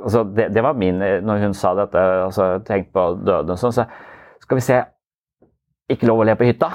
Altså, 0.00 0.22
det, 0.24 0.48
det, 0.54 0.62
var 0.64 0.72
min 0.72 0.98
Når 0.98 1.42
hun 1.42 1.54
sa 1.54 1.74
dette, 1.76 2.00
altså, 2.00 2.46
tenk 2.64 2.92
på 2.94 3.02
døden 3.26 3.58
sånn, 3.60 3.74
så 3.76 3.84
skal 4.40 4.58
vi 4.58 4.64
se 4.64 4.78
Ikke 5.92 6.08
lov 6.08 6.22
å 6.22 6.26
le 6.26 6.36
på 6.38 6.48
hytta? 6.48 6.70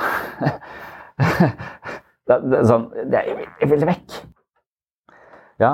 det, 2.28 2.38
det, 2.52 2.60
sånn, 2.70 2.92
jeg 3.10 3.70
vil 3.72 3.86
vekk. 3.90 4.18
Ja, 5.58 5.72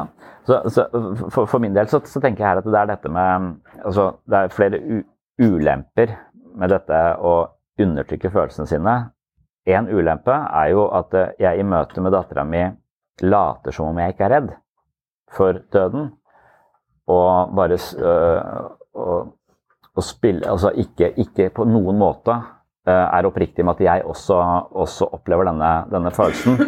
så, 0.47 0.61
så 0.71 0.85
for, 1.27 1.43
for, 1.43 1.59
min 1.59 1.75
del 1.75 1.89
så, 1.91 1.99
så, 2.07 2.21
tenker 2.23 2.43
jeg 2.43 2.47
her 2.47 2.61
at 2.61 2.69
det 2.69 2.79
er 2.79 2.91
dette 2.93 3.11
med 3.11 3.49
altså, 3.83 4.13
Det 4.23 4.39
er 4.39 4.55
flere 4.55 4.79
ulemper 5.41 6.15
med 6.59 6.71
dette 6.71 7.01
å 7.19 7.35
undertrykke 7.81 8.31
følelsene 8.31 8.69
sine. 8.69 8.95
En 9.67 9.87
ulempe 9.89 10.35
er 10.35 10.71
jo 10.71 10.85
at 10.95 11.15
jeg 11.41 11.59
i 11.59 11.67
møte 11.67 12.03
med 12.03 12.13
dattera 12.13 12.43
mi 12.47 12.61
later 13.23 13.75
som 13.75 13.89
om 13.89 13.99
jeg 13.99 14.13
ikke 14.13 14.27
er 14.27 14.35
redd 14.37 14.51
for 15.33 15.59
døden. 15.73 16.11
Og 17.11 17.55
bare 17.55 17.77
og, 18.93 19.33
og 19.95 20.03
spille 20.03 20.47
Altså 20.47 20.71
ikke, 20.71 21.09
ikke, 21.19 21.49
på 21.49 21.65
noen 21.67 21.97
måte 21.99 22.37
er 22.87 23.27
oppriktig 23.27 23.63
med 23.65 23.75
at 23.77 23.83
jeg 23.83 24.05
også, 24.05 24.37
også 24.71 25.07
opplever 25.15 25.47
denne, 25.47 25.71
denne 25.91 26.11
følelsen. 26.11 26.59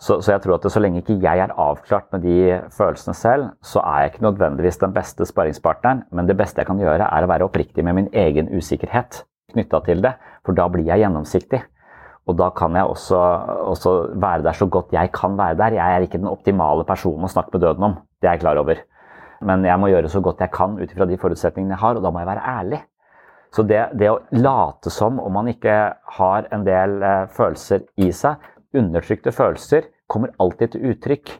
Så, 0.00 0.20
så, 0.24 0.32
jeg 0.32 0.40
tror 0.40 0.56
at 0.56 0.64
så 0.72 0.80
lenge 0.80 1.02
ikke 1.02 1.18
jeg 1.20 1.42
er 1.44 1.50
avklart 1.60 2.06
med 2.14 2.22
de 2.24 2.36
følelsene 2.72 3.14
selv, 3.14 3.50
så 3.60 3.82
er 3.84 3.98
jeg 4.00 4.12
ikke 4.12 4.22
nødvendigvis 4.24 4.80
den 4.80 4.94
beste 4.96 5.26
sparringspartneren, 5.28 6.06
men 6.10 6.28
det 6.28 6.38
beste 6.38 6.62
jeg 6.62 6.70
kan 6.70 6.80
gjøre, 6.80 7.04
er 7.04 7.26
å 7.26 7.28
være 7.28 7.44
oppriktig 7.44 7.84
med 7.84 7.98
min 7.98 8.08
egen 8.16 8.48
usikkerhet 8.48 9.26
knytta 9.52 9.82
til 9.84 10.00
det, 10.00 10.14
for 10.46 10.56
da 10.56 10.70
blir 10.72 10.88
jeg 10.88 11.02
gjennomsiktig. 11.02 11.60
Og 12.28 12.36
da 12.38 12.48
kan 12.56 12.76
jeg 12.78 12.88
også, 12.88 13.18
også, 13.74 13.92
være 14.22 14.46
der 14.46 14.56
så 14.56 14.70
godt 14.72 14.94
jeg 14.94 15.10
kan 15.12 15.36
være 15.36 15.58
der. 15.58 15.76
Jeg 15.76 15.96
er 15.96 16.06
ikke 16.06 16.20
den 16.20 16.30
optimale 16.30 16.84
personen 16.88 17.26
å 17.26 17.32
snakke 17.32 17.56
med 17.56 17.66
døden 17.66 17.88
om, 17.90 17.98
det 18.22 18.30
er 18.30 18.38
jeg 18.38 18.44
klar 18.46 18.60
over. 18.62 18.80
Men 19.46 19.64
jeg 19.64 19.80
må 19.80 19.88
gjøre 19.88 20.10
så 20.12 20.20
godt 20.24 20.42
jeg 20.44 20.52
kan 20.52 20.76
ut 20.78 20.90
ifra 20.90 21.06
de 21.08 21.18
forutsetningene 21.20 21.76
jeg 21.76 21.82
har, 21.82 21.96
og 21.96 22.04
da 22.04 22.12
må 22.12 22.22
jeg 22.22 22.30
være 22.30 22.48
ærlig. 22.58 22.80
Så 23.50 23.64
det, 23.66 23.80
det 23.98 24.10
å 24.12 24.20
late 24.36 24.92
som 24.94 25.18
om 25.22 25.32
man 25.34 25.48
ikke 25.50 25.76
har 26.18 26.50
en 26.54 26.66
del 26.66 27.00
eh, 27.02 27.22
følelser 27.34 27.86
i 27.98 28.10
seg, 28.14 28.38
undertrykte 28.76 29.32
følelser 29.34 29.88
kommer 30.10 30.34
alltid 30.42 30.74
til 30.74 30.92
uttrykk, 30.92 31.32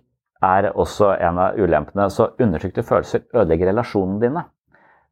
er 0.42 0.70
også 0.72 1.12
en 1.20 1.38
av 1.38 1.58
ulempene. 1.60 2.08
Så 2.10 2.32
undertrykte 2.40 2.82
følelser 2.86 3.26
ødelegger 3.34 3.70
relasjonene 3.70 4.22
dine. 4.24 4.44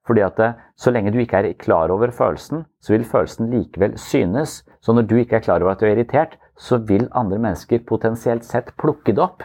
Fordi 0.09 0.25
at 0.25 0.41
eh, 0.41 0.57
Så 0.75 0.91
lenge 0.95 1.13
du 1.13 1.21
ikke 1.21 1.43
er 1.43 1.53
klar 1.61 1.93
over 1.95 2.11
følelsen, 2.11 2.65
så 2.81 2.95
vil 2.95 3.05
følelsen 3.05 3.51
likevel 3.53 3.99
synes. 3.99 4.65
Så 4.81 4.93
når 4.93 5.07
du 5.07 5.17
ikke 5.19 5.37
er 5.37 5.45
klar 5.45 5.63
over 5.63 5.75
at 5.75 5.81
du 5.81 5.87
er 5.87 5.97
irritert, 5.97 6.39
så 6.57 6.79
vil 6.79 7.09
andre 7.13 7.39
mennesker 7.39 7.85
potensielt 7.87 8.45
sett 8.45 8.73
plukke 8.79 9.15
det 9.15 9.23
opp. 9.23 9.43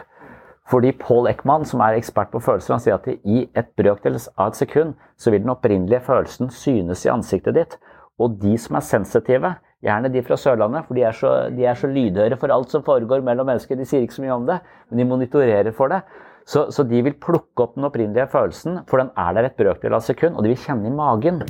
Fordi 0.70 0.94
Paul 0.96 1.28
Eckman, 1.28 1.66
som 1.68 1.82
er 1.84 1.98
ekspert 1.98 2.30
på 2.32 2.40
følelser, 2.40 2.74
han 2.74 2.80
sier 2.80 2.96
at 2.96 3.08
i 3.10 3.44
et 3.52 3.68
brøkdel 3.76 4.16
av 4.38 4.52
et 4.52 4.60
sekund 4.62 4.94
så 5.20 5.32
vil 5.32 5.44
den 5.44 5.52
opprinnelige 5.52 6.00
følelsen 6.06 6.48
synes 6.54 7.04
i 7.04 7.12
ansiktet 7.12 7.58
ditt. 7.58 7.76
Og 8.18 8.38
de 8.40 8.54
som 8.60 8.78
er 8.78 8.86
sensitive, 8.86 9.54
Gjerne 9.84 10.08
de 10.08 10.22
fra 10.24 10.36
Sørlandet, 10.40 10.86
for 10.88 10.96
de 10.96 11.02
er, 11.04 11.12
så, 11.12 11.30
de 11.52 11.66
er 11.68 11.76
så 11.76 11.90
lydhøre 11.92 12.38
for 12.40 12.52
alt 12.54 12.70
som 12.72 12.84
foregår 12.86 13.20
mellom 13.24 13.50
mennesker. 13.50 13.76
De 13.76 13.84
sier 13.84 14.06
ikke 14.06 14.16
så 14.16 14.22
mye 14.24 14.32
om 14.38 14.46
det, 14.48 14.56
men 14.88 15.02
de 15.02 15.04
monitorerer 15.10 15.74
for 15.76 15.92
det. 15.92 16.00
Så, 16.48 16.70
så 16.72 16.86
de 16.88 17.02
vil 17.04 17.16
plukke 17.20 17.60
opp 17.60 17.74
den 17.76 17.84
opprinnelige 17.84 18.24
følelsen, 18.32 18.78
for 18.88 19.02
den 19.02 19.12
er 19.20 19.36
der 19.36 19.50
et 19.50 19.58
brøkdel 19.60 19.92
av 19.92 20.00
et 20.00 20.08
sekund, 20.08 20.38
og 20.38 20.44
de 20.44 20.54
vil 20.54 20.62
kjenne 20.62 20.88
i 20.88 20.94
magen. 20.94 21.42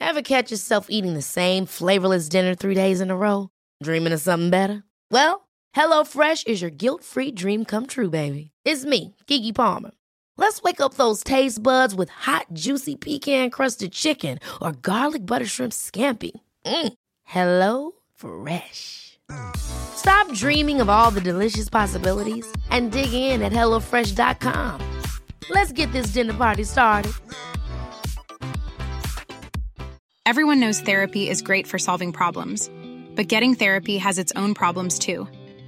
Ever 0.00 0.24
catch 0.24 0.52
yourself 0.52 0.88
eating 0.88 1.12
the 1.12 1.22
same 1.24 1.66
flavorless 1.66 2.30
dinner 2.30 2.54
three 2.54 2.74
days 2.74 3.00
in 3.00 3.10
a 3.10 3.16
row? 3.16 3.48
Dreaming 3.82 4.14
of 4.14 4.20
something 4.20 4.50
better? 4.50 4.84
Well, 5.10 5.43
HelloFresh 5.74 6.46
is 6.46 6.60
your 6.60 6.70
guilt-free 6.70 7.32
dream 7.32 7.64
come 7.64 7.86
true, 7.86 8.10
baby. 8.10 8.50
It's 8.64 8.84
me, 8.84 9.16
Gigi 9.26 9.52
Palmer. 9.52 9.90
Let's 10.36 10.62
wake 10.62 10.80
up 10.80 10.94
those 10.94 11.22
taste 11.24 11.62
buds 11.62 11.94
with 11.94 12.10
hot, 12.10 12.46
juicy 12.52 12.96
pecan 12.96 13.50
crusted 13.50 13.92
chicken 13.92 14.38
or 14.60 14.72
garlic 14.72 15.24
butter 15.24 15.46
shrimp 15.46 15.72
scampi. 15.72 16.32
Mm. 16.66 16.92
Hello 17.24 17.92
Fresh. 18.14 19.18
Stop 19.56 20.30
dreaming 20.32 20.80
of 20.80 20.88
all 20.88 21.10
the 21.10 21.20
delicious 21.20 21.68
possibilities 21.68 22.46
and 22.70 22.92
dig 22.92 23.12
in 23.12 23.42
at 23.42 23.52
HelloFresh.com. 23.52 24.80
Let's 25.50 25.72
get 25.72 25.90
this 25.92 26.08
dinner 26.08 26.34
party 26.34 26.64
started. 26.64 27.12
Everyone 30.26 30.58
knows 30.58 30.80
therapy 30.80 31.28
is 31.28 31.42
great 31.42 31.66
for 31.66 31.78
solving 31.78 32.10
problems, 32.12 32.70
but 33.14 33.28
getting 33.28 33.54
therapy 33.54 33.98
has 33.98 34.18
its 34.18 34.32
own 34.36 34.54
problems 34.54 34.98
too, 34.98 35.28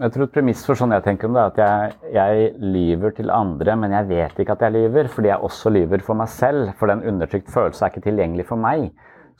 Jeg 0.00 0.12
tror 0.14 0.26
et 0.26 0.32
premiss 0.34 0.62
for 0.66 0.78
sånn 0.78 0.92
jeg 0.94 1.04
tenker 1.04 1.28
om 1.28 1.36
det, 1.36 1.42
er 1.42 1.50
at 1.50 1.60
jeg, 1.60 1.94
jeg 2.16 2.50
lyver 2.62 3.14
til 3.16 3.32
andre, 3.34 3.76
men 3.80 3.94
jeg 3.96 4.08
vet 4.10 4.42
ikke 4.42 4.54
at 4.56 4.64
jeg 4.66 4.74
lyver, 4.76 5.08
fordi 5.12 5.30
jeg 5.32 5.46
også 5.48 5.72
lyver 5.74 6.04
for 6.06 6.18
meg 6.20 6.30
selv. 6.32 6.70
For 6.78 6.92
den 6.92 7.02
undertrykt 7.10 7.50
følelse 7.52 7.84
er 7.84 7.92
ikke 7.92 8.04
tilgjengelig 8.06 8.46
for 8.50 8.60
meg. 8.60 8.90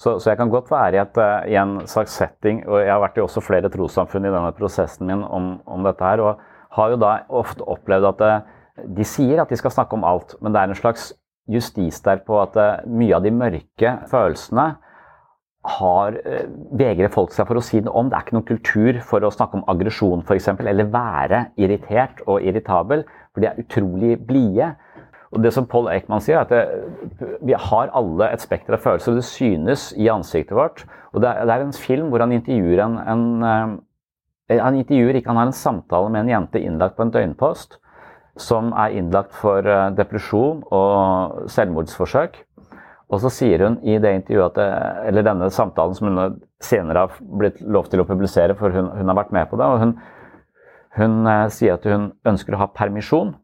Så, 0.01 0.15
så 0.17 0.31
jeg 0.31 0.39
kan 0.41 0.53
godt 0.53 0.71
være 0.73 0.97
i, 0.97 1.01
et, 1.03 1.19
uh, 1.21 1.45
i, 1.45 1.57
en 1.61 1.75
slags 1.91 2.15
setting, 2.17 2.63
og 2.65 2.81
jeg 2.81 2.89
har 2.89 3.03
vært 3.03 3.19
i 3.21 3.25
også 3.25 3.43
flere 3.45 3.69
trossamfunn 3.73 4.25
i 4.25 4.33
denne 4.33 4.53
prosessen 4.57 5.11
min 5.11 5.27
om, 5.27 5.51
om, 5.69 5.85
dette 5.85 6.07
her, 6.07 6.23
og 6.25 6.41
har 6.77 6.95
jo 6.95 7.01
da 7.03 7.11
ofte 7.43 7.67
opplevd 7.69 8.09
at 8.15 8.23
det, 8.23 8.37
de 8.97 9.05
sier 9.05 9.43
at 9.43 9.53
de 9.53 9.59
skal 9.61 9.75
snakke 9.75 9.99
om 9.99 10.07
alt, 10.09 10.39
men 10.41 10.55
det 10.55 10.63
er 10.63 10.73
en 10.73 10.79
slags 10.79 11.11
justis 11.51 12.01
der 12.07 12.23
på 12.25 12.39
at 12.41 12.57
uh, 12.57 12.87
mye 12.89 13.19
av 13.19 13.27
de 13.27 13.35
mørke 13.35 13.93
følelsene 14.09 14.71
har 15.67 16.17
eh, 16.25 16.47
vegrer 16.73 17.13
folk 17.13 17.35
seg 17.37 17.49
for 17.49 17.61
å 17.61 17.65
si 17.65 17.83
noe 17.85 17.93
om. 18.01 18.09
Det 18.09 18.17
er 18.17 18.25
ikke 18.25 18.37
noen 18.39 18.49
kultur 18.49 19.01
for 19.07 19.25
å 19.25 19.33
snakke 19.35 19.59
om 19.59 19.67
aggresjon 19.69 20.23
f.eks., 20.25 20.49
eller 20.57 20.89
være 20.93 21.43
irritert 21.61 22.23
og 22.27 22.47
irritabel, 22.47 23.05
for 23.35 23.45
de 23.45 23.51
er 23.51 23.61
utrolig 23.61 24.15
blide. 24.27 24.73
Og 25.31 25.45
det 25.45 25.53
som 25.55 25.69
Paul 25.71 25.91
Ekman 25.93 26.23
sier, 26.25 26.41
er 26.41 26.47
at 26.47 27.21
det, 27.21 27.35
vi 27.47 27.55
har 27.55 27.93
alle 27.95 28.33
et 28.33 28.43
spekter 28.43 28.75
av 28.75 28.83
følelser. 28.83 29.21
Det 29.21 29.29
synes 29.29 29.91
i 29.95 30.09
ansiktet 30.11 30.57
vårt. 30.59 30.87
Og 31.13 31.23
det 31.23 31.31
er, 31.31 31.45
det 31.47 31.55
er 31.55 31.67
en 31.67 31.77
film 31.77 32.09
hvor 32.11 32.25
han 32.25 32.35
intervjuer 32.35 32.83
en, 32.87 32.97
en, 33.13 33.29
eh, 33.47 34.59
Han 34.59 34.81
intervjuer 34.81 35.21
ikke, 35.21 35.31
han 35.31 35.39
har 35.39 35.53
en 35.53 35.55
samtale 35.55 36.11
med 36.11 36.25
en 36.25 36.33
jente 36.33 36.59
innlagt 36.59 36.97
på 36.97 37.07
en 37.07 37.15
døgnpost 37.15 37.79
som 38.41 38.73
er 38.73 38.97
innlagt 38.99 39.35
for 39.37 39.67
eh, 39.67 39.91
depresjon 39.95 40.65
og 40.73 41.51
selvmordsforsøk. 41.53 42.41
Og 43.11 43.19
så 43.25 43.31
sier 43.35 43.65
hun 43.65 43.77
i 43.83 43.97
det 43.99 44.13
intervjuet, 44.21 44.55
at, 44.55 44.59
eh, 44.63 45.09
eller 45.11 45.27
denne 45.27 45.51
samtalen 45.51 45.97
som 45.99 46.09
hun 46.09 46.41
senere 46.63 47.07
har 47.07 47.21
blitt 47.21 47.61
lov 47.61 47.91
til 47.91 48.03
å 48.03 48.07
publisere, 48.07 48.55
for 48.59 48.71
hun, 48.71 48.91
hun 48.95 49.11
har 49.11 49.19
vært 49.19 49.35
med 49.35 49.51
på 49.51 49.59
det, 49.59 49.67
og 49.67 49.83
hun, 49.83 49.95
hun 50.95 51.27
uh, 51.27 51.49
sier 51.51 51.75
at 51.75 51.87
hun 51.87 52.11
ønsker 52.27 52.55
å 52.55 52.65
ha 52.65 52.73
permisjon 52.75 53.37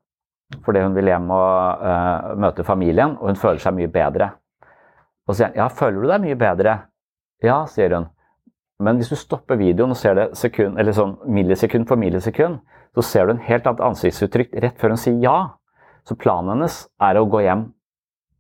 fordi 0.62 0.78
hun 0.82 0.94
vil 0.94 1.08
hjem 1.10 1.24
og 1.34 1.82
uh, 1.82 2.34
møte 2.38 2.62
familien, 2.66 3.16
og 3.18 3.32
hun 3.32 3.38
føler 3.38 3.58
seg 3.62 3.74
mye 3.74 3.90
bedre. 3.90 4.28
Og 5.26 5.32
så 5.32 5.40
sier 5.40 5.48
han 5.50 5.58
ja, 5.58 5.66
føler 5.74 6.02
du 6.04 6.10
deg 6.12 6.22
mye 6.22 6.38
bedre? 6.38 6.76
Ja, 7.42 7.64
sier 7.70 7.96
hun. 7.96 8.06
Men 8.78 9.00
hvis 9.00 9.10
du 9.10 9.16
stopper 9.18 9.58
videoen 9.58 9.94
og 9.94 9.98
ser 9.98 10.14
det 10.18 10.28
sekund, 10.38 10.78
sånn 10.94 11.16
millisekund 11.26 11.88
for 11.90 11.98
millisekund, 11.98 12.60
så 12.94 13.02
ser 13.02 13.26
du 13.26 13.34
en 13.34 13.46
helt 13.48 13.66
annet 13.66 13.82
ansiktsuttrykk 13.88 14.54
rett 14.62 14.78
før 14.78 14.94
hun 14.94 15.02
sier 15.02 15.18
ja. 15.24 15.36
Så 16.06 16.14
planen 16.14 16.54
hennes 16.54 16.84
er 17.02 17.18
å 17.18 17.26
gå 17.26 17.42
hjem 17.42 17.70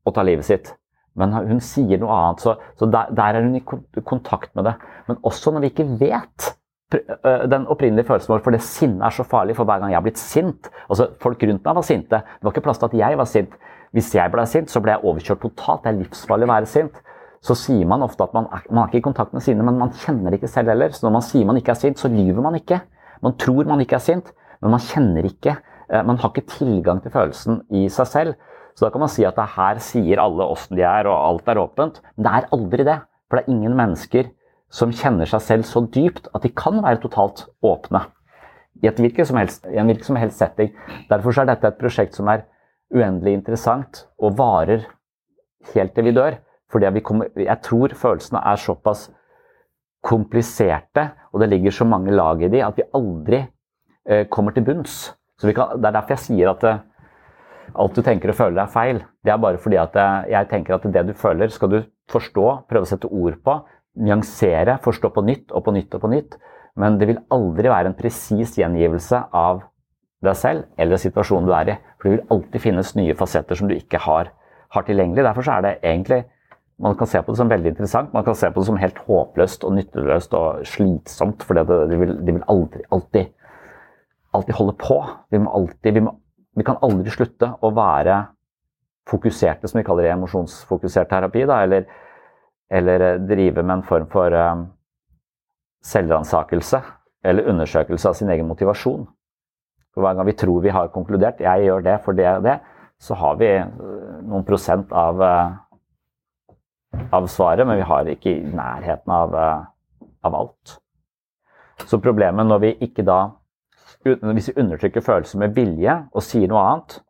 og 0.06 0.14
ta 0.14 0.22
livet 0.22 0.46
sitt. 0.46 0.76
Men 1.16 1.32
hun 1.32 1.62
sier 1.64 2.00
noe 2.00 2.12
annet, 2.12 2.44
så, 2.44 2.56
så 2.76 2.88
der, 2.92 3.10
der, 3.16 3.38
er 3.38 3.46
hun 3.46 3.56
i 3.56 4.02
kontakt 4.04 4.52
med 4.56 4.68
det. 4.68 4.76
Men 5.08 5.20
også 5.24 5.52
når 5.54 5.64
vi 5.64 5.72
ikke 5.72 5.88
vet 6.00 6.52
den 7.50 7.64
opprinnelige 7.66 8.06
følelsen 8.06 8.30
vår, 8.30 8.42
for 8.44 8.54
det 8.54 8.62
sinnet 8.62 9.02
er 9.02 9.14
så 9.14 9.24
farlig 9.26 9.56
for 9.58 9.66
hver 9.66 9.80
gang 9.82 9.90
jeg 9.90 9.98
har 9.98 10.04
blitt 10.04 10.20
sint. 10.22 10.68
Altså, 10.86 11.08
Folk 11.22 11.42
rundt 11.42 11.64
meg 11.64 11.78
var 11.78 11.86
sinte. 11.86 12.20
Det 12.22 12.46
var 12.46 12.54
ikke 12.54 12.66
plass 12.68 12.78
til 12.82 12.90
at 12.92 12.98
jeg 13.00 13.18
var 13.18 13.30
sint. 13.30 13.56
Hvis 13.96 14.12
jeg 14.14 14.32
ble 14.32 14.44
sint, 14.46 14.70
så 14.70 14.82
ble 14.84 14.94
jeg 14.94 15.04
overkjørt 15.08 15.42
totalt. 15.42 15.82
Det 15.82 15.92
er 15.92 16.00
livsfarlig 16.02 16.46
å 16.46 16.52
være 16.52 16.70
sint. 16.70 17.00
Så 17.46 17.56
sier 17.58 17.88
man 17.88 18.04
ofte 18.06 18.24
at 18.26 18.34
man, 18.36 18.48
man 18.70 18.84
er 18.84 18.90
ikke 18.90 19.02
i 19.02 19.06
kontakt 19.08 19.34
med 19.34 19.44
sinnet, 19.44 19.66
men 19.66 19.78
man 19.80 19.94
kjenner 20.04 20.30
det 20.30 20.40
ikke 20.40 20.52
selv 20.52 20.72
heller. 20.72 20.94
Så 20.94 21.06
når 21.06 21.16
man 21.18 21.26
sier 21.26 21.48
man 21.48 21.58
ikke 21.60 21.74
er 21.74 21.80
sint, 21.80 22.00
så 22.00 22.10
lyver 22.12 22.42
man 22.44 22.58
ikke. 22.58 22.80
Man 23.24 23.36
tror 23.40 23.68
man 23.68 23.82
ikke 23.82 23.98
er 23.98 24.04
sint, 24.04 24.30
men 24.62 24.74
man 24.76 24.82
kjenner 24.82 25.26
ikke. 25.26 25.56
Man 26.06 26.18
har 26.18 26.32
ikke 26.32 26.50
tilgang 26.50 27.00
til 27.02 27.14
følelsen 27.14 27.60
i 27.78 27.86
seg 27.92 28.10
selv. 28.10 28.38
Så 28.76 28.84
da 28.84 28.92
kan 28.92 29.00
man 29.00 29.12
si 29.12 29.24
at 29.24 29.38
det 29.38 29.48
her 29.54 29.78
sier 29.80 30.20
alle 30.20 30.46
åssen 30.52 30.76
de 30.76 30.84
er, 30.84 31.08
og 31.08 31.16
alt 31.16 31.48
er 31.48 31.60
åpent. 31.62 32.02
Men 32.16 32.26
det 32.26 32.32
er 32.34 32.48
aldri 32.52 32.84
det. 32.84 32.98
For 33.26 33.38
det 33.38 33.46
er 33.46 33.54
ingen 33.54 33.76
mennesker 33.78 34.28
som 34.72 34.92
kjenner 34.92 35.28
seg 35.30 35.42
selv 35.42 35.66
så 35.68 35.82
dypt 35.94 36.28
at 36.34 36.44
de 36.44 36.52
kan 36.52 36.82
være 36.84 37.00
totalt 37.02 37.46
åpne. 37.64 38.04
I, 38.82 38.90
helst, 38.90 39.64
i 39.64 39.78
en 39.80 39.88
hvilken 39.88 40.04
som 40.04 40.18
helst 40.20 40.42
setting. 40.42 40.74
Derfor 41.08 41.40
er 41.40 41.48
dette 41.48 41.70
et 41.70 41.78
prosjekt 41.80 42.18
som 42.18 42.28
er 42.28 42.44
uendelig 42.92 43.38
interessant 43.38 44.04
og 44.20 44.36
varer 44.36 44.84
helt 45.72 45.94
til 45.96 46.10
vi 46.10 46.14
dør. 46.16 46.36
Fordi 46.70 46.90
jeg 47.46 47.58
tror 47.64 47.94
følelsene 47.94 48.42
er 48.44 48.60
såpass 48.60 49.06
kompliserte, 50.06 51.08
og 51.32 51.40
det 51.40 51.48
ligger 51.50 51.74
så 51.74 51.86
mange 51.88 52.12
lag 52.14 52.42
i 52.42 52.50
de, 52.50 52.62
at 52.62 52.76
vi 52.76 52.84
aldri 52.94 53.40
eh, 54.06 54.26
kommer 54.30 54.52
til 54.52 54.66
bunns. 54.66 55.14
Kan, 55.40 55.80
Det 55.80 55.88
er 55.88 55.96
derfor 55.96 56.14
jeg 56.14 56.24
sier 56.26 56.52
at 56.52 56.64
eh, 56.64 56.82
alt 57.74 57.96
du 57.96 58.02
tenker 58.04 58.32
og 58.32 58.38
føler 58.38 58.62
er 58.62 58.72
feil. 58.72 59.00
Det 59.24 59.32
er 59.32 59.40
bare 59.42 59.60
fordi 59.62 59.78
at 59.80 59.96
jeg 60.30 60.50
tenker 60.50 60.76
at 60.76 60.86
det 60.92 61.06
du 61.08 61.14
føler, 61.18 61.50
skal 61.52 61.72
du 61.72 61.78
forstå, 62.12 62.44
prøve 62.70 62.86
å 62.86 62.90
sette 62.90 63.10
ord 63.10 63.38
på, 63.44 63.56
nyansere, 64.06 64.78
forstå 64.84 65.10
på 65.14 65.24
nytt 65.26 65.54
og 65.56 65.64
på 65.66 65.74
nytt 65.74 65.96
og 65.96 66.04
på 66.04 66.12
nytt. 66.12 66.36
Men 66.76 66.98
det 67.00 67.08
vil 67.08 67.22
aldri 67.32 67.72
være 67.72 67.90
en 67.90 67.98
presis 67.98 68.54
gjengivelse 68.60 69.22
av 69.32 69.64
deg 70.24 70.36
selv 70.36 70.80
eller 70.80 71.00
situasjonen 71.00 71.48
du 71.48 71.54
er 71.56 71.72
i. 71.72 71.76
For 71.96 72.08
det 72.08 72.16
vil 72.16 72.34
alltid 72.36 72.62
finnes 72.62 72.94
nye 72.98 73.16
fasetter 73.16 73.58
som 73.58 73.70
du 73.70 73.76
ikke 73.76 74.00
har, 74.04 74.32
har 74.74 74.86
tilgjengelig. 74.86 75.24
Derfor 75.24 75.52
er 75.52 75.64
det 75.64 75.76
egentlig 75.82 76.24
man 76.78 76.96
kan 76.96 77.08
se 77.08 77.22
på 77.24 77.32
det 77.32 77.40
som 77.40 77.48
veldig 77.48 77.70
interessant, 77.72 78.12
man 78.12 78.24
kan 78.24 78.34
se 78.36 78.50
på 78.52 78.60
det 78.60 78.68
som 78.68 78.76
helt 78.76 78.98
håpløst 79.06 79.62
og 79.64 79.72
nytteløst 79.78 80.34
og 80.36 80.66
slitsomt. 80.68 81.44
For 81.46 81.56
det, 81.56 81.64
vil, 81.96 82.12
de 82.20 82.34
vil 82.36 82.44
aldri, 82.52 82.82
alltid, 82.92 83.32
alltid 84.36 84.58
holde 84.58 84.74
på. 84.82 84.98
Vi 85.32 85.40
må 85.40 85.54
alltid, 85.56 85.96
vi 85.96 86.04
må 86.04 86.12
vi 86.56 86.64
kan 86.64 86.78
aldri 86.84 87.12
slutte 87.12 87.50
å 87.60 87.70
være 87.76 88.22
fokuserte, 89.06 89.68
som 89.68 89.78
vi 89.78 89.84
kaller 89.86 90.08
det 90.08 90.14
emosjonsfokusert 90.14 91.10
terapi, 91.10 91.44
da, 91.46 91.60
eller, 91.66 91.84
eller, 92.72 93.04
eh, 93.10 93.20
drive 93.28 93.62
med 93.62 93.76
en 93.78 93.84
form 93.86 94.08
for 94.10 94.34
um, 94.34 94.64
selvransakelse 95.84 96.80
eller 97.26 97.50
undersøkelse 97.52 98.08
av 98.08 98.16
sin 98.18 98.32
egen 98.32 98.48
motivasjon. 98.48 99.04
For 99.94 100.02
Hver 100.02 100.16
gang 100.16 100.26
vi 100.26 100.36
tror 100.40 100.64
vi 100.64 100.74
har 100.74 100.90
konkludert, 100.94 101.44
jeg 101.44 101.68
gjør 101.68 101.84
det 101.84 102.00
for 102.04 102.18
det 102.18 102.28
og 102.32 102.42
det, 102.48 102.58
så 102.98 103.14
har 103.14 103.36
vi 103.36 103.48
noen 104.26 104.44
prosent 104.48 104.92
av, 104.96 105.22
av 107.12 107.26
svaret, 107.28 107.66
men 107.66 107.80
vi 107.80 107.88
har 107.88 108.08
ikke 108.08 108.32
i 108.32 108.52
nærheten 108.56 109.12
av, 109.12 109.34
av 110.24 110.36
alt. 110.36 110.78
Så 111.84 112.00
problemet 112.00 112.48
når 112.48 112.62
vi 112.62 112.76
ikke 112.88 113.04
da 113.04 113.20
hvis 114.06 114.50
vi 114.50 114.60
undertrykker 114.62 115.04
følelser 115.04 115.40
med 115.42 115.54
vilje 115.56 115.96
og 116.12 116.24
sier 116.24 116.50
noe 116.50 116.62
annet, 116.62 117.00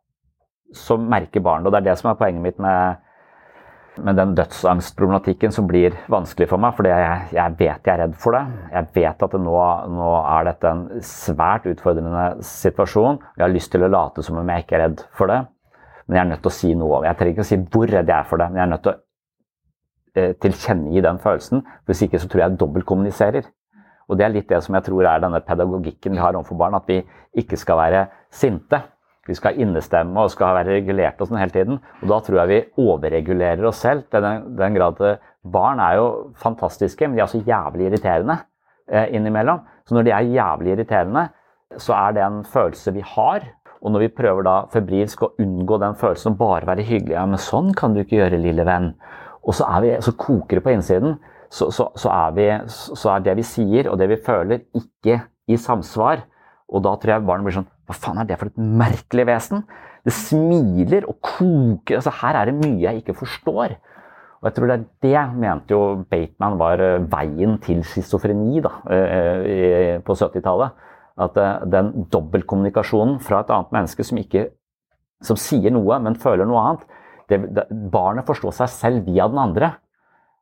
så 0.75 0.97
merker 0.99 1.43
barnet 1.43 1.67
Og 1.67 1.73
det 1.73 1.79
er 1.79 1.91
det 1.91 1.99
som 1.99 2.09
er 2.11 2.17
poenget 2.19 2.43
mitt 2.43 2.57
med, 2.59 3.03
med 4.03 4.17
den 4.19 4.33
dødsangstproblematikken 4.35 5.53
som 5.55 5.67
blir 5.69 5.95
vanskelig 6.11 6.49
for 6.51 6.61
meg. 6.61 6.75
For 6.75 6.89
jeg, 6.89 7.27
jeg, 7.37 7.55
vet 7.59 7.87
jeg 7.87 7.93
er 7.93 8.01
redd 8.03 8.15
for 8.19 8.35
det. 8.35 8.43
Jeg 8.73 8.89
vet 8.97 9.27
at 9.27 9.35
det 9.35 9.41
nå, 9.43 9.57
nå, 9.95 10.09
er 10.35 10.49
dette 10.49 10.73
en 10.73 10.85
svært 11.05 11.69
utfordrende 11.71 12.25
situasjon. 12.45 13.21
Jeg 13.37 13.45
har 13.45 13.53
lyst 13.53 13.71
til 13.73 13.87
å 13.87 13.91
late 13.91 14.25
som 14.25 14.41
om 14.41 14.53
jeg 14.53 14.65
ikke 14.65 14.79
er 14.79 14.85
redd 14.87 15.05
for 15.17 15.31
det. 15.31 15.43
Men 16.07 16.19
jeg 16.19 16.23
er 16.23 16.31
nødt 16.31 16.43
til 16.45 16.51
å 16.51 16.57
si 16.57 16.73
noe. 16.77 17.03
Jeg 17.05 17.19
trenger 17.19 17.35
ikke 17.35 17.45
å 17.45 17.51
si 17.51 17.59
hvor 17.75 17.91
redd 17.91 18.11
jeg 18.11 18.17
er 18.17 18.27
for 18.29 18.41
det, 18.41 18.49
men 18.51 18.61
jeg 18.61 18.65
er 18.65 18.73
nødt 18.73 18.85
til 18.85 18.93
å 18.93 18.99
eh, 20.19 20.33
tilkjennegi 20.43 21.03
den 21.03 21.23
følelsen. 21.23 21.63
Hvis 21.87 22.03
ikke 22.05 22.21
så 22.23 22.29
tror 22.31 22.43
jeg 22.43 22.51
jeg 22.51 22.59
dobbeltkommuniserer. 22.61 23.49
Og 24.07 24.19
det 24.19 24.25
er 24.25 24.35
litt 24.35 24.49
det 24.49 24.61
som 24.63 24.77
jeg 24.77 24.87
tror 24.87 25.07
er 25.09 25.23
denne 25.23 25.41
pedagogikken 25.43 26.15
vi 26.15 26.21
har 26.21 26.35
overfor 26.37 26.59
barn, 26.59 26.77
at 26.79 26.87
vi 26.87 27.01
ikke 27.37 27.59
skal 27.59 27.79
være 27.81 28.05
sinte. 28.33 28.79
Vi 29.27 29.35
skal 29.35 29.59
innestemme 29.59 30.23
og 30.23 30.31
skal 30.31 30.55
være 30.55 30.77
regulerte 30.77 31.23
og 31.23 31.29
sånn 31.29 31.41
hele 31.41 31.51
tiden. 31.51 31.81
Og 32.01 32.11
da 32.11 32.19
tror 32.23 32.39
jeg 32.41 32.51
vi 32.51 32.85
overregulerer 32.85 33.65
oss 33.67 33.81
selv 33.83 34.05
til 34.11 34.23
den, 34.23 34.53
den 34.59 34.77
grad 34.77 35.01
at 35.03 35.25
barn 35.43 35.81
er 35.83 35.97
jo 35.99 36.07
fantastiske, 36.39 37.07
men 37.07 37.17
de 37.17 37.23
er 37.23 37.27
også 37.27 37.43
jævlig 37.47 37.89
irriterende 37.89 38.39
eh, 38.87 39.11
innimellom. 39.17 39.65
Så 39.87 39.95
når 39.95 40.07
de 40.07 40.15
er 40.15 40.31
jævlig 40.37 40.73
irriterende, 40.75 41.27
så 41.75 41.95
er 41.99 42.15
det 42.15 42.23
en 42.23 42.41
følelse 42.47 42.95
vi 42.95 43.03
har. 43.03 43.43
Og 43.83 43.91
når 43.93 44.05
vi 44.05 44.13
prøver 44.15 44.47
da 44.47 44.57
febrilsk 44.71 45.23
å 45.23 45.33
unngå 45.43 45.77
den 45.83 45.99
følelsen 45.99 46.33
og 46.33 46.39
bare 46.39 46.69
være 46.71 46.87
hyggelige, 46.87 47.19
ja, 47.19 47.25
men 47.27 47.41
sånn 47.41 47.73
kan 47.77 47.93
du 47.93 48.01
ikke 48.01 48.21
gjøre, 48.21 48.39
lille 48.41 48.65
venn. 48.67 48.93
Og 49.43 49.55
så, 49.55 49.67
vi, 49.83 49.91
så 50.03 50.15
koker 50.17 50.57
det 50.57 50.63
på 50.65 50.73
innsiden 50.73 51.19
så, 51.49 51.69
så, 51.71 51.89
så, 51.95 52.11
er 52.11 52.33
vi, 52.35 52.47
så, 52.69 53.11
er 53.13 53.25
det 53.25 53.37
vi 53.39 53.45
sier 53.47 53.89
og 53.91 53.99
det 54.01 54.09
vi 54.11 54.19
føler, 54.23 54.65
ikke 54.75 55.21
i 55.47 55.59
samsvar. 55.59 56.25
Og 56.67 56.83
da 56.83 56.95
tror 56.99 57.15
jeg 57.15 57.27
barnet 57.27 57.47
blir 57.47 57.55
sånn 57.61 57.69
Hva 57.87 57.95
faen 57.95 58.19
er 58.19 58.27
det 58.27 58.35
for 58.39 58.49
et 58.49 58.57
merkelig 58.59 59.23
vesen? 59.29 59.61
Det 60.03 60.11
smiler 60.15 61.07
og 61.07 61.21
koker. 61.23 61.99
altså 61.99 62.11
Her 62.19 62.41
er 62.41 62.49
det 62.49 62.57
mye 62.59 62.81
jeg 62.83 63.01
ikke 63.01 63.15
forstår. 63.21 63.77
Og 64.37 64.49
jeg 64.49 64.55
tror 64.57 64.69
det 64.69 64.75
er 64.75 64.83
det 65.05 65.21
mente 65.39 65.73
jo 65.73 66.03
Bateman 66.11 66.59
var 66.59 66.83
eh, 66.83 66.99
veien 67.09 67.55
til 67.63 67.79
schizofreni 67.87 68.61
da, 68.61 68.73
på 70.05 70.17
70-tallet. 70.19 70.83
At 71.17 71.39
eh, 71.41 71.65
den 71.73 72.05
dobbeltkommunikasjonen 72.13 73.17
fra 73.23 73.41
et 73.41 73.53
annet 73.55 73.73
menneske 73.73 74.05
som, 74.05 74.19
ikke, 74.21 74.49
som 75.25 75.39
sier 75.39 75.73
noe, 75.73 75.97
men 76.03 76.19
føler 76.19 76.45
noe 76.45 76.63
annet 76.63 76.85
det, 77.27 77.41
det, 77.55 77.65
Barnet 77.91 78.27
forstår 78.27 78.53
seg 78.55 78.71
selv 78.71 79.07
via 79.09 79.27
den 79.31 79.41
andre. 79.41 79.73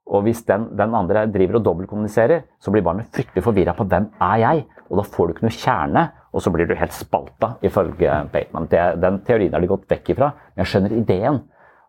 Og 0.05 0.27
hvis 0.27 0.43
den, 0.45 0.67
den 0.77 0.93
andre 0.93 1.25
driver 1.33 1.57
og 1.59 1.65
dobbeltkommuniserer, 1.65 2.43
så 2.61 2.71
blir 2.71 2.85
barnet 2.85 3.09
fryktelig 3.13 3.41
forvirra 3.45 3.73
på 3.73 3.87
hvem 3.89 4.11
er 4.21 4.37
jeg? 4.43 4.65
Og 4.89 4.99
da 4.99 5.05
får 5.15 5.27
du 5.27 5.33
ikke 5.33 5.47
noe 5.47 5.57
kjerne, 5.57 6.03
og 6.35 6.43
så 6.43 6.51
blir 6.53 6.69
du 6.69 6.75
helt 6.77 6.93
spalta, 6.93 7.55
ifølge 7.65 8.19
Bateman. 8.33 8.67
Det, 8.69 8.83
den 9.01 9.21
teorien 9.25 9.55
har 9.55 9.63
de 9.63 9.71
gått 9.71 9.87
vekk 9.89 10.11
ifra. 10.13 10.29
Men 10.53 10.61
jeg 10.61 10.71
skjønner 10.73 10.97
ideen 10.99 11.39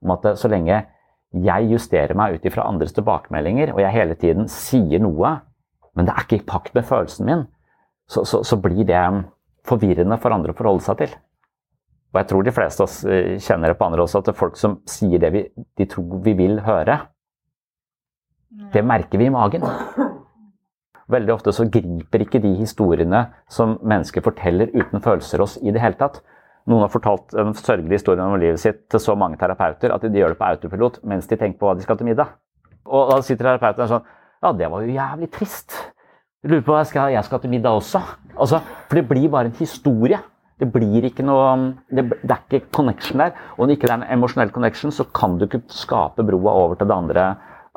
om 0.04 0.14
at 0.16 0.30
så 0.40 0.48
lenge 0.48 0.80
jeg 1.36 1.68
justerer 1.68 2.16
meg 2.16 2.38
ut 2.38 2.48
ifra 2.48 2.64
andres 2.70 2.94
tilbakemeldinger, 2.96 3.74
og 3.74 3.82
jeg 3.82 3.96
hele 3.98 4.16
tiden 4.16 4.48
sier 4.48 5.02
noe, 5.02 5.34
men 5.96 6.08
det 6.08 6.14
er 6.14 6.24
ikke 6.24 6.38
i 6.40 6.46
pakt 6.48 6.72
med 6.76 6.86
følelsen 6.88 7.28
min, 7.28 7.44
så, 8.08 8.22
så, 8.24 8.40
så 8.46 8.56
blir 8.62 8.86
det 8.88 9.02
forvirrende 9.66 10.16
for 10.22 10.32
andre 10.32 10.54
å 10.54 10.56
forholde 10.56 10.84
seg 10.86 11.02
til. 11.02 11.16
Og 12.14 12.20
jeg 12.22 12.30
tror 12.30 12.46
de 12.46 12.54
fleste 12.54 12.80
av 12.80 12.86
oss 12.86 13.00
eh, 13.04 13.34
kjenner 13.42 13.72
det 13.72 13.78
på 13.80 13.88
andre 13.88 14.04
også, 14.06 14.22
at 14.22 14.28
det 14.28 14.32
er 14.32 14.38
folk 14.38 14.56
som 14.60 14.78
sier 14.88 15.20
det 15.20 15.32
vi, 15.34 15.42
de 15.76 15.88
tror 15.90 16.22
vi 16.24 16.36
vil 16.38 16.60
høre, 16.64 17.00
det 18.72 18.84
merker 18.86 19.20
vi 19.20 19.28
i 19.28 19.32
magen. 19.32 19.64
Veldig 21.12 21.34
ofte 21.36 21.52
så 21.54 21.68
griper 21.70 22.24
ikke 22.24 22.40
de 22.42 22.50
historiene 22.58 23.28
som 23.52 23.76
mennesker 23.86 24.24
forteller 24.24 24.72
uten 24.74 25.02
følelser 25.02 25.42
oss 25.44 25.54
i 25.62 25.70
det 25.74 25.82
hele 25.82 25.98
tatt. 26.00 26.18
Noen 26.66 26.82
har 26.82 26.90
fortalt 26.90 27.34
en 27.38 27.54
sørgelig 27.54 28.00
historie 28.00 28.24
om 28.24 28.34
livet 28.42 28.58
sitt 28.58 28.88
til 28.90 29.02
så 29.02 29.14
mange 29.18 29.38
terapeuter 29.38 29.92
at 29.94 30.02
de 30.02 30.18
gjør 30.18 30.34
det 30.34 30.40
på 30.40 30.48
autopilot 30.48 30.98
mens 31.06 31.28
de 31.30 31.38
tenker 31.38 31.60
på 31.60 31.68
hva 31.68 31.76
de 31.78 31.86
skal 31.86 32.00
til 32.00 32.08
middag. 32.08 32.32
Og 32.86 33.12
da 33.12 33.20
sitter 33.22 33.52
terapeuten 33.52 33.84
der 33.84 33.92
sånn 33.92 34.08
Ja, 34.42 34.50
det 34.52 34.68
var 34.70 34.82
jo 34.84 34.94
jævlig 34.94 35.30
trist. 35.32 35.74
Jeg 36.44 36.52
lurer 36.52 36.64
på 36.66 36.74
hva 36.74 36.80
jeg 36.82 36.90
skal, 36.90 37.12
jeg 37.14 37.26
skal 37.26 37.40
til 37.42 37.52
middag 37.54 37.78
også. 37.78 38.02
Altså, 38.36 38.60
for 38.86 38.98
det 38.98 39.06
blir 39.08 39.30
bare 39.32 39.48
en 39.48 39.56
historie. 39.58 40.18
Det 40.60 40.68
blir 40.72 41.06
ikke 41.08 41.24
noe 41.24 41.46
det, 41.88 42.04
det, 42.20 42.34
er 42.34 42.42
ikke 42.58 42.74
connection 42.74 43.22
der. 43.22 43.32
Og 43.56 43.64
når 43.64 43.76
ikke 43.76 43.88
det 43.88 43.94
er 43.94 44.02
en 44.02 44.18
emosjonell 44.18 44.52
connection, 44.52 44.92
så 44.92 45.06
kan 45.16 45.38
du 45.38 45.46
ikke 45.46 45.62
skape 45.72 46.26
broa 46.26 46.54
over 46.64 46.76
til 46.76 46.90
det 46.90 46.96
andre, 46.96 47.24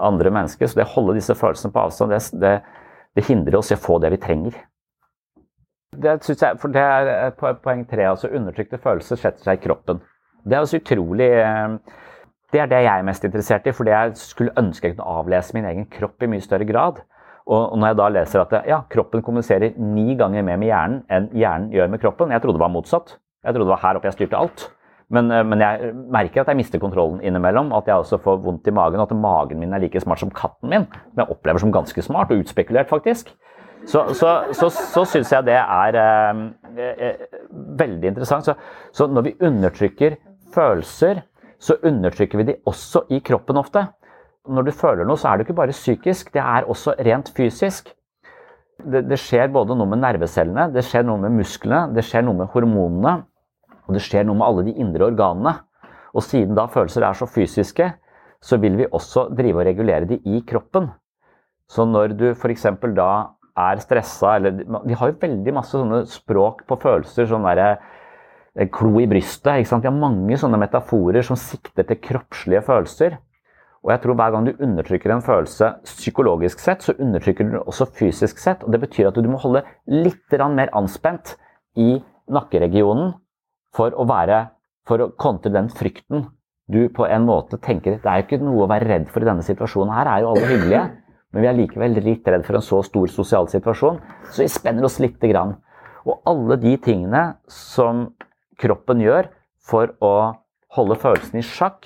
andre 0.05 0.31
mennesker. 0.33 0.67
Så 0.67 0.79
det 0.79 0.87
å 0.87 0.93
holde 0.95 1.17
disse 1.19 1.35
følelsene 1.37 1.73
på 1.75 1.85
avstand, 1.85 2.13
det, 2.13 2.41
det, 2.41 2.53
det 3.17 3.25
hindrer 3.29 3.59
oss 3.59 3.71
i 3.73 3.77
å 3.77 3.81
få 3.81 3.99
det 4.03 4.13
vi 4.15 4.21
trenger. 4.21 4.57
Det, 5.89 6.19
jeg, 6.29 6.59
for 6.61 6.71
det 6.71 6.83
er 6.83 7.33
poeng 7.35 7.83
tre. 7.89 8.05
altså 8.11 8.29
Undertrykte 8.29 8.79
følelser 8.81 9.19
setter 9.19 9.45
seg 9.45 9.59
i 9.59 9.63
kroppen. 9.63 10.01
Det 10.45 10.55
er 10.55 10.63
også 10.63 10.79
utrolig 10.79 11.29
eh, 11.35 11.77
Det 12.53 12.61
er 12.61 12.69
det 12.69 12.83
jeg 12.85 12.93
er 12.93 13.05
mest 13.05 13.25
interessert 13.27 13.67
i, 13.67 13.73
fordi 13.75 13.91
jeg 13.93 14.13
skulle 14.17 14.55
ønske 14.57 14.87
jeg 14.87 14.95
kunne 14.95 15.17
avlese 15.19 15.53
min 15.57 15.67
egen 15.69 15.89
kropp 15.91 16.23
i 16.23 16.29
mye 16.31 16.45
større 16.45 16.65
grad. 16.69 17.01
Og 17.49 17.77
når 17.77 17.91
jeg 17.91 17.97
da 17.97 18.07
leser 18.13 18.43
at 18.43 18.53
ja, 18.69 18.83
kroppen 18.89 19.23
kommuniserer 19.25 19.77
ni 19.81 20.13
ganger 20.17 20.45
mer 20.45 20.57
med 20.61 20.69
hjernen 20.69 20.99
enn 21.09 21.29
hjernen 21.33 21.71
gjør 21.73 21.87
med 21.89 22.01
kroppen 22.01 22.33
Jeg 22.33 22.43
trodde 22.43 22.59
det 22.59 22.65
var 22.65 22.73
motsatt. 22.73 23.15
Jeg 23.45 23.55
trodde 23.55 23.65
det 23.65 23.73
var 23.73 23.81
her 23.85 23.97
oppe 23.97 24.09
jeg 24.09 24.17
styrte 24.19 24.37
alt. 24.37 24.65
Men, 25.09 25.31
eh, 25.33 25.43
men, 25.43 25.61
jeg 25.63 25.93
merker 26.13 26.43
at 26.43 26.51
jeg 26.51 26.59
mister 26.59 26.81
kontrollen 26.81 27.21
innimellom. 27.25 27.73
At 27.75 27.89
jeg 27.89 28.01
også 28.01 28.21
får 28.23 28.41
vondt 28.45 28.67
i 28.69 28.75
magen. 28.75 29.01
Og 29.01 29.09
at 29.09 29.17
magen 29.17 29.61
min 29.61 29.73
er 29.73 29.83
like 29.83 30.01
smart 30.01 30.21
som 30.21 30.33
katten 30.33 30.69
min. 30.69 30.87
Som 31.11 31.23
jeg 31.23 31.35
opplever 31.35 31.63
som 31.63 31.73
ganske 31.73 32.05
smart 32.05 32.31
og 32.31 32.43
utspekulert, 32.43 32.89
faktisk. 32.89 33.33
Så, 33.87 34.03
så, 34.13 34.31
så, 34.53 34.67
så 34.69 35.05
syns 35.07 35.31
jeg 35.31 35.45
det 35.47 35.55
er 35.55 35.97
eh, 35.97 36.41
eh, 36.83 37.21
veldig 37.79 38.11
interessant. 38.11 38.45
Så, 38.45 38.55
så, 38.93 39.07
når 39.07 39.29
vi 39.29 39.37
undertrykker 39.39 40.17
følelser, 40.53 41.23
så 41.59 41.77
undertrykker 41.83 42.39
vi 42.39 42.51
de 42.51 42.59
også 42.67 43.05
i 43.09 43.21
kroppen 43.25 43.57
ofte. 43.59 43.85
Når 44.49 44.67
du 44.67 44.71
føler 44.75 45.07
noe, 45.07 45.19
så 45.19 45.29
er 45.29 45.37
det 45.37 45.47
ikke 45.47 45.57
bare 45.57 45.75
psykisk, 45.75 46.33
det 46.33 46.41
er 46.41 46.67
også 46.69 46.95
rent 47.05 47.31
fysisk. 47.35 47.91
Det, 48.79 49.03
det 49.09 49.19
skjer 49.19 49.51
både 49.51 49.75
noe 49.75 49.89
med 49.91 49.99
nervecellene, 50.01 50.69
det 50.73 50.85
skjer 50.87 51.03
noe 51.05 51.19
med 51.25 51.35
musklene, 51.41 51.89
det 51.95 52.05
skjer 52.07 52.23
noe 52.25 52.39
med 52.39 52.51
hormonene, 52.53 53.17
og 53.89 53.97
det 53.97 54.03
skjer 54.05 54.27
noe 54.27 54.37
med 54.37 54.45
alle 54.45 54.67
de 54.67 54.77
indre 54.77 55.09
organene. 55.09 55.55
Og 56.13 56.25
siden 56.25 56.53
da 56.57 56.67
følelser 56.69 57.05
er 57.05 57.17
så 57.17 57.25
fysiske, 57.29 57.89
så 58.41 58.57
vil 58.61 58.77
vi 58.77 58.87
også 58.87 59.27
drive 59.35 59.59
og 59.59 59.67
regulere 59.67 60.07
de 60.09 60.19
i 60.29 60.43
kroppen. 60.47 60.91
Så 61.69 61.85
når 61.85 62.13
du 62.17 62.27
f.eks. 62.31 62.67
da 62.95 63.09
er 63.59 63.81
stressa, 63.83 64.35
eller 64.37 64.61
Vi 64.85 64.93
har 64.93 65.09
jo 65.09 65.17
veldig 65.21 65.53
masse 65.53 65.75
sånne 65.75 66.05
språk 66.09 66.63
på 66.67 66.77
følelser. 66.79 67.25
sånn 67.25 67.43
der, 67.43 67.79
eh, 68.55 68.67
Klo 68.71 68.99
i 68.99 69.07
brystet. 69.07 69.59
ikke 69.59 69.69
sant? 69.69 69.83
Vi 69.83 69.89
har 69.89 69.97
mange 69.97 70.37
sånne 70.37 70.57
metaforer 70.57 71.21
som 71.21 71.35
sikter 71.35 71.83
til 71.83 71.97
kroppslige 71.97 72.61
følelser. 72.61 73.17
Og 73.83 73.91
jeg 73.91 74.01
tror 74.01 74.15
hver 74.15 74.31
gang 74.31 74.45
du 74.45 74.53
undertrykker 74.59 75.11
en 75.11 75.21
følelse 75.21 75.75
psykologisk 75.83 76.59
sett, 76.59 76.81
så 76.83 76.93
undertrykker 76.99 77.45
du 77.45 77.51
den 77.51 77.63
også 77.63 77.85
fysisk 77.85 78.37
sett. 78.37 78.63
og 78.63 78.71
Det 78.71 78.81
betyr 78.81 79.07
at 79.07 79.15
du 79.15 79.29
må 79.29 79.39
holde 79.39 79.63
litt 79.87 80.31
mer 80.31 80.69
anspent 80.73 81.37
i 81.77 82.03
nakkeregionen 82.29 83.13
for 83.75 83.93
å 83.93 84.05
være 84.09 84.47
for 84.87 85.03
å 85.03 85.11
kontre 85.19 85.51
den 85.53 85.69
frykten 85.69 86.27
du 86.69 86.83
på 86.93 87.05
en 87.09 87.25
måte 87.25 87.57
tenker 87.57 87.97
Det 87.97 88.09
er 88.09 88.21
jo 88.21 88.25
ikke 88.27 88.41
noe 88.43 88.65
å 88.65 88.69
være 88.69 88.87
redd 88.89 89.07
for 89.09 89.23
i 89.23 89.29
denne 89.29 89.45
situasjonen. 89.45 89.93
Her 89.93 90.09
er 90.11 90.21
jo 90.21 90.33
alle 90.33 90.49
hyggelige. 90.51 90.83
Men 91.33 91.43
vi 91.43 91.49
er 91.49 91.57
likevel 91.57 91.97
litt 92.01 92.27
redd 92.29 92.45
for 92.45 92.57
en 92.57 92.65
så 92.65 92.81
stor 92.85 93.09
sosial 93.13 93.49
situasjon, 93.51 93.99
så 94.33 94.41
vi 94.41 94.49
spenner 94.49 94.85
oss 94.87 94.97
lite 95.01 95.29
grann. 95.29 95.55
Og 96.09 96.23
alle 96.29 96.57
de 96.61 96.73
tingene 96.81 97.23
som 97.53 98.07
kroppen 98.61 99.03
gjør 99.03 99.29
for 99.69 99.93
å 100.01 100.13
holde 100.73 100.97
følelsene 101.01 101.43
i 101.43 101.45
sjakk, 101.45 101.85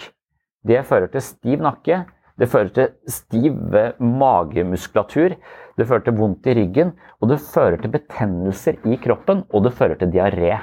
det 0.63 0.85
fører 0.87 1.11
til 1.11 1.25
stiv 1.25 1.63
nakke, 1.63 2.05
det 2.39 2.47
fører 2.49 2.71
til 2.73 3.11
stiv 3.11 3.75
magemuskulatur, 3.99 5.35
det 5.75 5.87
fører 5.89 6.07
til 6.07 6.15
vondt 6.17 6.47
i 6.47 6.55
ryggen, 6.61 6.93
og 7.19 7.33
det 7.33 7.41
fører 7.43 7.83
til 7.83 7.91
betennelser 7.93 8.79
i 8.87 8.95
kroppen, 9.03 9.43
og 9.51 9.67
det 9.67 9.75
fører 9.75 9.99
til 9.99 10.13
diaré. 10.13 10.61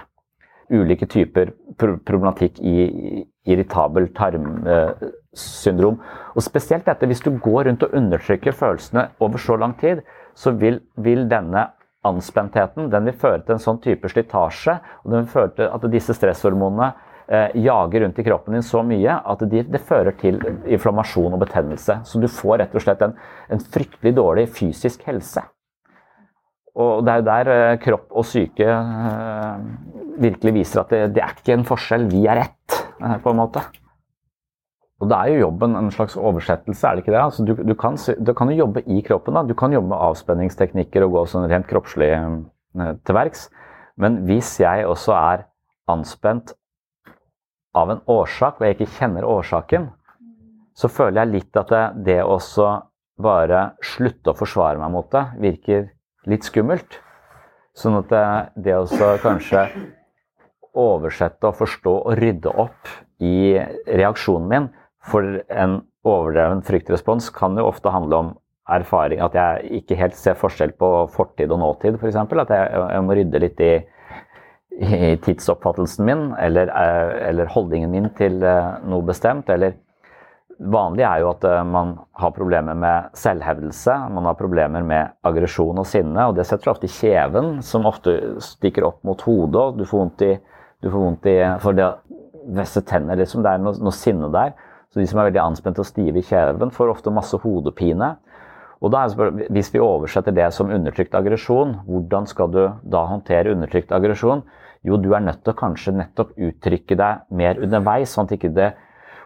Ulike 0.71 1.07
typer 1.11 1.53
problematikk 1.81 2.61
i 2.62 3.25
irritabel 3.51 4.09
tarmsyndrom. 4.14 5.99
Og 6.35 6.45
spesielt 6.45 6.87
dette, 6.87 7.09
hvis 7.11 7.23
du 7.25 7.33
går 7.43 7.66
rundt 7.68 7.85
og 7.87 7.95
undertrykker 7.97 8.55
følelsene 8.57 9.09
over 9.21 9.43
så 9.43 9.59
lang 9.59 9.75
tid, 9.81 10.03
så 10.35 10.55
vil, 10.55 10.81
vil 10.97 11.27
denne 11.31 11.66
anspentheten 12.07 12.89
den 12.93 13.09
vil 13.09 13.18
føre 13.21 13.43
til 13.45 13.57
en 13.57 13.62
sånn 13.62 13.81
type 13.85 14.09
slitasje, 14.09 14.79
og 15.05 15.12
den 15.12 15.25
vil 15.25 15.33
føre 15.35 15.55
til 15.59 15.68
at 15.68 15.87
disse 15.93 16.16
stresshormonene 16.16 16.91
eh, 17.29 17.57
jager 17.66 18.07
rundt 18.07 18.21
i 18.23 18.27
kroppen 18.27 18.57
din 18.57 18.64
så 18.66 18.83
mye 18.87 19.18
at 19.33 19.45
det 19.51 19.83
fører 19.85 20.16
til 20.21 20.41
inflammasjon 20.64 21.37
og 21.37 21.43
betennelse. 21.45 22.01
Så 22.05 22.23
du 22.23 22.29
får 22.31 22.62
rett 22.62 22.77
og 22.77 22.87
slett 22.87 23.05
en, 23.05 23.16
en 23.53 23.64
fryktelig 23.75 24.14
dårlig 24.16 24.49
fysisk 24.55 25.05
helse. 25.11 25.45
Og 26.79 27.03
det 27.05 27.12
er 27.12 27.21
jo 27.21 27.27
der 27.27 27.51
eh, 27.55 27.79
kropp 27.83 28.14
og 28.14 28.27
syke 28.29 28.66
eh, 28.66 29.62
virkelig 30.23 30.55
viser 30.61 30.83
at 30.85 30.93
det, 30.93 31.03
det, 31.16 31.23
er 31.25 31.35
ikke 31.35 31.57
en 31.57 31.66
forskjell, 31.66 32.07
vi 32.12 32.27
er 32.31 32.45
ett, 32.45 32.77
eh, 33.01 33.16
på 33.23 33.33
en 33.33 33.41
måte. 33.41 33.64
Og 35.01 35.09
da 35.11 35.23
er 35.25 35.35
jo 35.35 35.47
jobben 35.47 35.75
en 35.79 35.91
slags 35.95 36.14
oversettelse, 36.21 36.87
er 36.87 36.97
det 36.97 37.05
ikke 37.05 37.14
det? 37.14 37.23
Altså, 37.25 37.45
du, 37.49 37.55
du, 37.57 37.75
kan, 37.75 37.97
du, 37.97 38.33
kan, 38.37 38.53
jo 38.53 38.66
jobbe 38.66 38.85
i 38.85 39.01
kroppen. 39.03 39.35
da. 39.35 39.43
Du 39.49 39.57
kan 39.57 39.73
jobbe 39.73 39.89
med 39.89 40.05
avspenningsteknikker 40.11 41.07
og 41.07 41.14
gå 41.16 41.23
sånn 41.33 41.49
rent 41.51 41.68
kroppslig 41.71 42.11
til 42.77 43.16
verks. 43.16 43.47
Men 44.01 44.21
hvis 44.29 44.53
jeg 44.61 44.85
også 44.87 45.14
er 45.16 45.47
anspent 45.91 46.53
av 47.75 47.95
en 47.95 48.05
årsak, 48.12 48.61
og 48.61 48.66
jeg 48.66 48.77
ikke 48.77 48.93
kjenner 48.99 49.25
årsaken, 49.25 49.89
så 50.77 50.93
føler 50.93 51.23
jeg 51.23 51.33
litt 51.33 51.59
at 51.61 51.73
det, 51.73 51.85
det 52.11 52.18
også 52.21 52.68
bare 53.21 53.71
slutte 53.85 54.33
å 54.33 54.37
forsvare 54.37 54.81
meg 54.81 54.93
mot 54.93 55.09
det, 55.12 55.25
virker 55.41 55.89
litt 56.29 56.45
skummelt. 56.45 56.99
Sånn 57.77 57.97
at 58.01 58.11
det, 58.59 58.75
også 58.75 59.14
kanskje 59.23 59.64
oversette 60.77 61.49
og 61.49 61.57
forstå 61.59 61.95
og 62.03 62.18
rydde 62.18 62.51
opp 62.51 62.91
i 63.23 63.57
reaksjonen 63.87 64.51
min 64.51 64.68
for 65.11 65.41
en 65.49 65.81
overdreven 66.07 66.62
fryktrespons 66.66 67.31
kan 67.35 67.57
jo 67.59 67.66
ofte 67.68 67.93
handle 67.93 68.21
om 68.25 68.31
erfaring, 68.71 69.21
at 69.25 69.35
jeg 69.35 69.81
ikke 69.81 69.99
helt 69.99 70.18
ser 70.18 70.39
forskjell 70.39 70.73
på 70.79 70.91
fortid 71.14 71.51
og 71.51 71.61
nåtid, 71.62 71.99
f.eks. 71.99 72.18
At 72.21 72.53
jeg, 72.55 72.68
jeg, 72.79 73.05
må 73.07 73.16
rydde 73.18 73.43
litt 73.43 73.62
i, 73.64 73.73
i 74.79 75.14
tidsoppfattelsen 75.25 76.07
min, 76.07 76.27
eller, 76.39 76.71
eh, 76.71 77.14
eller, 77.31 77.51
holdningen 77.51 77.91
min 77.91 78.11
til 78.18 78.39
eh, 78.47 78.77
noe 78.87 79.07
bestemt. 79.09 79.51
Eller 79.51 79.75
vanlig 80.61 81.05
er 81.07 81.23
jo 81.23 81.31
at 81.33 81.45
eh, 81.49 81.63
man 81.65 81.95
har 82.21 82.33
problemer 82.37 82.77
med 82.79 83.17
selvhevdelse, 83.17 83.97
man 84.13 84.29
har 84.29 84.39
problemer 84.39 84.85
med 84.87 85.15
aggresjon 85.27 85.81
og 85.81 85.89
sinne, 85.89 86.29
og 86.29 86.37
det 86.37 86.47
setter 86.49 86.73
ofte 86.73 86.89
i 86.89 86.93
kjeven, 86.93 87.59
som 87.65 87.89
ofte 87.89 88.17
stikker 88.45 88.89
opp 88.91 89.01
mot 89.07 89.21
hodet, 89.25 89.61
og 89.61 89.79
du 89.81 89.87
får 89.89 90.05
vondt 90.05 90.27
i, 90.27 90.33
du 90.85 90.91
vondt 90.93 91.29
i 91.31 91.39
for 91.63 91.77
det 91.77 91.89
vesse 92.57 92.83
tenner, 92.89 93.19
liksom. 93.21 93.45
Det 93.45 93.53
er 93.53 93.63
noe, 93.63 93.77
noe 93.81 93.95
sinne 93.95 94.31
der. 94.33 94.55
Så 94.91 94.99
de 94.99 95.07
som 95.07 95.21
er 95.21 95.29
veldig 95.29 95.43
anspente 95.43 95.83
og 95.83 95.87
stive 95.89 96.19
i 96.19 96.27
kjeven, 96.27 96.73
får 96.75 96.91
ofte 96.91 97.13
masse 97.15 97.39
hodepine. 97.45 98.15
Og 98.81 98.91
da 98.93 99.05
er 99.05 99.13
det, 99.13 99.49
Hvis 99.53 99.71
vi 99.75 99.83
oversetter 99.85 100.33
det 100.33 100.49
som 100.57 100.73
undertrykt 100.73 101.15
aggresjon, 101.15 101.77
hvordan 101.87 102.27
skal 102.27 102.51
du 102.51 102.63
da 102.83 103.05
håndtere 103.07 103.53
undertrykt 103.53 103.93
aggresjon? 103.93 104.43
Jo, 104.83 104.97
du 104.97 105.13
er 105.13 105.21
nødt 105.21 105.45
til 105.45 105.53
å 105.53 105.61
kanskje 105.61 105.93
nettopp 105.93 106.33
uttrykke 106.41 106.97
deg 106.97 107.27
mer 107.31 107.61
underveis, 107.61 108.15
sånn 108.15 108.25
at 108.25 108.39
ikke 108.39 108.55
det 108.57 108.73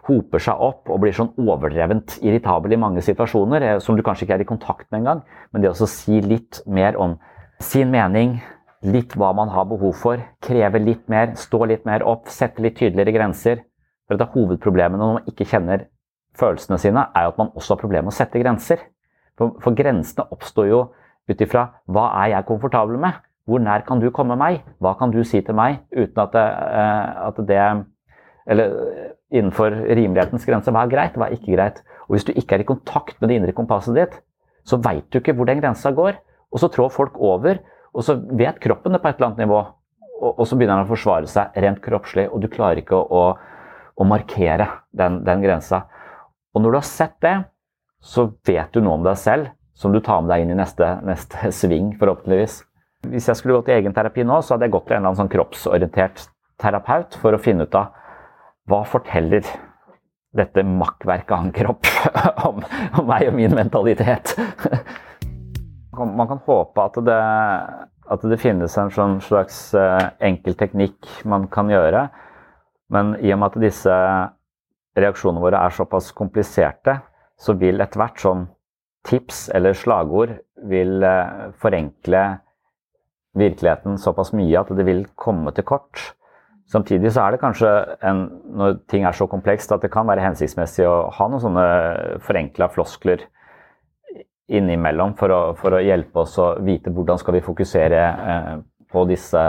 hoper 0.05 0.41
seg 0.41 0.61
opp 0.61 0.89
og 0.91 1.01
blir 1.01 1.15
sånn 1.15 1.31
overdrevent 1.41 2.19
irritabel 2.21 2.75
i 2.75 2.81
mange 2.81 3.03
situasjoner, 3.05 3.63
eh, 3.63 3.79
som 3.83 3.97
du 3.97 4.03
kanskje 4.05 4.27
ikke 4.27 4.37
er 4.39 4.45
i 4.45 4.49
kontakt 4.49 4.89
med 4.91 5.01
engang. 5.01 5.23
Men 5.51 5.63
det 5.63 5.71
å 5.73 5.89
si 5.89 6.21
litt 6.21 6.61
mer 6.65 6.97
om 7.01 7.17
sin 7.59 7.91
mening, 7.93 8.39
litt 8.85 9.15
hva 9.17 9.31
man 9.33 9.49
har 9.49 9.65
behov 9.69 9.95
for, 9.97 10.21
kreve 10.45 10.81
litt 10.83 11.07
mer, 11.09 11.33
stå 11.39 11.65
litt 11.65 11.85
mer 11.85 12.05
opp, 12.05 12.29
sette 12.29 12.61
litt 12.61 12.77
tydeligere 12.77 13.15
grenser, 13.15 13.63
for 14.05 14.17
et 14.17 14.21
av 14.21 14.35
hovedproblemene 14.35 15.01
når 15.01 15.15
man 15.15 15.31
ikke 15.31 15.47
kjenner 15.49 15.87
følelsene 16.37 16.77
sine, 16.81 17.07
er 17.15 17.25
jo 17.25 17.33
at 17.33 17.39
man 17.41 17.53
også 17.55 17.73
har 17.73 17.81
problemer 17.81 18.09
med 18.09 18.13
å 18.13 18.19
sette 18.19 18.41
grenser. 18.41 18.83
For, 19.39 19.55
for 19.63 19.75
grensene 19.77 20.27
oppstår 20.31 20.69
jo 20.69 20.81
ut 21.31 21.41
ifra 21.41 21.65
hva 21.89 22.11
er 22.21 22.35
jeg 22.35 22.47
komfortabel 22.51 22.99
med? 23.01 23.17
Hvor 23.45 23.61
nær 23.61 23.83
kan 23.85 24.01
du 24.01 24.09
komme 24.13 24.37
meg? 24.39 24.61
Hva 24.81 24.95
kan 24.97 25.13
du 25.13 25.21
si 25.25 25.41
til 25.45 25.57
meg 25.57 25.83
uten 25.93 26.21
at 26.21 26.33
det, 26.33 26.45
eh, 26.45 27.27
at 27.27 27.41
det 27.49 27.65
Eller 28.45 29.04
innenfor 29.33 29.73
rimelighetens 29.97 30.45
grense, 30.47 30.71
hva 30.73 30.85
er 30.85 30.91
greit, 30.91 31.17
hva 31.17 31.29
er 31.29 31.37
ikke 31.37 31.55
greit? 31.55 31.81
Og 32.05 32.15
hvis 32.15 32.27
du 32.27 32.33
ikke 32.35 32.57
er 32.57 32.63
i 32.63 32.67
kontakt 32.67 33.17
med 33.21 33.31
det 33.31 33.39
indre 33.39 33.55
kompasset 33.57 33.97
ditt, 33.97 34.19
så 34.65 34.77
veit 34.81 35.07
du 35.09 35.19
ikke 35.19 35.35
hvor 35.37 35.49
den 35.49 35.61
grensa 35.61 35.91
går. 35.95 36.19
Og 36.53 36.61
så 36.61 36.69
trår 36.71 36.93
folk 36.93 37.17
over, 37.19 37.61
Og 37.95 38.03
så 38.03 38.17
vet 38.35 38.57
kroppen 38.59 38.91
det 38.91 38.99
på 38.99 39.07
et 39.07 39.15
eller 39.15 39.29
annet 39.29 39.45
nivå, 39.45 39.57
og, 40.19 40.31
og 40.33 40.47
så 40.49 40.57
begynner 40.59 40.81
den 40.81 40.89
å 40.89 40.89
forsvare 40.89 41.29
seg 41.31 41.55
rent 41.63 41.77
kroppslig, 41.79 42.25
og 42.27 42.41
du 42.43 42.49
klarer 42.51 42.81
ikke 42.81 42.97
å, 42.97 43.05
å, 43.07 43.93
å 43.95 44.07
markere 44.07 44.67
den, 44.91 45.21
den 45.23 45.39
grensa. 45.39 45.85
Og 46.51 46.59
når 46.59 46.73
du 46.73 46.77
har 46.81 46.89
sett 46.89 47.15
det, 47.23 47.35
så 48.03 48.25
vet 48.43 48.75
du 48.75 48.81
noe 48.83 48.97
om 48.99 49.05
deg 49.05 49.15
selv 49.15 49.47
som 49.79 49.95
du 49.95 50.01
tar 50.03 50.19
med 50.23 50.33
deg 50.33 50.43
inn 50.43 50.51
i 50.51 50.59
neste, 50.59 50.89
neste 51.07 51.51
sving, 51.59 51.93
forhåpentligvis. 51.99 52.61
Hvis 53.11 53.29
jeg 53.29 53.39
skulle 53.39 53.59
gått 53.59 53.71
i 53.71 53.77
egenterapi 53.77 54.27
nå, 54.27 54.39
så 54.41 54.55
hadde 54.55 54.67
jeg 54.67 54.75
gått 54.75 54.89
til 54.89 54.97
en 54.97 55.01
eller 55.01 55.13
annen 55.13 55.21
sånn 55.23 55.31
kroppsorientert 55.31 56.27
terapeut 56.61 57.17
for 57.21 57.35
å 57.35 57.39
finne 57.41 57.67
ut 57.67 57.79
av 57.79 57.95
hva 58.69 58.81
forteller 58.89 59.45
dette 60.35 60.63
makkverket 60.67 61.31
av 61.31 61.45
en 61.45 61.55
kropp 61.55 61.89
om, 62.49 62.61
om, 62.61 63.03
meg 63.07 63.29
og 63.29 63.37
min 63.37 63.55
mentalitet. 63.55 64.35
Man 65.95 66.27
kan 66.27 66.41
håpe 66.43 66.87
at 66.89 66.97
det, 67.07 67.19
at 68.11 68.25
det 68.27 68.39
finnes 68.41 68.75
en 68.81 68.91
sånn 68.91 69.19
slags 69.23 69.69
eh, 69.79 70.09
enkel 70.27 70.57
teknikk 70.59 71.07
man 71.23 71.47
kan 71.51 71.71
gjøre, 71.71 72.09
men 72.91 73.15
i 73.23 73.31
og 73.33 73.39
med 73.41 73.53
at 73.53 73.61
disse 73.63 73.95
reaksjonene 74.95 75.43
våre 75.43 75.61
er 75.63 75.75
såpass 75.75 76.11
kompliserte, 76.15 76.99
så 77.39 77.55
vil 77.59 77.81
etter 77.83 77.99
hvert 77.99 78.19
sånn 78.21 78.45
tips 79.07 79.47
eller 79.55 79.77
slagord 79.77 80.35
vil 80.67 81.03
eh, 81.05 81.47
forenkle 81.61 82.25
virkeligheten 83.35 83.97
såpass 83.99 84.31
mye 84.35 84.59
at 84.59 84.71
det 84.75 84.85
vil 84.87 85.03
komme 85.19 85.51
til 85.55 85.67
kort. 85.67 86.11
Samtidig 86.65 87.11
så 87.13 87.21
er 87.21 87.35
det 87.35 87.41
kanskje 87.43 87.69
en, 88.09 88.25
når 88.57 88.79
ting 88.89 89.05
er 89.05 89.13
så 89.13 89.27
komplekst 89.29 89.71
at 89.75 89.83
det 89.85 89.91
kan 89.93 90.07
være 90.09 90.23
hensiktsmessig 90.25 90.87
å 90.89 90.95
ha 91.13 91.27
noen 91.29 91.43
sånne 91.43 91.65
forenkla 92.25 92.71
floskler 92.73 93.27
innimellom 94.47 95.13
for 95.17 95.33
å, 95.33 95.41
for 95.57 95.77
å, 95.77 95.81
hjelpe 95.81 96.23
oss 96.23 96.37
å 96.41 96.53
vite 96.65 96.93
hvordan 96.93 97.19
skal 97.21 97.37
vi 97.37 97.43
fokusere 97.45 98.01
eh, 98.05 98.55
på 98.93 99.05
disse, 99.09 99.41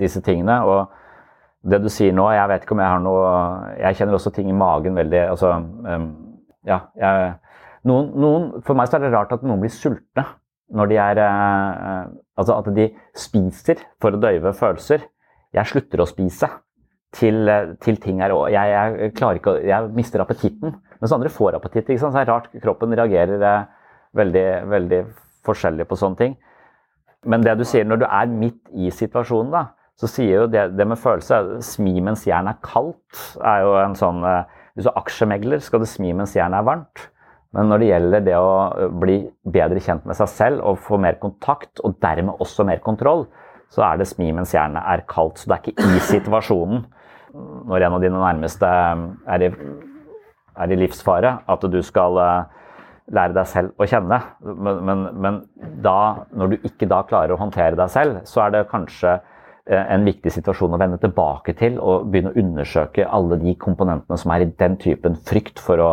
disse, 0.00 0.22
tingene. 0.24 0.58
Og 0.64 1.72
det 1.72 1.82
du 1.84 1.88
sier 1.92 2.14
nå, 2.16 2.26
jeg 2.32 2.50
vet 2.50 2.64
ikke 2.64 2.76
om 2.76 2.82
jeg 2.82 2.90
har 2.90 3.02
noe 3.04 3.26
Jeg 3.78 3.98
kjenner 4.00 4.16
også 4.16 4.32
ting 4.34 4.48
i 4.50 4.56
magen 4.56 4.96
veldig 4.98 5.20
altså, 5.30 5.52
um, 5.62 6.08
ja, 6.66 6.80
jeg, 6.98 7.28
noen, 7.86 8.08
noen, 8.18 8.48
For 8.66 8.74
meg 8.74 8.90
så 8.90 8.98
er 8.98 9.04
det 9.04 9.12
rart 9.14 9.34
at 9.36 9.44
noen 9.46 9.62
blir 9.62 9.70
sultne 9.70 10.24
når 10.72 10.90
de 10.90 10.98
er 10.98 11.20
eh, 11.22 12.10
Altså 12.40 12.56
at 12.56 12.70
de 12.74 12.88
spiser 13.18 13.84
for 14.00 14.16
å 14.16 14.18
døyve 14.18 14.54
følelser. 14.56 15.04
Jeg 15.52 15.68
slutter 15.68 16.00
å 16.00 16.08
spise 16.08 16.48
til, 17.12 17.48
eh, 17.48 17.74
til 17.84 17.98
ting 18.00 18.22
er 18.24 18.32
jeg, 18.52 18.72
jeg, 18.72 19.10
ikke 19.12 19.58
Jeg 19.66 19.90
mister 19.96 20.22
appetitten. 20.24 20.78
Mens 21.00 21.12
andre 21.12 21.28
får 21.28 21.58
appetitt. 21.58 21.90
Ikke 21.90 22.00
sant? 22.00 22.14
Så 22.14 22.22
det 22.22 22.28
er 22.28 22.32
rart 22.32 22.48
kroppen 22.62 22.96
reagerer 22.96 23.42
eh, 23.42 23.68
veldig, 24.16 24.46
veldig 24.72 25.04
forskjellig 25.44 25.86
på 25.88 25.98
sånne 25.98 26.20
ting. 26.20 26.36
Men 27.26 27.44
det 27.44 27.58
du 27.58 27.64
sier 27.68 27.84
når 27.86 28.02
du 28.02 28.08
er 28.08 28.26
midt 28.26 28.72
i 28.72 28.90
situasjonen, 28.90 29.52
da, 29.52 29.64
så 30.00 30.08
sier 30.10 30.42
jo 30.42 30.48
det, 30.50 30.72
det 30.74 30.86
med 30.88 30.98
følelse 30.98 31.60
Smi 31.62 32.00
mens 32.02 32.24
jernet 32.26 32.56
er 32.56 32.64
kaldt, 32.64 33.20
er 33.38 33.60
jo 33.62 33.76
en 33.78 33.94
sånn 33.94 34.24
Hvis 34.72 34.86
du 34.86 34.90
er 34.90 34.98
aksjemegler, 34.98 35.60
skal 35.62 35.82
du 35.82 35.86
smi 35.86 36.14
mens 36.16 36.32
jernet 36.34 36.62
er 36.62 36.66
varmt. 36.66 37.04
Men 37.52 37.68
når 37.68 37.82
det 37.82 37.88
gjelder 37.90 38.24
det 38.24 38.36
å 38.40 38.52
bli 39.02 39.18
bedre 39.52 39.82
kjent 39.84 40.06
med 40.08 40.16
seg 40.16 40.30
selv 40.32 40.64
og 40.64 40.80
få 40.80 40.96
mer 41.02 41.18
kontakt, 41.20 41.82
og 41.84 41.98
dermed 42.00 42.40
også 42.40 42.64
mer 42.64 42.80
kontroll, 42.84 43.26
så 43.72 43.84
er 43.86 44.00
det 44.00 44.08
smi 44.10 44.28
mens 44.34 44.52
jernet 44.54 44.84
er 44.84 45.06
kaldt. 45.08 45.40
Så 45.40 45.48
det 45.48 45.56
er 45.56 45.72
ikke 45.72 45.88
i 45.96 46.02
situasjonen 46.10 46.84
når 47.32 47.86
en 47.86 47.96
av 47.96 48.02
dine 48.02 48.20
nærmeste 48.20 48.68
er 48.68 49.46
i, 49.46 49.50
er 50.60 50.72
i 50.74 50.76
livsfare, 50.76 51.38
at 51.48 51.64
du 51.72 51.78
skal 51.84 52.18
lære 53.12 53.34
deg 53.36 53.48
selv 53.48 53.80
å 53.80 53.88
kjenne. 53.88 54.18
Men, 54.44 54.82
men, 54.84 55.04
men 55.24 55.38
da, 55.84 56.26
når 56.36 56.52
du 56.52 56.66
ikke 56.68 56.88
da 56.90 57.00
klarer 57.08 57.34
å 57.34 57.40
håndtere 57.40 57.78
deg 57.78 57.92
selv, 57.92 58.20
så 58.28 58.44
er 58.44 58.56
det 58.56 58.66
kanskje 58.70 59.18
en 59.66 60.04
viktig 60.04 60.32
situasjon 60.34 60.74
å 60.74 60.80
vende 60.80 60.98
tilbake 61.00 61.54
til 61.58 61.76
og 61.78 62.08
begynne 62.10 62.32
å 62.32 62.40
undersøke 62.42 63.06
alle 63.06 63.38
de 63.38 63.54
komponentene 63.62 64.18
som 64.18 64.32
er 64.34 64.44
i 64.44 64.50
den 64.58 64.74
typen 64.82 65.14
frykt 65.28 65.62
for 65.62 65.80
å 65.80 65.90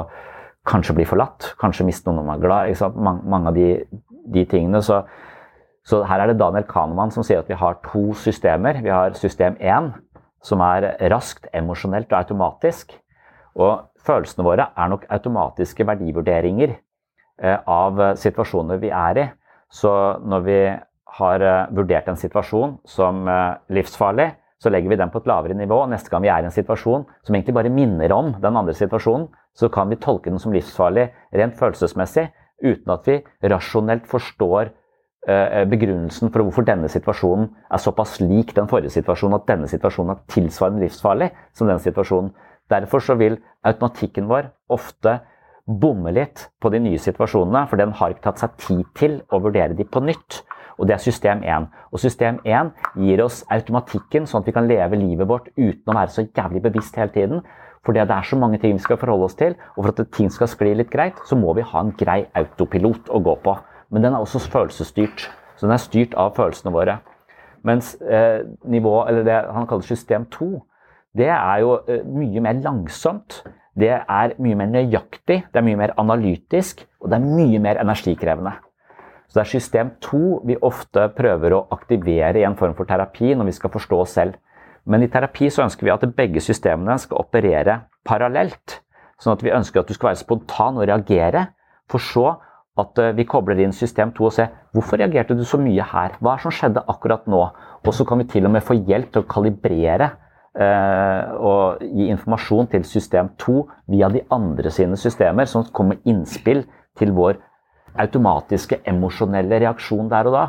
kanskje 0.69 0.95
bli 0.97 1.05
forlatt, 1.07 1.53
kanskje 1.61 1.85
miste 1.87 2.11
noen 2.11 2.27
man 2.27 2.39
er 2.39 2.45
glad 2.45 2.95
Mange, 2.97 3.21
mange, 3.29 3.51
av 3.51 3.57
de, 3.57 4.01
de 4.33 4.45
tingene. 4.49 4.81
Så, 4.85 5.03
så, 5.89 6.03
her 6.05 6.21
er 6.21 6.29
det 6.29 6.37
Daniel 6.37 6.67
Kahneman 6.69 7.09
som 7.13 7.25
sier 7.25 7.41
at 7.41 7.49
vi 7.49 7.57
har 7.57 7.79
to 7.87 8.11
systemer. 8.13 8.77
Vi 8.83 8.91
har 8.93 9.15
system 9.17 9.55
1, 9.57 9.93
som 10.45 10.61
er 10.61 10.91
raskt, 11.09 11.47
emosjonelt 11.55 12.11
og 12.11 12.19
automatisk. 12.19 12.93
Og 13.57 13.87
følelsene 14.05 14.45
våre 14.45 14.67
er 14.77 14.91
nok 14.91 15.07
automatiske 15.09 15.87
verdivurderinger 15.89 16.75
eh, 16.75 17.57
av 17.65 18.03
situasjoner 18.21 18.77
vi 18.83 18.93
er 18.93 19.21
i. 19.23 19.25
Så 19.73 19.91
når 20.21 20.45
vi 20.45 20.59
har 21.17 21.45
eh, 21.45 21.73
vurdert 21.73 22.11
en 22.11 22.21
situasjon 22.21 22.77
som 22.87 23.25
eh, 23.25 23.57
livsfarlig, 23.73 24.29
så 24.59 24.69
legger 24.69 24.91
vi 24.91 24.99
den 24.99 25.09
på 25.09 25.23
et 25.23 25.29
lavere 25.31 25.57
nivå. 25.57 25.85
Neste 25.89 26.11
gang 26.11 26.21
vi 26.21 26.29
er 26.29 26.43
i 26.43 26.49
en 26.51 26.53
situasjon 26.53 27.07
som 27.25 27.35
egentlig 27.35 27.55
bare 27.55 27.71
minner 27.73 28.13
om 28.13 28.35
den 28.43 28.59
andre 28.59 28.75
situasjonen, 28.77 29.29
så 29.57 29.71
kan 29.73 29.89
vi 29.89 29.97
tolke 29.97 30.29
den 30.29 30.41
som 30.41 30.53
livsfarlig 30.53 31.07
rent 31.33 31.57
følelsesmessig, 31.57 32.27
uten 32.61 32.93
at 32.93 33.07
vi 33.07 33.21
rasjonelt 33.49 34.05
forstår 34.07 34.75
begrunnelsen 35.27 36.31
for 36.31 36.45
hvorfor 36.45 36.63
denne 36.67 36.87
situasjonen 36.89 37.49
er 37.69 37.81
såpass 37.83 38.19
lik 38.23 38.53
den 38.55 38.69
forrige 38.71 38.93
situasjonen 38.93 39.35
at 39.35 39.49
denne 39.49 39.67
situasjonen 39.67 40.13
er 40.13 40.21
tilsvarende 40.31 40.85
livsfarlig 40.85 41.27
som 41.53 41.67
den 41.67 41.81
situasjonen. 41.83 42.31
Derfor 42.71 43.03
så 43.03 43.17
vil 43.19 43.35
automatikken 43.65 44.29
vår 44.29 44.51
ofte 44.71 45.19
bomme 45.69 46.13
litt 46.15 46.47
på 46.61 46.71
de 46.73 46.79
nye 46.81 46.97
situasjonene, 47.01 47.65
for 47.69 47.77
den 47.77 47.91
har 47.99 48.13
ikke 48.13 48.25
tatt 48.25 48.41
seg 48.41 48.55
tid 48.61 48.85
til 48.97 49.19
å 49.29 49.41
vurdere 49.43 49.75
de 49.77 49.85
på 49.85 50.01
nytt. 50.01 50.41
Og 50.79 50.87
det 50.87 50.95
er 50.95 51.03
system 51.03 51.43
1. 51.43 51.67
Og 51.91 52.01
system 52.01 52.39
1 52.47 52.71
gir 53.03 53.21
oss 53.25 53.43
automatikken, 53.51 54.25
sånn 54.25 54.41
at 54.41 54.47
vi 54.47 54.55
kan 54.55 54.69
leve 54.69 54.97
livet 54.97 55.27
vårt 55.27 55.49
uten 55.57 55.91
å 55.91 55.97
være 55.97 56.13
så 56.15 56.25
jævlig 56.25 56.63
bevisst 56.69 56.95
hele 56.97 57.11
tiden. 57.13 57.43
Fordi 57.85 58.01
det 58.01 58.15
er 58.15 58.27
så 58.27 58.39
mange 58.39 58.59
ting 58.59 58.77
vi 58.77 58.83
skal 58.83 58.99
forholde 58.99 59.27
oss 59.27 59.37
til, 59.39 59.57
og 59.75 59.83
for 59.83 59.91
at 59.91 60.13
ting 60.15 60.31
skal 60.31 60.49
skli 60.51 60.73
litt 60.75 60.89
greit, 60.93 61.19
så 61.27 61.37
må 61.39 61.53
vi 61.57 61.67
ha 61.67 61.83
en 61.83 61.91
grei 61.99 62.21
autopilot 62.37 63.11
å 63.11 63.21
gå 63.23 63.35
på. 63.43 63.55
Men 63.89 64.05
den 64.05 64.13
er 64.13 64.23
også 64.23 64.41
følelsesstyrt. 64.49 65.29
Så 65.57 65.67
den 65.67 65.75
er 65.75 65.81
styrt 65.81 66.15
av 66.17 66.35
følelsene 66.37 66.73
våre. 66.73 66.99
Mens 67.67 67.95
eh, 68.01 68.45
nivå, 68.63 69.01
eller 69.09 69.25
det 69.27 69.39
han 69.51 69.67
kaller 69.67 69.87
system 69.87 70.29
2, 70.31 70.49
det 71.19 71.27
er 71.33 71.57
jo 71.63 71.75
eh, 71.89 72.05
mye 72.05 72.43
mer 72.43 72.61
langsomt. 72.63 73.41
Det 73.79 73.91
er 73.91 74.33
mye 74.41 74.57
mer 74.59 74.71
nøyaktig, 74.71 75.43
det 75.51 75.59
er 75.59 75.65
mye 75.65 75.79
mer 75.79 75.93
analytisk, 76.01 76.83
og 76.99 77.11
det 77.11 77.19
er 77.19 77.27
mye 77.37 77.59
mer 77.63 77.79
energikrevende. 77.79 78.55
Så 79.29 79.37
det 79.37 79.43
er 79.43 79.51
system 79.51 79.91
2 80.03 80.21
vi 80.49 80.57
ofte 80.65 81.05
prøver 81.15 81.53
å 81.53 81.65
aktivere 81.75 82.41
i 82.41 82.45
en 82.47 82.57
form 82.59 82.73
for 82.75 82.89
terapi 82.89 83.35
når 83.37 83.51
vi 83.51 83.55
skal 83.59 83.71
forstå 83.71 83.99
oss 84.01 84.15
selv. 84.17 84.39
Men 84.89 85.05
i 85.05 85.09
terapi 85.11 85.51
så 85.53 85.67
ønsker 85.67 85.85
vi 85.85 85.93
at 85.93 86.05
begge 86.17 86.41
systemene 86.41 86.97
skal 86.99 87.21
operere 87.21 87.83
parallelt. 88.07 88.79
Sånn 89.21 89.35
at 89.35 89.43
vi 89.45 89.53
ønsker 89.53 89.83
at 89.83 89.91
du 89.91 89.93
skal 89.93 90.11
være 90.11 90.23
spontan 90.23 90.79
og 90.79 90.87
reagere, 90.89 91.49
for 91.89 92.01
så 92.01 92.25
at 92.79 93.01
eh, 93.01 93.13
vi 93.17 93.27
kobler 93.27 93.59
inn 93.63 93.75
system 93.75 94.13
2 94.15 94.25
og 94.27 94.33
ser 94.35 94.53
hvorfor 94.75 94.99
reagerte 95.01 95.37
du 95.37 95.43
så 95.47 95.59
mye 95.61 95.85
her? 95.91 96.15
Hva 96.19 96.33
er 96.33 96.39
det 96.39 96.45
som 96.45 96.55
skjedde 96.55 96.85
akkurat 96.91 97.27
nå? 97.29 97.43
Og 97.85 97.93
så 97.95 98.05
kan 98.07 98.21
vi 98.21 98.27
til 98.29 98.47
og 98.47 98.53
med 98.53 98.65
få 98.65 98.77
hjelp 98.77 99.11
til 99.13 99.23
å 99.23 99.29
kalibrere 99.29 100.09
eh, 100.59 101.35
og 101.35 101.83
gi 101.83 102.09
informasjon 102.13 102.71
til 102.73 102.87
system 102.87 103.31
2 103.41 103.59
via 103.95 104.09
de 104.13 104.23
andre 104.35 104.73
sine 104.73 104.99
systemer, 104.99 105.49
sånn 105.49 105.65
at 105.65 105.71
det 105.71 105.77
kommer 105.79 106.01
innspill 106.09 106.65
til 106.99 107.13
vår 107.17 107.39
automatiske 107.99 108.81
emosjonelle 108.87 109.61
reaksjon 109.65 110.11
der 110.11 110.29
og 110.29 110.37
da. 110.37 110.45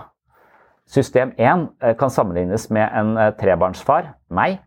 System 0.90 1.32
1 1.38 1.68
eh, 1.82 1.96
kan 1.98 2.12
sammenlignes 2.12 2.68
med 2.74 2.86
en 2.88 3.16
eh, 3.16 3.32
trebarnsfar, 3.40 4.14
meg, 4.30 4.60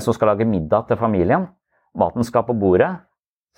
som 0.00 0.14
skal 0.16 0.30
lage 0.30 0.46
middag 0.48 0.86
til 0.88 0.96
familien. 0.96 1.42
Maten 2.00 2.24
skal 2.24 2.46
på 2.48 2.54
bordet 2.56 2.88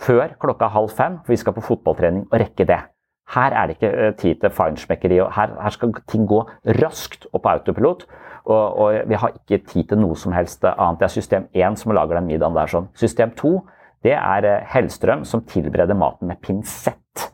før 0.03 0.35
klokka 0.43 0.67
halv 0.75 0.91
fem, 0.91 1.21
for 1.23 1.31
vi 1.31 1.39
skal 1.39 1.55
på 1.55 1.63
fotballtrening 1.63 2.27
og 2.27 2.41
rekke 2.43 2.67
det. 2.67 2.81
Her 3.35 3.55
er 3.55 3.67
det 3.67 3.77
ikke 3.77 4.13
tid 4.21 4.41
til 4.41 4.53
feinschmeckeri. 4.55 5.19
Her, 5.35 5.55
her 5.63 5.75
skal 5.75 5.95
ting 6.07 6.29
gå 6.31 6.45
raskt 6.79 7.27
og 7.33 7.43
på 7.43 7.49
autopilot. 7.49 8.05
Og, 8.47 8.79
og, 8.79 9.01
vi 9.11 9.19
har 9.19 9.33
ikke 9.35 9.65
tid 9.67 9.89
til 9.91 9.99
noe 9.99 10.15
som 10.17 10.33
helst 10.37 10.65
annet. 10.65 11.01
Det 11.01 11.09
er 11.09 11.15
system 11.17 11.49
1 11.55 11.81
som 11.81 11.95
lager 11.97 12.21
den 12.21 12.29
middagen 12.31 12.55
der. 12.55 12.71
sånn. 12.71 12.87
System 12.95 13.35
2 13.35 13.57
det 14.07 14.15
er 14.15 14.63
Hellstrøm 14.71 15.25
som 15.27 15.43
tilbereder 15.49 15.97
maten 15.99 16.29
med 16.29 16.39
pinsett. 16.45 17.27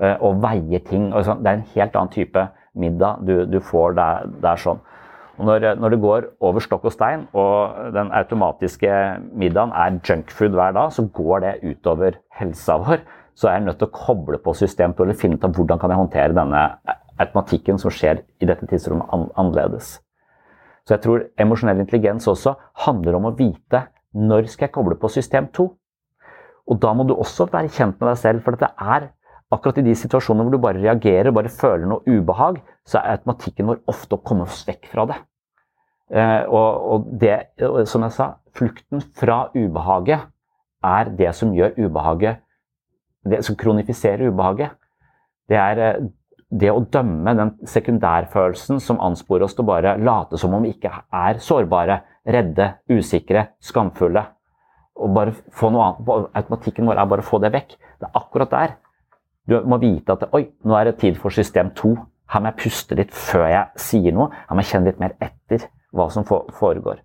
Eh, 0.00 0.16
og 0.20 0.40
veier 0.42 0.82
ting. 0.84 1.10
Og 1.14 1.24
sånn. 1.24 1.42
det 1.44 1.50
er 1.50 1.58
en 1.58 1.68
helt 1.74 1.96
annen 1.96 2.12
type 2.12 2.46
middag 2.80 3.24
du, 3.26 3.34
du 3.50 3.60
får 3.64 3.96
der, 3.98 4.28
der 4.42 4.60
sånn. 4.60 4.80
Og 5.40 5.46
når, 5.48 5.70
når, 5.80 5.94
det 5.94 6.00
går 6.02 6.26
over 6.44 6.60
stokk 6.60 6.84
og 6.88 6.92
stein, 6.92 7.22
og 7.32 7.92
den 7.94 8.10
automatiske 8.12 8.90
middagen 9.40 9.72
er 9.72 9.96
junkfood 10.04 10.56
hver 10.56 10.74
dag, 10.76 10.92
så 10.92 11.06
går 11.08 11.44
det 11.46 11.54
utover 11.64 12.18
helsa 12.36 12.76
vår. 12.82 13.00
Så 13.40 13.48
er 13.48 13.56
jeg 13.56 13.70
nødt 13.70 13.78
til 13.80 13.88
å 13.88 13.94
koble 13.96 14.40
på 14.44 14.52
system 14.58 14.92
til 14.92 15.06
eller 15.06 15.16
finne 15.16 15.38
ut 15.40 15.46
av 15.46 15.54
hvordan 15.56 15.80
kan 15.80 15.92
jeg 15.92 16.00
håndtere 16.02 16.36
denne 16.36 16.64
automatikken 17.20 17.78
som 17.80 17.92
skjer 17.92 18.20
i 18.40 18.48
dette 18.48 18.68
tidsrommet 18.68 19.08
annerledes. 19.40 19.94
Så 20.84 20.96
jeg 20.96 21.04
tror 21.04 21.24
emosjonell 21.40 21.80
intelligens 21.80 22.28
også 22.28 22.56
handler 22.84 23.16
om 23.16 23.30
å 23.30 23.36
vite 23.36 23.86
når 24.16 24.50
skal 24.50 24.66
jeg 24.66 24.74
koble 24.74 24.98
på 25.00 25.10
system 25.12 25.48
2. 25.56 25.66
Og 26.70 26.82
da 26.82 26.92
må 26.96 27.06
du 27.08 27.14
også 27.14 27.48
være 27.50 27.72
kjent 27.72 27.96
med 28.00 28.10
deg 28.10 28.20
selv, 28.20 28.44
for 28.44 28.56
dette 28.56 28.70
er 28.76 29.08
akkurat 29.50 29.80
i 29.80 29.86
de 29.86 29.94
situasjonene 29.98 30.46
hvor 30.46 30.54
du 30.54 30.62
bare 30.62 30.82
reagerer 30.82 31.34
bare 31.34 31.50
føler 31.52 31.88
noe 31.90 32.04
ubehag, 32.06 32.60
så 32.86 33.00
er 33.00 33.16
automatikken 33.16 33.70
vår 33.70 33.80
ofte 33.90 34.16
å 34.16 34.22
komme 34.24 34.46
oss 34.46 34.62
vekk 34.68 34.90
fra 34.92 35.06
det. 35.10 35.18
Eh, 36.10 36.44
og, 36.50 37.08
det, 37.22 37.36
som 37.86 38.04
jeg 38.06 38.14
sa, 38.14 38.28
flukten 38.56 39.02
fra 39.18 39.44
ubehaget 39.54 40.26
er 40.86 41.10
det 41.14 41.34
som 41.38 41.52
gjør 41.54 41.76
ubehaget 41.78 42.40
Det 43.28 43.42
som 43.44 43.56
kronifiserer 43.58 44.30
ubehaget. 44.30 44.76
Det 45.50 45.58
er 45.58 45.82
eh, 45.84 46.08
det 46.50 46.70
å 46.72 46.82
dømme 46.82 47.34
den 47.38 47.52
sekundærfølelsen 47.68 48.80
som 48.82 49.00
ansporer 49.04 49.46
oss 49.46 49.54
til 49.54 49.64
å 49.64 49.70
bare 49.70 49.96
late 50.02 50.38
som 50.40 50.54
om 50.56 50.64
vi 50.66 50.72
ikke 50.74 50.90
er 51.14 51.38
sårbare, 51.42 52.00
redde, 52.26 52.72
usikre, 52.90 53.50
skamfulle. 53.62 54.24
Og 55.00 55.12
bare 55.16 55.34
få 55.56 55.70
noe 55.72 55.86
annet. 55.86 56.30
Automatikken 56.42 56.88
vår 56.90 56.98
er 57.00 57.10
bare 57.12 57.24
å 57.24 57.28
få 57.28 57.40
det 57.42 57.52
vekk. 57.54 57.76
Det 58.00 58.08
er 58.08 58.18
akkurat 58.18 58.56
der. 58.56 58.74
Du 59.48 59.56
må 59.66 59.78
vite 59.82 60.16
at 60.16 60.26
oi, 60.36 60.48
nå 60.66 60.76
er 60.76 60.90
det 60.90 60.98
tid 61.00 61.20
for 61.20 61.34
system 61.34 61.70
to. 61.78 61.94
Her 62.30 62.42
må 62.42 62.50
jeg 62.50 62.60
puste 62.64 62.98
litt 62.98 63.14
før 63.14 63.46
jeg 63.50 63.84
sier 63.86 64.14
noe. 64.14 64.28
Her 64.48 64.56
må 64.56 64.64
jeg 64.64 64.72
kjenne 64.74 64.90
litt 64.90 65.00
mer 65.02 65.16
etter 65.22 65.68
hva 65.96 66.10
som 66.12 66.26
foregår. 66.26 67.00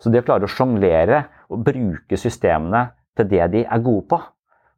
Så 0.00 0.12
det 0.12 0.24
å 0.24 0.26
klare 0.26 0.48
å 0.48 0.52
sjonglere 0.52 1.22
og 1.52 1.62
bruke 1.64 2.18
systemene 2.20 2.88
til 3.16 3.28
det 3.30 3.46
de 3.54 3.62
er 3.64 3.84
gode 3.84 4.08
på 4.10 4.18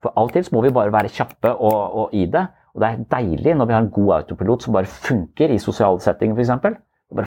For 0.03 0.15
alltid 0.17 0.53
må 0.55 0.63
vi 0.63 0.75
bare 0.75 0.95
være 0.95 1.11
kjappe 1.11 1.51
og, 1.55 1.79
og 2.03 2.15
i 2.15 2.27
det. 2.31 2.45
Og 2.75 2.83
det 2.83 2.89
er 2.89 3.07
deilig 3.17 3.57
når 3.59 3.69
vi 3.69 3.75
har 3.75 3.85
en 3.85 3.93
god 3.95 4.15
autopilot 4.21 4.65
som 4.65 4.77
bare 4.77 4.91
funker 5.09 5.51
i 5.51 5.59
sosiale 5.63 6.01
settinger 6.03 6.39
f.eks. 6.39 6.53
Bare, 7.17 7.27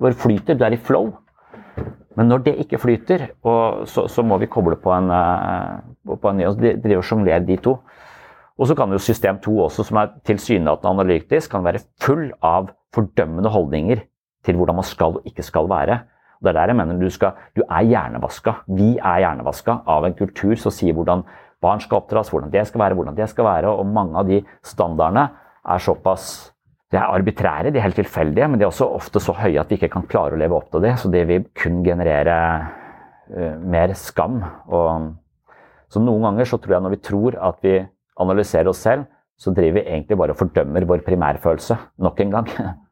bare 0.00 0.16
flyter. 0.16 0.56
Du 0.56 0.64
er 0.64 0.76
i 0.76 0.80
flow. 0.80 1.10
Men 2.18 2.32
når 2.32 2.42
det 2.46 2.56
ikke 2.64 2.80
flyter, 2.82 3.28
så, 3.86 4.08
så, 4.10 4.24
må 4.26 4.40
vi 4.42 4.48
koble 4.50 4.78
på 4.82 4.90
en, 4.90 5.10
eh, 5.14 6.16
på 6.18 6.30
en 6.30 6.40
ny 6.40 6.48
og 6.48 6.58
drive 6.58 6.98
og 6.98 7.06
sjonglere 7.06 7.44
de 7.46 7.58
to. 7.62 7.76
Og 8.58 8.66
så 8.66 8.74
kan 8.74 8.90
jo 8.90 8.98
system 8.98 9.38
2 9.38 9.54
også, 9.68 9.84
som 9.86 10.00
er 10.00 10.16
tilsynelatende 10.26 10.96
analytisk, 10.96 11.52
kan 11.52 11.62
være 11.62 11.84
full 12.02 12.32
av 12.42 12.72
fordømmende 12.94 13.52
holdninger 13.54 14.02
til 14.46 14.58
hvordan 14.58 14.80
man 14.80 14.86
skal 14.86 15.20
og 15.20 15.28
ikke 15.28 15.46
skal 15.46 15.68
være. 15.70 16.00
Og 16.38 16.46
det 16.46 16.50
er 16.50 16.58
der 16.58 16.72
jeg 16.72 16.78
mener 16.80 16.98
du, 16.98 17.10
skal, 17.10 17.38
du 17.54 17.62
er 17.68 17.86
hjernevaska. 17.86 18.54
Vi 18.66 18.96
er 18.96 19.22
hjernevaska 19.22 19.78
av 19.86 20.06
en 20.06 20.18
kultur 20.18 20.58
som 20.58 20.74
sier 20.74 20.96
hvordan 20.96 21.22
barn 21.62 21.82
skal 21.82 22.00
oppdras, 22.02 22.30
hvordan 22.32 22.52
det 22.52 22.66
skal 22.68 22.82
være, 22.84 22.96
hvordan 22.98 23.16
det 23.18 23.28
skal 23.30 23.46
være. 23.48 23.72
Og 23.72 23.86
mange 23.86 24.18
av 24.18 24.28
de 24.28 24.42
standardene 24.66 25.28
er 25.68 25.82
såpass 25.82 26.52
de 26.88 26.96
er 26.96 27.04
arbitrære, 27.12 27.68
de 27.68 27.76
er 27.76 27.84
helt 27.84 27.98
tilfeldige, 28.00 28.46
men 28.48 28.56
de 28.56 28.64
er 28.64 28.70
også 28.70 28.86
ofte 28.96 29.20
så 29.20 29.34
høye 29.36 29.60
at 29.60 29.68
vi 29.68 29.76
ikke 29.76 29.90
kan 29.92 30.06
klare 30.08 30.32
å 30.32 30.40
leve 30.40 30.56
opp 30.56 30.70
til 30.72 30.86
det. 30.86 30.94
Så 30.96 31.10
det 31.12 31.26
vil 31.28 31.44
kun 31.58 31.82
generere 31.84 32.36
uh, 33.28 33.56
mer 33.60 33.92
skam. 33.98 34.40
Og, 34.72 35.10
så 35.92 36.00
noen 36.00 36.24
ganger 36.30 36.48
så 36.48 36.56
tror 36.56 36.78
jeg 36.78 36.86
når 36.86 36.96
vi 36.96 37.02
tror 37.10 37.36
at 37.50 37.60
vi 37.64 37.76
analyserer 38.24 38.72
oss 38.72 38.80
selv, 38.86 39.04
så 39.38 39.52
driver 39.54 39.78
vi 39.78 39.84
egentlig 39.84 40.16
bare 40.18 40.34
og 40.34 40.40
fordømmer 40.40 40.88
vår 40.88 41.04
primærfølelse 41.06 41.76
nok 42.02 42.24
en 42.24 42.32
gang. 42.38 42.48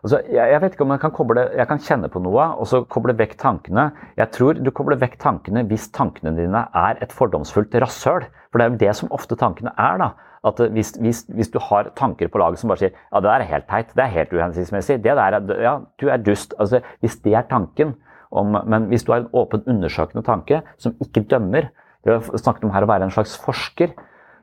Altså, 0.00 0.20
jeg, 0.32 0.48
jeg, 0.48 0.60
vet 0.62 0.74
ikke 0.74 0.84
om 0.86 0.94
jeg 0.94 1.02
kan, 1.02 1.12
koble, 1.12 1.42
jeg 1.58 1.68
kan 1.68 1.82
kjenne 1.84 2.08
på 2.12 2.22
noe 2.24 2.46
og 2.56 2.68
så 2.68 2.80
koble 2.88 3.12
vekk 3.18 3.36
tankene. 3.40 3.90
Jeg 4.16 4.32
tror 4.36 4.56
du 4.56 4.70
kobler 4.72 5.00
vekk 5.00 5.18
tankene 5.20 5.66
hvis 5.68 5.90
tankene 5.96 6.32
dine 6.38 6.64
er 6.76 7.00
et 7.04 7.12
fordomsfullt 7.12 7.76
rasshøl. 7.84 8.24
For 8.48 8.60
det 8.60 8.66
er 8.66 8.72
jo 8.72 8.80
det 8.80 8.94
som 8.96 9.12
ofte 9.14 9.36
tankene 9.40 9.74
er. 9.76 10.00
da. 10.00 10.10
At 10.48 10.62
hvis, 10.72 10.94
hvis, 10.96 11.26
hvis, 11.36 11.50
du 11.52 11.58
har 11.60 11.90
tanker 11.98 12.30
på 12.32 12.40
laget 12.40 12.62
som 12.62 12.72
bare 12.72 12.80
sier 12.80 12.94
ja, 12.94 13.20
det 13.20 13.26
der 13.28 13.42
er 13.44 13.50
helt 13.50 13.68
teit, 13.68 13.90
det 13.92 14.06
er 14.06 14.14
helt 14.14 14.32
uhensiktsmessig, 14.32 15.02
det 15.04 15.16
der 15.18 15.36
er, 15.36 15.50
ja, 15.60 15.74
du 16.00 16.08
er 16.08 16.22
dust. 16.24 16.56
Altså, 16.56 16.80
hvis 17.04 17.18
det 17.20 17.36
er 17.36 17.44
tanken, 17.50 17.92
om, 18.30 18.56
men 18.64 18.86
hvis 18.88 19.04
du 19.04 19.12
har 19.12 19.24
en 19.24 19.32
åpen, 19.36 19.66
undersøkende 19.68 20.22
tanke 20.22 20.62
som 20.78 20.94
ikke 21.02 21.26
dømmer 21.26 21.72
Vi 22.06 22.12
har 22.14 22.22
snakket 22.38 22.64
om 22.64 22.70
her 22.72 22.86
å 22.86 22.88
være 22.88 23.04
en 23.04 23.12
slags 23.12 23.34
forsker. 23.36 23.90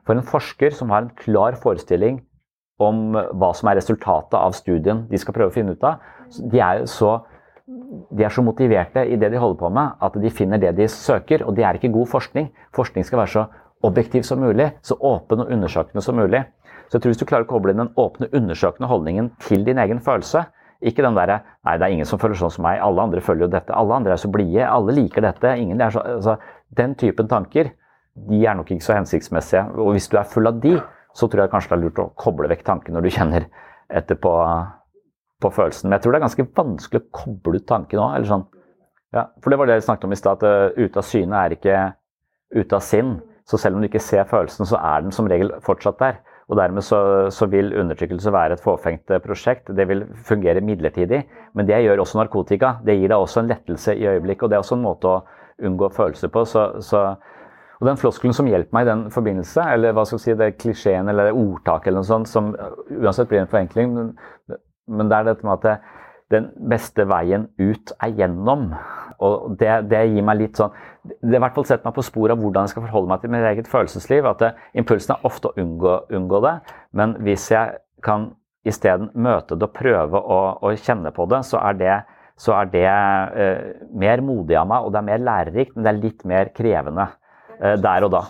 For 0.06 0.14
en 0.14 0.22
forsker 0.22 0.70
som 0.70 0.92
har 0.94 1.02
en 1.02 1.14
klar 1.18 1.56
forestilling 1.58 2.20
om 2.78 3.10
hva 3.12 3.50
som 3.56 3.70
er 3.70 3.78
resultatet 3.80 4.36
av 4.38 4.54
studien 4.56 5.04
de 5.10 5.18
skal 5.18 5.34
prøve 5.34 5.50
å 5.50 5.54
finne 5.54 5.74
ut 5.74 5.84
av. 5.84 6.02
De 6.38 6.60
er 6.62 6.84
så, 6.90 7.16
de 7.66 8.24
er 8.24 8.34
så 8.34 8.44
motiverte 8.46 9.02
i 9.06 9.18
det 9.18 9.32
de 9.32 9.40
holder 9.40 9.58
på 9.60 9.70
med, 9.74 9.96
at 10.00 10.18
de 10.22 10.30
finner 10.30 10.62
det 10.62 10.76
de 10.78 10.86
søker. 10.92 11.42
Og 11.46 11.56
det 11.56 11.66
er 11.66 11.78
ikke 11.78 11.92
god 11.94 12.10
forskning. 12.12 12.52
Forskning 12.76 13.06
skal 13.06 13.22
være 13.24 13.34
så 13.34 13.48
objektiv 13.86 14.22
som 14.26 14.40
mulig, 14.42 14.70
så 14.82 14.96
åpen 15.00 15.44
og 15.44 15.50
undersøkende 15.54 16.02
som 16.02 16.18
mulig. 16.18 16.44
Så 16.88 16.96
jeg 16.96 17.02
tror 17.02 17.12
Hvis 17.12 17.20
du 17.20 17.26
klarer 17.26 17.44
å 17.44 17.50
koble 17.50 17.74
inn 17.74 17.82
den 17.82 17.92
åpne, 17.96 18.30
undersøkende 18.32 18.88
holdningen 18.88 19.32
til 19.44 19.64
din 19.64 19.78
egen 19.78 20.00
følelse, 20.00 20.46
ikke 20.80 21.02
den 21.02 21.14
derre 21.14 21.40
'nei, 21.66 21.76
det 21.78 21.84
er 21.84 21.92
ingen 21.92 22.06
som 22.06 22.18
føler 22.18 22.34
sånn 22.34 22.50
som 22.54 22.64
meg', 22.64 22.80
alle 22.80 23.02
andre 23.02 23.20
følger 23.20 23.46
jo 23.46 23.50
dette, 23.50 23.74
alle 23.74 23.94
andre 23.94 24.12
er 24.12 24.16
så 24.16 24.30
blide, 24.30 24.62
alle 24.62 24.92
liker 24.92 25.20
dette, 25.20 25.58
ingen 25.58 25.80
er 25.80 25.90
så 25.90 26.00
altså, 26.00 26.36
Den 26.74 26.94
typen 26.94 27.28
tanker 27.28 27.70
de 28.28 28.46
er 28.46 28.54
nok 28.54 28.70
ikke 28.70 28.84
så 28.84 28.94
hensiktsmessige. 28.94 29.64
Og 29.78 29.92
hvis 29.92 30.08
du 30.08 30.16
er 30.18 30.22
full 30.22 30.46
av 30.46 30.60
de, 30.60 30.80
så 31.18 31.26
tror 31.26 31.44
jeg 31.44 31.52
kanskje 31.52 31.72
det 31.72 31.78
er 31.78 31.84
lurt 31.86 32.02
å 32.02 32.10
koble 32.18 32.50
vekk 32.52 32.62
tanken 32.66 32.94
når 32.94 33.06
du 33.06 33.14
kjenner 33.14 33.48
etter 34.00 34.18
på, 34.20 34.32
på 35.42 35.50
følelsen. 35.56 35.88
Men 35.88 35.98
jeg 35.98 36.04
tror 36.04 36.14
det 36.14 36.20
er 36.20 36.26
ganske 36.26 36.48
vanskelig 36.60 37.02
å 37.02 37.10
koble 37.22 37.58
ut 37.58 37.66
tanken 37.68 38.02
òg. 38.04 38.28
Sånn. 38.28 38.46
Ja, 39.16 39.24
for 39.42 39.50
det 39.50 39.58
var 39.58 39.70
det 39.70 39.78
jeg 39.78 39.88
snakket 39.88 40.06
om 40.06 40.14
i 40.14 40.20
stad, 40.20 40.44
at 40.44 40.76
uh, 40.76 40.84
ute 40.84 41.00
av 41.00 41.08
syne 41.08 41.42
er 41.42 41.56
ikke 41.56 41.76
ute 42.54 42.78
av 42.78 42.84
sinn. 42.84 43.16
Så 43.48 43.60
selv 43.60 43.78
om 43.78 43.82
du 43.82 43.88
ikke 43.88 44.04
ser 44.04 44.28
følelsen, 44.28 44.68
så 44.68 44.78
er 44.78 45.06
den 45.06 45.14
som 45.16 45.28
regel 45.30 45.54
fortsatt 45.64 46.00
der. 46.02 46.20
Og 46.48 46.56
dermed 46.56 46.84
så, 46.84 46.98
så, 47.32 47.48
vil 47.52 47.74
undertrykkelse 47.76 48.32
være 48.32 48.56
et 48.56 48.64
fåfengt 48.64 49.10
eh, 49.12 49.20
prosjekt. 49.24 49.68
Det 49.76 49.84
vil 49.88 50.06
fungere 50.24 50.62
midlertidig. 50.64 51.22
Men 51.56 51.68
det 51.68 51.80
gjør 51.84 52.04
også 52.04 52.20
narkotika. 52.20 52.78
Det 52.84 52.96
gir 52.96 53.10
deg 53.10 53.20
også 53.20 53.42
en 53.42 53.50
lettelse 53.50 53.96
i 53.96 54.06
øyeblikket. 54.08 54.46
Og 54.46 54.52
det 54.52 54.56
er 54.56 54.64
også 54.64 54.78
en 54.78 54.86
måte 54.86 55.10
å 55.12 55.18
unngå 55.68 55.90
følelser 55.92 56.32
på. 56.32 56.44
Så, 56.48 56.64
så 56.84 57.02
og 57.78 57.86
den 57.86 58.00
floskelen 58.00 58.34
som 58.34 58.48
hjelper 58.50 58.74
meg 58.74 58.86
i 58.86 58.90
den 58.90 59.04
forbindelse, 59.14 59.62
eller 59.74 59.94
hva 59.94 60.04
skal 60.08 60.18
jeg 60.18 60.24
si, 60.24 60.38
det 60.40 60.48
klisjeen 60.58 61.10
eller 61.10 61.30
ordtaket 61.30 61.92
eller 61.92 62.02
noe 62.02 62.10
sånt, 62.10 62.30
som 62.30 62.50
uansett 62.90 63.30
blir 63.30 63.44
en 63.44 63.50
forenkling, 63.50 63.94
men, 63.94 64.58
men 64.90 65.10
det 65.10 65.18
er 65.18 65.28
dette 65.30 65.46
med 65.46 65.62
at 65.62 65.84
den 66.32 66.50
beste 66.70 67.06
veien 67.08 67.46
ut 67.60 67.92
er 68.02 68.12
gjennom. 68.18 68.72
Og 69.24 69.54
det, 69.60 69.70
det, 69.90 70.02
gir 70.12 70.22
meg 70.22 70.38
litt 70.38 70.58
sånn 70.60 70.74
Det 71.02 71.32
har 71.32 71.40
i 71.40 71.42
hvert 71.42 71.56
fall 71.56 71.66
sett 71.66 71.86
meg 71.86 71.94
på 71.96 72.04
sporet 72.06 72.36
av 72.36 72.42
hvordan 72.42 72.66
jeg 72.66 72.74
skal 72.74 72.84
forholde 72.84 73.10
meg 73.10 73.22
til 73.22 73.32
mitt 73.32 73.46
eget 73.48 73.70
følelsesliv. 73.70 74.28
At 74.28 74.42
det, 74.44 74.50
impulsen 74.78 75.16
er 75.16 75.24
ofte 75.26 75.50
å 75.50 75.56
unngå, 75.58 75.94
unngå, 76.18 76.42
det, 76.44 76.54
men 76.98 77.16
hvis 77.26 77.48
jeg 77.54 77.80
kan 78.04 78.30
isteden 78.68 79.08
møte 79.16 79.56
det 79.56 79.70
og 79.70 79.74
prøve 79.74 80.20
å, 80.20 80.40
å, 80.60 80.74
kjenne 80.76 81.10
på 81.14 81.26
det, 81.30 81.40
så 81.48 81.62
er 81.62 81.78
det, 81.78 81.94
så 82.38 82.54
er 82.58 82.68
det 82.74 82.84
eh, 82.90 83.62
mer 83.96 84.22
modig 84.22 84.58
av 84.60 84.68
meg, 84.70 84.84
og 84.84 84.92
det 84.92 85.00
er 85.00 85.08
mer 85.08 85.24
lærerikt, 85.24 85.74
men 85.74 85.86
det 85.86 85.92
er 85.92 86.02
litt 86.02 86.26
mer 86.28 86.52
krevende. 86.54 87.08
Eh, 87.60 87.78
der 87.82 88.06
og 88.06 88.12
da. 88.14 88.24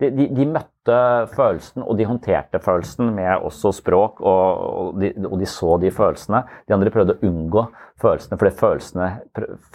De, 0.00 0.08
de, 0.10 0.26
de, 0.34 0.46
møtte 0.50 0.98
følelsen, 1.36 1.84
og 1.86 1.98
de 1.98 2.06
håndterte 2.08 2.58
følelsen 2.62 3.12
med 3.14 3.44
også 3.46 3.70
språk, 3.76 4.20
og, 4.20 4.62
og, 4.82 5.00
de, 5.00 5.12
og, 5.28 5.36
de, 5.38 5.46
så 5.46 5.76
de 5.82 5.92
følelsene. 5.94 6.42
De 6.66 6.74
andre 6.74 6.90
prøvde 6.90 7.14
å 7.18 7.28
unngå 7.28 7.66
følelsene, 8.02 8.38
for 8.38 8.48
det 8.48 8.58
følelsene 8.58 9.10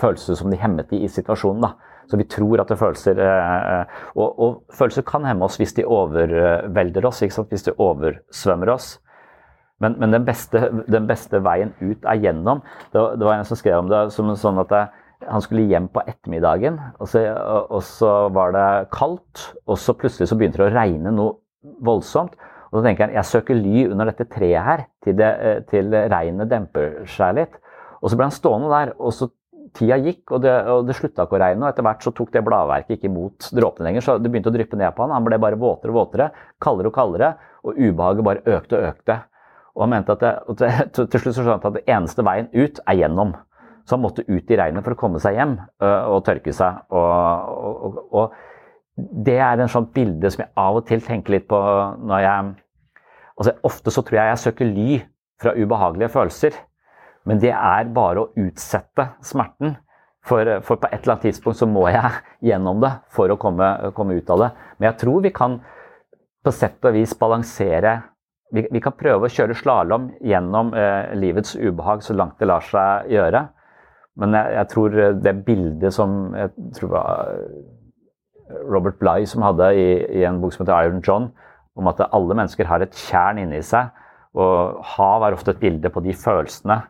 føltes 0.02 0.42
som 0.42 0.52
de 0.52 0.60
hemmet 0.60 0.92
i, 0.98 1.06
i 1.06 1.12
situasjonen. 1.12 1.64
da. 1.64 1.96
Så 2.08 2.20
vi 2.20 2.28
tror 2.32 2.62
at 2.64 2.70
det 2.72 2.80
følelser 2.80 3.20
eh, 3.20 3.98
og, 4.16 4.28
og, 4.40 4.62
følelser 4.76 5.04
kan 5.08 5.26
hemme 5.28 5.48
oss 5.48 5.58
hvis 5.60 5.76
de 5.76 5.84
overvelder 5.84 7.08
oss, 7.08 7.20
hvis 7.24 7.68
de 7.68 7.76
oversvømmer 7.76 8.72
oss. 8.72 8.94
Men, 9.84 9.98
men 10.02 10.16
den, 10.16 10.24
beste, 10.26 10.62
den, 10.88 11.06
beste, 11.08 11.40
veien 11.46 11.76
ut 11.84 12.06
er 12.08 12.22
gjennom. 12.24 12.64
Det 12.94 13.04
det 13.20 13.28
var 13.28 13.38
en 13.38 13.46
som 13.46 13.60
skrev 13.60 13.84
om 13.84 13.92
det 13.92 14.08
som 14.16 14.32
sånn 14.40 14.64
at 14.64 14.72
det, 14.72 14.86
han 15.26 15.42
skulle 15.42 15.66
hjem 15.70 15.88
på 15.90 16.04
ettermiddagen, 16.06 16.78
og 17.02 17.10
så, 17.10 17.24
og 17.74 17.82
så, 17.86 18.12
var 18.34 18.54
det 18.54 18.68
kaldt. 18.94 19.48
Og 19.66 19.80
så 19.82 19.96
plutselig 19.98 20.30
så 20.30 20.38
begynte 20.38 20.62
det 20.62 20.70
å 20.70 20.76
regne 20.76 21.14
noe 21.16 21.38
voldsomt. 21.86 22.38
Og 22.68 22.80
så 22.80 22.84
tenker 22.86 23.08
han 23.08 23.16
jeg 23.16 23.30
søker 23.30 23.58
ly 23.58 23.88
under 23.88 24.12
dette 24.12 24.28
treet 24.30 24.66
her 24.66 24.86
til, 25.04 25.16
det, 25.18 25.32
eh, 25.40 25.60
til 25.72 25.94
regnet 26.12 26.52
demper 26.52 27.00
seg 27.10 27.38
litt. 27.40 27.58
Og 28.02 28.12
så 28.12 28.20
ble 28.20 28.28
han 28.28 28.36
stående 28.36 28.72
der. 28.72 28.94
og 29.00 29.16
så 29.16 29.32
Tida 29.76 29.98
gikk, 30.00 30.32
og 30.32 30.42
det, 30.42 30.52
og 30.72 30.86
det 30.88 30.96
slutta 30.98 31.26
ikke 31.28 31.36
å 31.38 31.42
regne. 31.42 31.66
og 31.66 31.70
Etter 31.70 31.86
hvert 31.86 32.06
så 32.06 32.14
tok 32.16 32.32
det 32.34 32.44
bladverket 32.46 32.96
ikke 32.96 33.10
imot 33.10 33.50
dråpene 33.54 33.90
lenger, 33.90 34.06
så 34.06 34.16
det 34.18 34.32
begynte 34.32 34.50
å 34.50 34.56
dryppe 34.56 34.80
ned 34.80 34.96
på 34.96 35.04
han. 35.04 35.14
Han 35.14 35.26
ble 35.28 35.40
bare 35.44 35.60
våtere 35.60 35.92
og 35.94 36.00
våtere, 36.00 36.30
kaldere 36.64 36.90
og 36.90 36.96
kaldere, 36.96 37.34
og 37.68 37.76
ubehaget 37.76 38.26
bare 38.26 38.56
økte 38.58 38.80
og 38.80 38.88
økte. 38.94 39.18
Og 39.76 39.84
han 39.84 39.94
mente 39.94 40.16
at 40.16 40.24
det, 40.24 40.32
til, 40.96 41.10
til 41.12 41.22
slutt 41.22 41.36
så 41.36 41.44
skjønte 41.46 41.68
han 41.68 41.76
at 41.76 41.80
det 41.82 41.98
eneste 41.98 42.26
veien 42.26 42.50
ut 42.56 42.82
er 42.88 43.00
gjennom. 43.04 43.36
Så 43.88 43.96
han 43.96 44.04
måtte 44.04 44.26
ut 44.28 44.52
i 44.52 44.60
regnet 44.60 44.84
for 44.84 44.96
å 44.96 45.00
komme 45.00 45.22
seg 45.24 45.38
hjem 45.38 45.54
og 45.80 46.20
tørke 46.28 46.52
seg. 46.56 46.82
Og, 46.92 47.84
og, 47.88 48.00
og, 48.12 48.34
det 48.98 49.38
er 49.40 49.62
en 49.62 49.72
sånt 49.72 49.94
bilde 49.96 50.32
som 50.34 50.44
jeg 50.44 50.52
av 50.60 50.80
og 50.80 50.88
til 50.90 51.04
tenker 51.06 51.38
litt 51.38 51.46
på 51.48 51.60
når 52.02 52.24
jeg 52.24 52.48
altså 53.38 53.54
Ofte 53.70 53.94
så 53.94 54.02
tror 54.02 54.18
jeg 54.18 54.32
jeg 54.32 54.42
søker 54.42 54.72
ly 54.72 54.98
fra 55.40 55.54
ubehagelige 55.54 56.10
følelser. 56.10 56.58
Men 57.28 57.42
det 57.44 57.54
er 57.54 57.92
bare 57.94 58.24
å 58.24 58.32
utsette 58.40 59.12
smerten. 59.26 59.76
For, 60.28 60.50
for, 60.66 60.82
på 60.82 60.90
et 60.90 60.98
eller 61.00 61.14
annet 61.14 61.30
tidspunkt 61.30 61.60
så 61.62 61.68
må 61.70 61.86
jeg 61.88 62.10
gjennom 62.50 62.82
det 62.84 62.92
for 63.16 63.32
å 63.32 63.38
komme, 63.40 63.70
komme 63.96 64.18
ut 64.18 64.32
av 64.34 64.42
det. 64.44 64.50
Men 64.76 64.90
jeg 64.90 65.00
tror 65.06 65.24
vi 65.24 65.32
kan 65.36 65.60
på 66.44 66.54
sett 66.56 66.84
og 66.88 66.96
vis 66.98 67.14
balansere 67.20 67.94
vi, 68.56 68.64
vi 68.72 68.82
kan 68.84 68.96
prøve 68.96 69.28
å 69.28 69.32
kjøre 69.32 69.56
slalåm 69.60 70.10
gjennom 70.24 70.72
eh, 70.78 71.14
livets 71.20 71.56
ubehag 71.60 72.04
så 72.06 72.16
langt 72.16 72.40
det 72.40 72.48
lar 72.48 72.64
seg 72.64 73.10
gjøre. 73.12 73.44
Men 74.18 74.34
jeg, 74.34 74.54
jeg, 74.58 74.70
tror 74.74 74.96
det 75.24 75.36
bildet 75.46 75.94
som 75.94 76.34
jeg 76.36 76.50
tror 76.78 76.94
var 76.96 77.36
Robert 78.66 78.98
Bligh 79.02 79.28
som 79.30 79.46
hadde 79.46 79.70
i, 79.78 79.88
i, 80.20 80.24
en 80.26 80.40
bok 80.42 80.56
som 80.56 80.64
heter 80.64 80.88
Iron 80.88 81.04
John, 81.06 81.30
om 81.78 81.90
at 81.92 82.02
alle 82.08 82.38
mennesker 82.38 82.66
har 82.66 82.82
et 82.82 82.96
tjern 82.98 83.38
inni 83.42 83.62
seg. 83.66 83.92
Og 84.38 84.82
hav 84.96 85.26
er 85.26 85.38
ofte 85.38 85.54
et 85.54 85.62
bilde 85.62 85.92
på 85.94 86.02
de 86.06 86.16
følelsene 86.18 86.82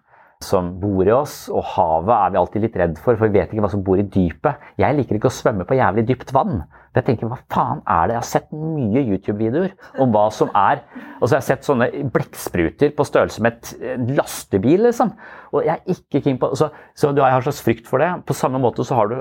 som 0.43 0.69
bor 0.81 1.07
i 1.07 1.13
oss. 1.13 1.45
Og 1.53 1.63
havet 1.73 2.13
er 2.15 2.33
vi 2.33 2.39
alltid 2.41 2.65
litt 2.65 2.77
redd 2.79 2.97
for, 3.01 3.17
for 3.17 3.29
vi 3.29 3.39
vet 3.39 3.53
ikke 3.53 3.63
hva 3.65 3.71
som 3.73 3.83
bor 3.85 3.99
i 3.99 4.05
dypet. 4.05 4.67
Jeg 4.79 4.97
liker 4.97 5.17
ikke 5.17 5.31
å 5.31 5.38
svømme 5.38 5.65
på 5.67 5.77
jævlig 5.79 6.05
dypt 6.09 6.33
vann. 6.35 6.61
For 6.91 7.01
jeg 7.01 7.07
tenker, 7.09 7.31
hva 7.31 7.39
faen 7.53 7.81
er 7.83 8.09
det? 8.09 8.15
Jeg 8.15 8.21
har 8.21 8.29
sett 8.31 8.51
mye 8.57 9.03
YouTube-videoer 9.05 10.03
om 10.03 10.13
hva 10.15 10.27
som 10.33 10.49
er 10.57 10.81
Og 11.19 11.27
så 11.27 11.35
har 11.35 11.41
jeg 11.41 11.49
sett 11.49 11.67
sånne 11.67 11.89
blekkspruter 12.13 12.93
på 12.97 13.05
størrelse 13.07 13.43
med 13.43 13.57
et 13.57 14.13
lastebil, 14.17 14.88
liksom. 14.88 15.13
Og 15.53 15.65
jeg 15.65 15.75
er 15.75 15.97
ikke 15.97 16.23
keen 16.25 16.39
på 16.41 16.53
Så, 16.57 16.69
så 16.97 17.13
du 17.13 17.23
har 17.23 17.33
en 17.33 17.45
slags 17.45 17.63
frykt 17.65 17.89
for 17.89 18.03
det. 18.03 18.11
På 18.27 18.38
samme 18.38 18.61
måte 18.61 18.85
så 18.88 18.97
har 18.97 19.11
du 19.11 19.19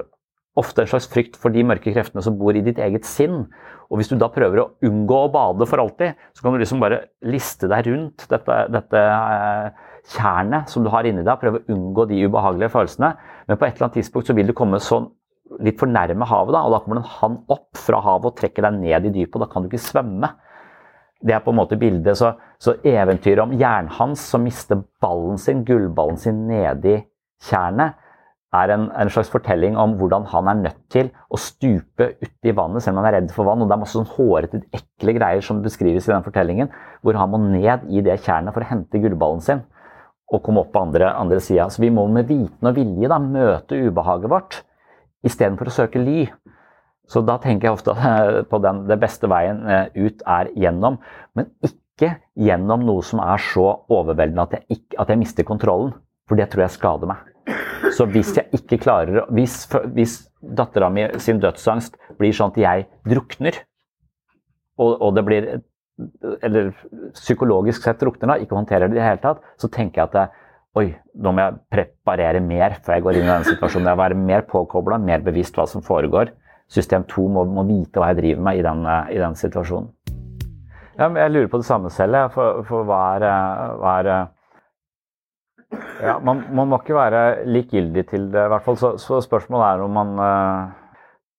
ofte 0.57 0.83
en 0.83 0.89
slags 0.89 1.09
frykt 1.13 1.37
for 1.37 1.53
de 1.53 1.65
mørke 1.69 1.93
kreftene 1.93 2.23
som 2.25 2.37
bor 2.41 2.57
i 2.57 2.65
ditt 2.65 2.79
eget 2.81 3.05
sinn. 3.09 3.45
Og 3.91 4.01
hvis 4.01 4.09
du 4.11 4.17
da 4.19 4.31
prøver 4.33 4.63
å 4.63 4.71
unngå 4.87 5.19
å 5.27 5.33
bade 5.33 5.69
for 5.69 5.83
alltid, 5.83 6.17
så 6.35 6.43
kan 6.43 6.55
du 6.55 6.63
liksom 6.63 6.81
bare 6.83 7.05
liste 7.29 7.69
deg 7.71 7.91
rundt 7.91 8.25
dette, 8.31 8.57
dette 8.73 9.03
eh, 9.05 9.85
tjernet 10.13 10.71
som 10.71 10.85
du 10.85 10.91
har 10.93 11.07
inni 11.09 11.25
deg, 11.27 11.41
prøve 11.41 11.61
å 11.61 11.75
unngå 11.75 12.07
de 12.11 12.23
ubehagelige 12.27 12.73
følelsene. 12.75 13.13
Men 13.49 13.59
på 13.59 13.67
et 13.67 13.75
eller 13.75 13.89
annet 13.89 13.99
tidspunkt 14.01 14.31
så 14.31 14.37
vil 14.37 14.51
du 14.51 14.55
komme 14.57 14.81
sånn 14.83 15.11
litt 15.63 15.79
for 15.81 15.91
nærme 15.91 16.27
havet, 16.27 16.55
da, 16.57 16.65
og 16.67 16.75
da 16.75 16.81
kommer 16.83 16.99
det 16.99 17.05
en 17.05 17.13
hann 17.21 17.37
opp 17.55 17.79
fra 17.79 18.01
havet 18.03 18.33
og 18.33 18.41
trekker 18.41 18.67
deg 18.67 18.81
ned 18.81 19.07
i 19.07 19.13
dypet, 19.15 19.37
og 19.39 19.45
da 19.45 19.51
kan 19.53 19.63
du 19.63 19.71
ikke 19.71 19.83
svømme. 19.83 20.33
Det 21.27 21.35
er 21.35 21.45
på 21.45 21.53
en 21.53 21.59
måte 21.59 21.79
bildet. 21.81 22.19
Så, 22.19 22.33
så 22.61 22.77
eventyret 22.87 23.45
om 23.45 23.55
jernhans 23.57 24.25
som 24.33 24.43
mister 24.45 24.83
ballen 25.03 25.39
sin, 25.41 25.63
gullballen 25.67 26.19
sin, 26.21 26.43
nedi 26.51 26.99
tjernet, 27.47 27.97
er 28.57 28.73
en, 28.73 28.87
en, 28.95 29.11
slags 29.13 29.29
fortelling 29.29 29.75
om 29.77 29.97
hvordan 29.99 30.25
han 30.31 30.49
er 30.49 30.61
nødt 30.63 30.79
til 30.93 31.09
å 31.29 31.39
stupe 31.41 32.13
uti 32.23 32.55
vannet 32.57 32.85
selv 32.85 32.97
om 32.97 33.03
han 33.03 33.09
er 33.11 33.17
redd 33.19 33.33
for 33.35 33.49
vann. 33.49 33.63
og 33.63 33.69
Det 33.69 33.75
er 33.75 33.83
masse 33.83 33.99
sånn 33.99 34.13
hårete, 34.15 34.63
ekle 34.77 35.17
greier 35.19 35.45
som 35.45 35.61
beskrives 35.65 36.07
i 36.09 36.15
den 36.15 36.25
fortellingen, 36.25 36.71
hvor 37.03 37.19
han 37.19 37.33
må 37.33 37.41
ned 37.43 37.89
i 37.91 38.05
det 38.07 38.21
tjernet 38.25 38.55
for 38.55 38.65
å 38.65 38.71
hente 38.71 39.03
gullballen 39.03 39.43
sin 39.45 39.65
og 40.33 40.43
komme 40.43 40.65
opp 40.65 40.73
på 40.75 40.83
andre, 40.89 41.13
andre 41.15 41.39
sida. 41.43 41.69
Så 41.71 41.83
vi 41.83 41.93
må 41.95 42.07
med 42.11 42.27
viten 42.31 42.69
og 42.69 42.77
vilje 42.77 43.11
da, 43.11 43.19
møte 43.23 43.79
ubehaget 43.87 44.33
vårt 44.33 44.61
istedenfor 45.27 45.71
å 45.71 45.75
søke 45.75 46.03
ly. 46.03 46.27
Så 47.07 47.23
da 47.23 47.37
tenker 47.43 47.69
jeg 47.69 47.79
ofte 47.79 47.95
på 48.51 48.61
den, 48.65 48.83
det 48.91 48.99
beste 49.03 49.31
veien 49.31 49.63
eh, 49.71 49.87
ut 49.95 50.25
er 50.27 50.51
gjennom, 50.59 50.99
men 51.39 51.51
ikke 51.67 52.17
gjennom 52.35 52.83
noe 52.87 53.05
som 53.07 53.23
er 53.23 53.41
så 53.41 53.69
overveldende 53.87 54.49
at 54.49 54.59
jeg, 54.59 54.81
ikke, 54.81 54.99
at 55.03 55.13
jeg 55.13 55.23
mister 55.23 55.47
kontrollen. 55.47 55.95
For 56.27 56.39
det 56.39 56.49
tror 56.51 56.65
jeg 56.65 56.75
skader 56.75 57.07
meg. 57.07 57.23
Så 57.95 58.09
hvis 58.11 58.33
jeg 58.35 58.51
ikke 58.57 58.81
klarer 58.83 59.29
Hvis, 59.31 59.61
hvis 59.95 60.17
dattera 60.43 60.89
mi 60.91 61.05
sin 61.23 61.39
dødsangst 61.39 61.95
blir 62.19 62.35
sånn 62.35 62.51
at 62.51 62.59
jeg 62.59 62.87
drukner, 63.07 63.61
og, 64.77 64.91
og 64.99 65.15
det 65.17 65.25
blir 65.25 65.47
Eller 66.45 66.73
psykologisk 67.17 67.85
sett 67.85 68.03
drukner, 68.03 68.43
ikke 68.43 68.59
håndterer 68.59 68.91
det 68.91 68.99
i 68.99 69.01
det 69.01 69.07
hele 69.07 69.23
tatt, 69.23 69.45
så 69.61 69.71
tenker 69.73 70.03
jeg 70.03 70.13
at 70.13 70.43
Oi, 70.77 70.91
nå 71.25 71.31
må 71.33 71.41
jeg 71.41 71.57
preparere 71.73 72.41
mer 72.45 72.75
før 72.85 72.99
jeg 72.99 73.05
går 73.07 73.17
inn 73.17 73.23
i 73.25 73.31
denne 73.31 73.49
situasjonen. 73.49 73.87
Jeg 73.89 73.97
må 73.97 74.03
være 74.03 74.19
mer 74.21 74.43
påkobla, 74.45 74.99
mer 75.01 75.23
bevisst 75.25 75.57
hva 75.57 75.65
som 75.71 75.81
foregår. 75.81 76.35
System 76.69 77.07
2 77.09 77.25
må, 77.33 77.45
må 77.49 77.65
vite 77.65 78.03
hva 78.03 78.11
jeg 78.11 78.19
driver 78.19 78.43
med 78.45 78.59
i 78.61 78.65
den, 78.67 78.83
i 79.15 79.23
den 79.23 79.39
situasjonen. 79.41 79.89
Ja, 80.99 81.09
jeg 81.09 81.33
lurer 81.33 81.49
på 81.53 81.63
det 81.63 81.69
samme 81.69 81.93
selv. 81.93 82.19
For, 82.35 82.61
for 82.69 82.85
hva 82.89 83.01
er, 83.17 83.25
hva 83.81 83.95
er 84.03 84.11
ja, 86.05 86.19
man, 86.21 86.45
man, 86.53 86.69
må 86.69 86.83
ikke 86.83 86.97
være 86.97 87.25
likegyldig 87.49 88.07
til 88.13 88.29
det, 88.35 88.45
i 88.45 88.53
hvert 88.53 88.69
fall. 88.69 88.77
Så, 88.81 88.93
så 89.01 89.23
spørsmålet 89.25 89.67
er 89.71 89.85
om 89.87 89.97
man, 89.97 90.13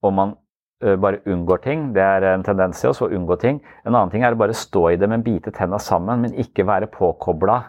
om 0.01 0.17
man 0.17 0.35
bare 0.79 1.23
unngår 1.25 1.63
ting. 1.63 1.87
Det 1.95 2.03
er 2.03 2.25
en 2.31 2.43
tendens 2.45 2.83
i 2.83 2.89
oss 2.89 3.01
å 3.01 3.09
unngå 3.09 3.37
ting. 3.41 3.61
En 3.83 3.95
annen 3.95 4.11
ting 4.13 4.25
er 4.25 4.35
å 4.35 4.39
bare 4.39 4.55
stå 4.57 4.91
i 4.91 4.99
det, 4.99 5.09
men 5.09 5.25
bite 5.25 5.53
tenna 5.55 5.79
sammen, 5.81 6.21
men 6.21 6.37
ikke 6.37 6.67
være 6.67 6.91
påkobla 6.93 7.61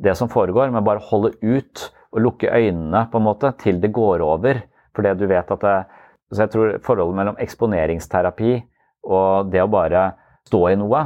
det 0.00 0.16
som 0.18 0.30
foregår, 0.32 0.72
men 0.72 0.84
bare 0.86 1.02
holde 1.10 1.34
ut 1.42 1.88
og 2.14 2.22
lukke 2.22 2.50
øynene 2.50 3.04
på 3.10 3.20
en 3.20 3.26
måte 3.26 3.52
til 3.60 3.80
det 3.82 3.92
går 3.94 4.22
over. 4.24 4.62
Fordi 4.94 5.14
du 5.18 5.26
vet 5.30 5.50
at 5.50 5.66
det, 5.66 5.76
så 6.32 6.44
jeg 6.44 6.54
tror 6.54 6.78
forholdet 6.86 7.18
mellom 7.18 7.42
eksponeringsterapi 7.42 8.54
og 9.10 9.50
det 9.52 9.62
å 9.62 9.70
bare 9.70 10.06
stå 10.48 10.62
i 10.70 10.78
noe 10.78 11.02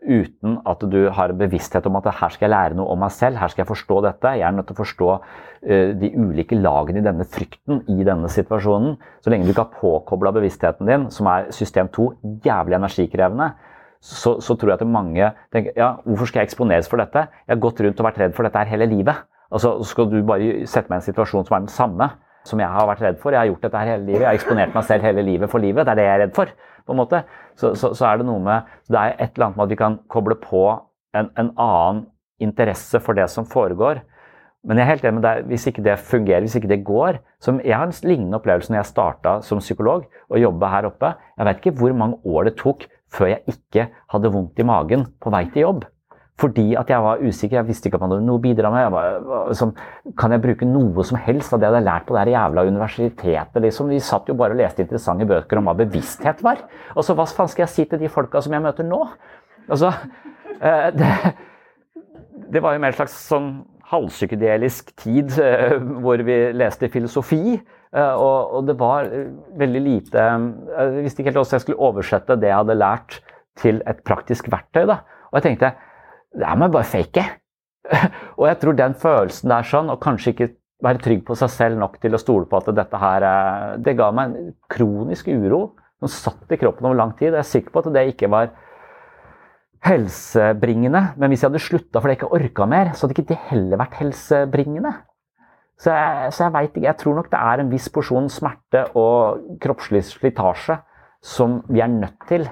uten 0.00 0.58
at 0.68 0.82
du 0.92 0.98
har 1.12 1.34
bevissthet 1.36 1.86
om 1.88 1.98
at 2.00 2.08
her 2.20 2.32
skal 2.32 2.46
jeg 2.46 2.54
lære 2.54 2.76
noe 2.78 2.92
om 2.92 3.00
meg 3.02 3.12
selv, 3.14 3.38
her 3.40 3.52
skal 3.52 3.64
jeg 3.64 3.70
forstå 3.70 4.00
dette. 4.06 4.34
Jeg 4.40 4.46
er 4.48 4.54
nødt 4.56 4.70
til 4.70 4.76
å 4.76 4.80
forstå 4.80 5.08
uh, 5.14 5.90
de 6.00 6.12
ulike 6.16 6.58
lagene 6.58 7.02
i 7.02 7.06
denne 7.06 7.26
frykten 7.28 7.82
i 7.92 8.06
denne 8.06 8.30
situasjonen. 8.32 8.96
Så 9.20 9.32
lenge 9.32 9.48
du 9.48 9.52
ikke 9.54 9.66
har 9.66 9.80
påkobla 9.80 10.32
bevisstheten 10.36 10.88
din, 10.88 11.08
som 11.14 11.28
er 11.32 11.50
system 11.56 11.90
2, 11.92 12.08
jævlig 12.46 12.78
energikrevende, 12.80 13.52
så, 14.00 14.38
så, 14.40 14.56
tror 14.56 14.72
jeg 14.72 14.80
at 14.80 14.88
mange 14.88 15.26
tenker 15.52 15.76
ja, 15.76 15.90
hvorfor 16.06 16.30
skal 16.30 16.40
jeg 16.40 16.48
eksponeres 16.48 16.88
for 16.88 17.02
dette? 17.02 17.26
Jeg 17.44 17.52
har 17.52 17.60
gått 17.60 17.82
rundt 17.84 18.00
og 18.00 18.06
vært 18.08 18.20
redd 18.22 18.32
for 18.36 18.48
dette 18.48 18.62
her 18.62 18.72
hele 18.72 18.88
livet. 18.88 19.26
Altså, 19.52 19.74
skal 19.84 20.08
du 20.08 20.22
bare 20.24 20.64
sette 20.70 20.88
meg 20.88 21.00
i 21.00 21.02
en 21.02 21.08
situasjon 21.10 21.44
som 21.44 21.56
er 21.56 21.64
den 21.66 21.72
samme 21.74 22.08
som 22.48 22.60
jeg 22.62 22.72
har 22.72 22.88
vært 22.88 23.02
redd 23.04 23.18
for? 23.20 23.34
Jeg 23.34 23.42
har 23.42 23.50
gjort 23.50 23.66
dette 23.66 23.82
her 23.82 23.92
hele 23.92 24.06
livet. 24.06 24.22
Jeg 24.22 24.30
har 24.30 24.38
eksponert 24.38 24.76
meg 24.76 24.86
selv 24.88 25.04
hele 25.04 25.26
livet 25.26 25.52
for 25.52 25.60
livet. 25.60 25.84
Det 25.84 25.92
er 25.92 26.00
det 26.00 26.06
jeg 26.06 26.14
er 26.14 26.22
redd 26.24 26.34
for. 26.38 26.54
På 26.86 26.94
en 26.94 27.00
måte. 27.00 27.24
Så, 27.58 27.74
så, 27.78 27.92
så 27.96 28.06
er 28.08 28.20
det 28.20 28.28
noe 28.28 28.42
med 28.42 28.68
Det 28.88 28.98
er 28.98 29.16
et 29.16 29.34
eller 29.34 29.50
annet 29.50 29.58
med 29.58 29.66
at 29.66 29.74
vi 29.74 29.80
kan 29.80 29.98
koble 30.12 30.36
på 30.40 30.64
en, 31.16 31.30
en 31.38 31.52
annen 31.56 32.06
interesse 32.40 33.00
for 33.04 33.18
det 33.18 33.28
som 33.32 33.48
foregår. 33.48 34.02
Men 34.66 34.76
jeg 34.76 34.84
er 34.84 34.90
helt 34.90 35.04
enig 35.08 35.18
med 35.20 35.24
deg, 35.24 35.46
hvis 35.48 35.66
ikke 35.70 35.84
det 35.84 35.96
fungerer, 36.04 36.44
hvis 36.44 36.56
ikke 36.58 36.68
det 36.68 36.82
går 36.84 37.20
som 37.40 37.62
Jeg 37.64 37.76
har 37.76 37.88
en 37.88 37.96
lignende 38.04 38.36
opplevelse 38.36 38.72
når 38.72 38.82
jeg 38.82 38.90
starta 38.90 39.38
som 39.44 39.62
psykolog 39.62 40.04
og 40.28 40.40
jobba 40.40 40.72
her 40.74 40.88
oppe. 40.90 41.14
Jeg 41.38 41.48
vet 41.48 41.62
ikke 41.62 41.78
hvor 41.80 41.96
mange 41.96 42.20
år 42.28 42.50
det 42.50 42.58
tok 42.60 42.84
før 43.10 43.32
jeg 43.32 43.54
ikke 43.54 43.88
hadde 44.12 44.32
vondt 44.34 44.60
i 44.60 44.66
magen 44.68 45.06
på 45.20 45.32
vei 45.32 45.46
til 45.48 45.64
jobb. 45.64 45.86
Fordi 46.40 46.70
at 46.78 46.88
jeg 46.88 47.04
var 47.04 47.20
usikker, 47.20 47.58
jeg 47.58 47.68
visste 47.68 47.88
ikke 47.88 47.98
om 47.98 48.06
jeg 48.06 48.14
hadde 48.14 48.26
noe 48.28 48.40
å 48.40 48.42
bidra 48.42 48.70
med. 48.72 48.84
Jeg 48.86 48.92
var, 48.94 49.50
som, 49.58 49.74
kan 50.18 50.32
jeg 50.32 50.42
bruke 50.44 50.68
noe 50.68 51.04
som 51.06 51.18
helst 51.20 51.52
av 51.52 51.60
det 51.60 51.68
jeg 51.68 51.74
hadde 51.74 51.88
lært 51.88 52.06
på 52.08 52.16
det 52.16 52.32
jævla 52.32 52.64
universitetet? 52.68 53.60
Liksom? 53.66 53.90
Vi 53.92 54.00
satt 54.04 54.30
jo 54.30 54.36
bare 54.38 54.56
og 54.56 54.62
leste 54.62 54.84
interessante 54.84 55.28
bøker 55.28 55.60
om 55.60 55.68
hva 55.68 55.76
bevissthet 55.82 56.40
var. 56.46 56.62
Og 56.96 57.04
så 57.04 57.16
hva 57.18 57.28
faen 57.28 57.50
skal 57.52 57.66
jeg 57.66 57.74
si 57.74 57.86
til 57.90 58.00
de 58.00 58.12
folka 58.12 58.40
som 58.44 58.56
jeg 58.56 58.64
møter 58.64 58.88
nå? 58.88 59.02
Altså, 59.68 59.92
eh, 60.60 60.88
det, 60.96 61.10
det 62.56 62.64
var 62.64 62.74
jo 62.74 62.82
mer 62.82 62.94
en 62.94 62.98
slags 63.02 63.18
sånn 63.28 63.52
halvpsykedelisk 63.90 64.94
tid 65.02 65.36
eh, 65.42 65.76
hvor 66.02 66.22
vi 66.24 66.38
leste 66.56 66.90
filosofi. 66.92 67.58
Eh, 67.58 68.14
og, 68.14 68.56
og, 68.56 68.64
det 68.68 68.76
var 68.78 69.08
veldig 69.58 69.80
lite 69.82 70.22
Jeg 70.22 71.02
visste 71.02 71.22
ikke 71.22 71.32
helt 71.32 71.40
hvordan 71.40 71.56
jeg 71.56 71.64
skulle 71.64 71.86
oversette 71.90 72.36
det 72.38 72.52
jeg 72.52 72.60
hadde 72.62 72.80
lært, 72.80 73.20
til 73.60 73.82
et 73.90 73.98
praktisk 74.06 74.46
verktøy. 74.48 74.86
Da. 74.88 75.02
Og 75.30 75.40
jeg 75.40 75.50
tenkte 75.50 75.74
det 76.36 76.46
er 76.46 76.58
man 76.58 76.72
bare 76.72 76.88
fake. 76.88 77.24
og 78.38 78.46
jeg 78.46 78.58
tror 78.60 78.78
den 78.78 78.96
følelsen 78.98 79.52
der 79.52 79.66
sånn, 79.66 79.90
og 79.90 80.02
kanskje 80.02 80.34
ikke 80.34 80.50
være 80.84 81.02
trygg 81.04 81.26
på 81.26 81.36
seg 81.36 81.52
selv 81.52 81.80
nok 81.80 81.98
til 82.00 82.16
å 82.16 82.20
stole 82.20 82.48
på 82.48 82.60
at 82.60 82.70
dette 82.72 82.96
her 82.96 83.26
Det 83.84 83.92
ga 83.98 84.08
meg 84.16 84.32
en 84.32 84.52
kronisk 84.72 85.28
uro 85.28 85.74
som 86.00 86.08
satt 86.08 86.54
i 86.54 86.58
kroppen 86.60 86.88
over 86.88 86.96
lang 86.96 87.12
tid. 87.18 87.34
Jeg 87.34 87.42
er 87.42 87.48
sikker 87.48 87.74
på 87.74 87.82
at 87.82 87.92
det 87.92 88.06
ikke 88.14 88.30
var 88.32 88.54
helsebringende. 89.84 91.02
Men 91.20 91.32
hvis 91.32 91.44
jeg 91.44 91.50
hadde 91.50 91.62
slutta 91.62 92.00
fordi 92.00 92.14
jeg 92.14 92.20
ikke 92.22 92.34
orka 92.38 92.68
mer, 92.68 92.92
så 92.94 93.04
hadde 93.04 93.16
ikke 93.18 93.30
det 93.32 93.40
heller 93.50 93.80
vært 93.80 93.98
helsebringende. 94.00 94.94
Så 95.80 95.92
jeg, 95.96 96.32
jeg 96.36 96.54
veit 96.56 96.72
ikke. 96.72 96.86
Jeg 96.86 96.98
tror 97.00 97.18
nok 97.18 97.28
det 97.32 97.42
er 97.50 97.60
en 97.60 97.72
viss 97.72 97.90
porsjon 97.92 98.32
smerte 98.32 98.86
og 99.00 99.58
kroppslig 99.60 100.02
slitasje 100.08 100.80
som 101.24 101.60
vi 101.68 101.84
er 101.84 101.92
nødt 101.92 102.28
til. 102.28 102.48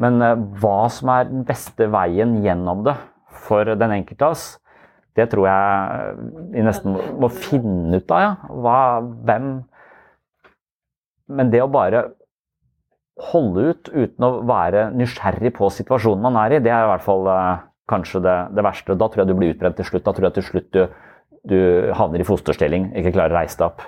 Men 0.00 0.18
uh, 0.22 0.34
hva 0.62 0.88
som 0.90 1.10
er 1.14 1.30
den 1.30 1.46
beste 1.46 1.86
veien 1.90 2.38
gjennom 2.44 2.84
det 2.86 2.96
for 3.46 3.74
den 3.78 3.96
enkelte 3.96 4.26
av 4.26 4.36
oss, 4.36 4.46
det 5.18 5.26
tror 5.32 5.48
jeg 5.48 6.14
vi 6.54 6.64
nesten 6.64 6.94
må, 7.20 7.28
finne 7.34 7.98
ut 7.98 8.14
av. 8.14 8.22
Ja. 8.22 8.30
Hva, 8.62 8.78
hvem 9.26 9.50
Men 11.30 11.50
det 11.50 11.60
å 11.62 11.70
bare 11.70 12.08
holde 13.30 13.70
ut 13.70 13.90
uten 13.92 14.24
å 14.26 14.30
være 14.48 14.88
nysgjerrig 14.96 15.52
på 15.54 15.68
situasjonen 15.70 16.24
man 16.24 16.38
er 16.40 16.56
i, 16.56 16.62
det 16.62 16.72
er 16.72 16.86
i 16.86 16.88
hvert 16.90 17.04
fall 17.04 17.28
uh, 17.28 17.60
kanskje 17.90 18.22
det, 18.24 18.36
det 18.56 18.64
verste. 18.64 18.96
Da 18.98 19.06
tror 19.06 19.22
jeg 19.22 19.30
du 19.30 19.36
blir 19.38 19.52
utbrent 19.54 19.76
til 19.78 19.86
slutt. 19.86 20.06
Da 20.06 20.14
tror 20.16 20.30
jeg 20.30 20.38
til 20.38 20.48
slutt 20.48 20.70
du 20.74 20.82
du 21.48 21.90
havner 21.96 22.20
i 22.20 22.26
fosterstilling, 22.26 22.90
ikke 22.98 23.14
klarer 23.14 23.34
å 23.34 23.40
reise 23.40 23.58
deg 23.58 23.70
opp. 23.70 23.84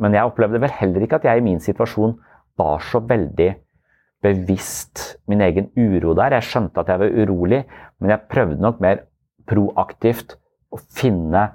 Men 0.00 0.16
jeg 0.16 0.28
opplevde 0.28 0.60
vel 0.62 0.72
heller 0.72 1.04
ikke 1.04 1.18
at 1.20 1.28
jeg 1.28 1.40
i 1.40 1.44
min 1.44 1.60
situasjon 1.60 2.16
var 2.60 2.84
så 2.88 3.02
veldig 3.04 3.50
bevisst 4.22 5.02
min 5.28 5.42
egen 5.44 5.68
uro 5.76 6.14
der. 6.16 6.38
Jeg 6.38 6.48
skjønte 6.48 6.80
at 6.80 6.92
jeg 6.92 7.02
var 7.02 7.16
urolig, 7.24 7.62
men 8.02 8.10
jeg 8.10 8.26
prøvde 8.30 8.62
nok 8.62 8.80
mer 8.82 9.04
proaktivt 9.48 10.36
å 10.72 10.80
finne 10.96 11.46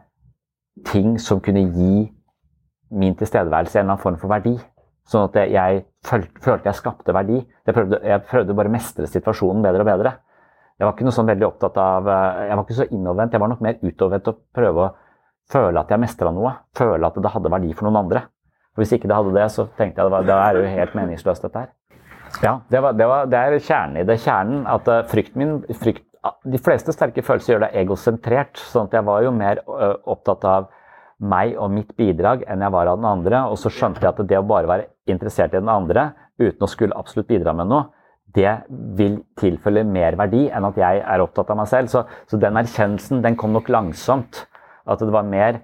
ting 0.87 1.17
som 1.19 1.41
kunne 1.43 1.65
gi 1.75 2.05
min 2.97 3.15
tilstedeværelse 3.19 3.79
en 3.79 3.83
eller 3.83 3.95
annen 3.97 4.03
form 4.03 4.19
for 4.21 4.31
verdi. 4.31 4.55
Sånn 5.07 5.27
at 5.27 5.35
jeg 5.51 5.83
følte 6.07 6.69
jeg 6.69 6.77
skapte 6.77 7.15
verdi. 7.15 7.41
Jeg 7.67 7.75
prøvde, 7.75 7.99
jeg 8.03 8.23
prøvde 8.27 8.55
bare 8.55 8.71
å 8.71 8.75
mestre 8.75 9.07
situasjonen 9.11 9.65
bedre 9.65 9.83
og 9.83 9.89
bedre. 9.89 10.13
Jeg 10.77 10.85
var 10.85 10.93
ikke 10.93 11.07
noe 11.07 11.15
sånn 11.15 11.29
veldig 11.31 11.47
opptatt 11.47 11.77
av 11.81 12.07
Jeg 12.07 12.55
var 12.55 12.63
ikke 12.63 12.79
så 12.79 12.87
innovervendt. 12.91 13.35
Jeg 13.35 13.43
var 13.43 13.51
nok 13.51 13.63
mer 13.65 13.79
utovervendt 13.81 14.31
og 14.31 14.41
prøve 14.55 14.83
å 14.83 14.89
føle 15.51 15.81
at 15.81 15.91
jeg 15.91 16.03
mestra 16.03 16.31
noe. 16.35 16.53
Føle 16.77 17.09
at 17.09 17.17
det 17.23 17.33
hadde 17.33 17.51
verdi 17.51 17.73
for 17.73 17.87
noen 17.87 18.03
andre. 18.03 18.27
For 18.75 18.83
Hvis 18.83 18.93
ikke 18.93 19.09
det 19.09 19.17
hadde 19.17 19.33
det, 19.33 19.47
så 19.51 19.65
tenkte 19.79 20.03
jeg 20.03 20.13
at 20.13 20.27
det 20.27 20.37
er 20.37 20.59
jo 20.59 20.71
helt 20.75 20.97
meningsløst, 20.99 21.47
dette 21.47 21.63
her. 21.65 21.73
Ja, 22.43 22.59
det, 22.69 22.81
var, 22.83 22.93
det, 22.93 23.07
var, 23.09 23.29
det, 23.31 23.39
er 23.39 23.63
kjernen 23.63 24.01
i 24.01 24.05
det. 24.05 24.19
Kjernen 24.21 24.67
at 24.69 24.89
uh, 24.91 24.99
frykten 25.09 25.41
min 25.41 25.79
frykt, 25.81 26.03
De 26.47 26.59
fleste 26.61 26.93
sterke 26.95 27.23
følelser 27.25 27.53
gjør 27.53 27.65
deg 27.67 27.77
egosentrert. 27.83 28.57
sånn 28.57 28.89
at 28.89 28.97
jeg 28.97 29.05
var 29.07 29.23
jo 29.23 29.31
mer 29.35 29.61
opptatt 29.67 30.45
av 30.47 30.69
meg 31.17 31.55
og 31.57 31.71
mitt 31.73 31.93
bidrag 31.97 32.43
enn 32.45 32.61
jeg 32.61 32.73
var 32.73 32.89
av 32.91 32.99
den 32.99 33.09
andre. 33.09 33.43
Og 33.51 33.57
så 33.61 33.71
skjønte 33.73 34.03
jeg 34.03 34.13
at 34.13 34.27
det 34.29 34.39
å 34.39 34.45
bare 34.47 34.69
være 34.69 34.89
interessert 35.09 35.53
i 35.53 35.61
den 35.61 35.71
andre 35.71 36.11
uten 36.37 36.63
å 36.63 36.69
skulle 36.69 36.97
absolutt 36.97 37.29
bidra 37.29 37.53
med 37.57 37.69
noe, 37.71 37.87
det 38.37 38.51
vil 38.97 39.21
tilfelle 39.39 39.85
mer 39.87 40.17
verdi 40.19 40.43
enn 40.53 40.67
at 40.67 40.77
jeg 40.77 40.99
er 41.01 41.23
opptatt 41.23 41.49
av 41.49 41.57
meg 41.57 41.69
selv. 41.71 41.89
Så, 41.89 42.03
så 42.29 42.37
den 42.37 42.59
erkjennelsen 42.59 43.23
den 43.23 43.37
kom 43.39 43.55
nok 43.55 43.71
langsomt. 43.73 44.43
At 44.87 45.01
det 45.01 45.11
var 45.11 45.27
mer 45.27 45.63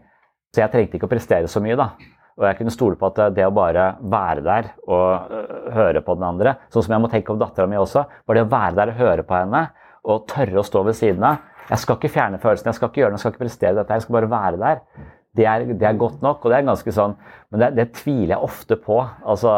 Så 0.54 0.62
jeg 0.62 0.70
trengte 0.70 1.00
ikke 1.00 1.08
å 1.08 1.10
prestere 1.10 1.48
så 1.50 1.58
mye, 1.66 1.74
da. 1.74 1.96
Og 2.38 2.44
jeg 2.46 2.60
kunne 2.60 2.74
stole 2.74 2.98
på 2.98 3.08
at 3.08 3.34
det 3.34 3.46
å 3.48 3.54
bare 3.54 3.88
være 4.06 4.44
der 4.46 4.68
og 4.86 5.32
høre 5.74 6.04
på 6.06 6.14
den 6.14 6.28
andre, 6.28 6.54
sånn 6.70 6.86
som 6.86 6.94
jeg 6.94 7.02
må 7.02 7.10
tenke 7.10 7.34
om 7.34 7.40
dattera 7.42 7.66
mi 7.70 7.80
også, 7.80 8.04
var 8.30 8.38
det 8.38 8.44
å 8.46 8.52
være 8.52 8.78
der 8.78 8.92
og 8.92 9.00
høre 9.00 9.26
på 9.26 9.34
henne 9.34 9.64
og 10.04 10.28
tørre 10.32 10.60
å 10.60 10.68
stå 10.68 10.84
ved 10.88 10.98
siden 11.00 11.24
av. 11.28 11.42
Jeg 11.70 11.80
skal 11.80 11.98
ikke 11.98 12.12
fjerne 12.12 12.40
følelsen, 12.44 12.70
jeg 12.70 12.80
skal 12.80 12.90
ikke 12.92 13.04
gjøre 13.04 13.14
noe, 13.14 13.20
jeg 13.20 13.24
skal 13.24 13.34
ikke 13.34 13.46
prestere 13.46 13.78
dette, 13.78 13.96
jeg 13.96 14.06
skal 14.06 14.18
bare 14.18 14.32
være 14.34 14.60
der. 14.60 15.08
Det 15.34 15.48
er, 15.50 15.64
det 15.80 15.88
er 15.88 15.98
godt 15.98 16.22
nok, 16.22 16.44
og 16.44 16.52
det 16.52 16.60
er 16.60 16.68
ganske 16.68 16.94
sånn 16.94 17.16
Men 17.50 17.64
det, 17.64 17.70
det 17.80 17.86
tviler 17.98 18.36
jeg 18.36 18.46
ofte 18.46 18.78
på. 18.78 19.00
Altså 19.26 19.54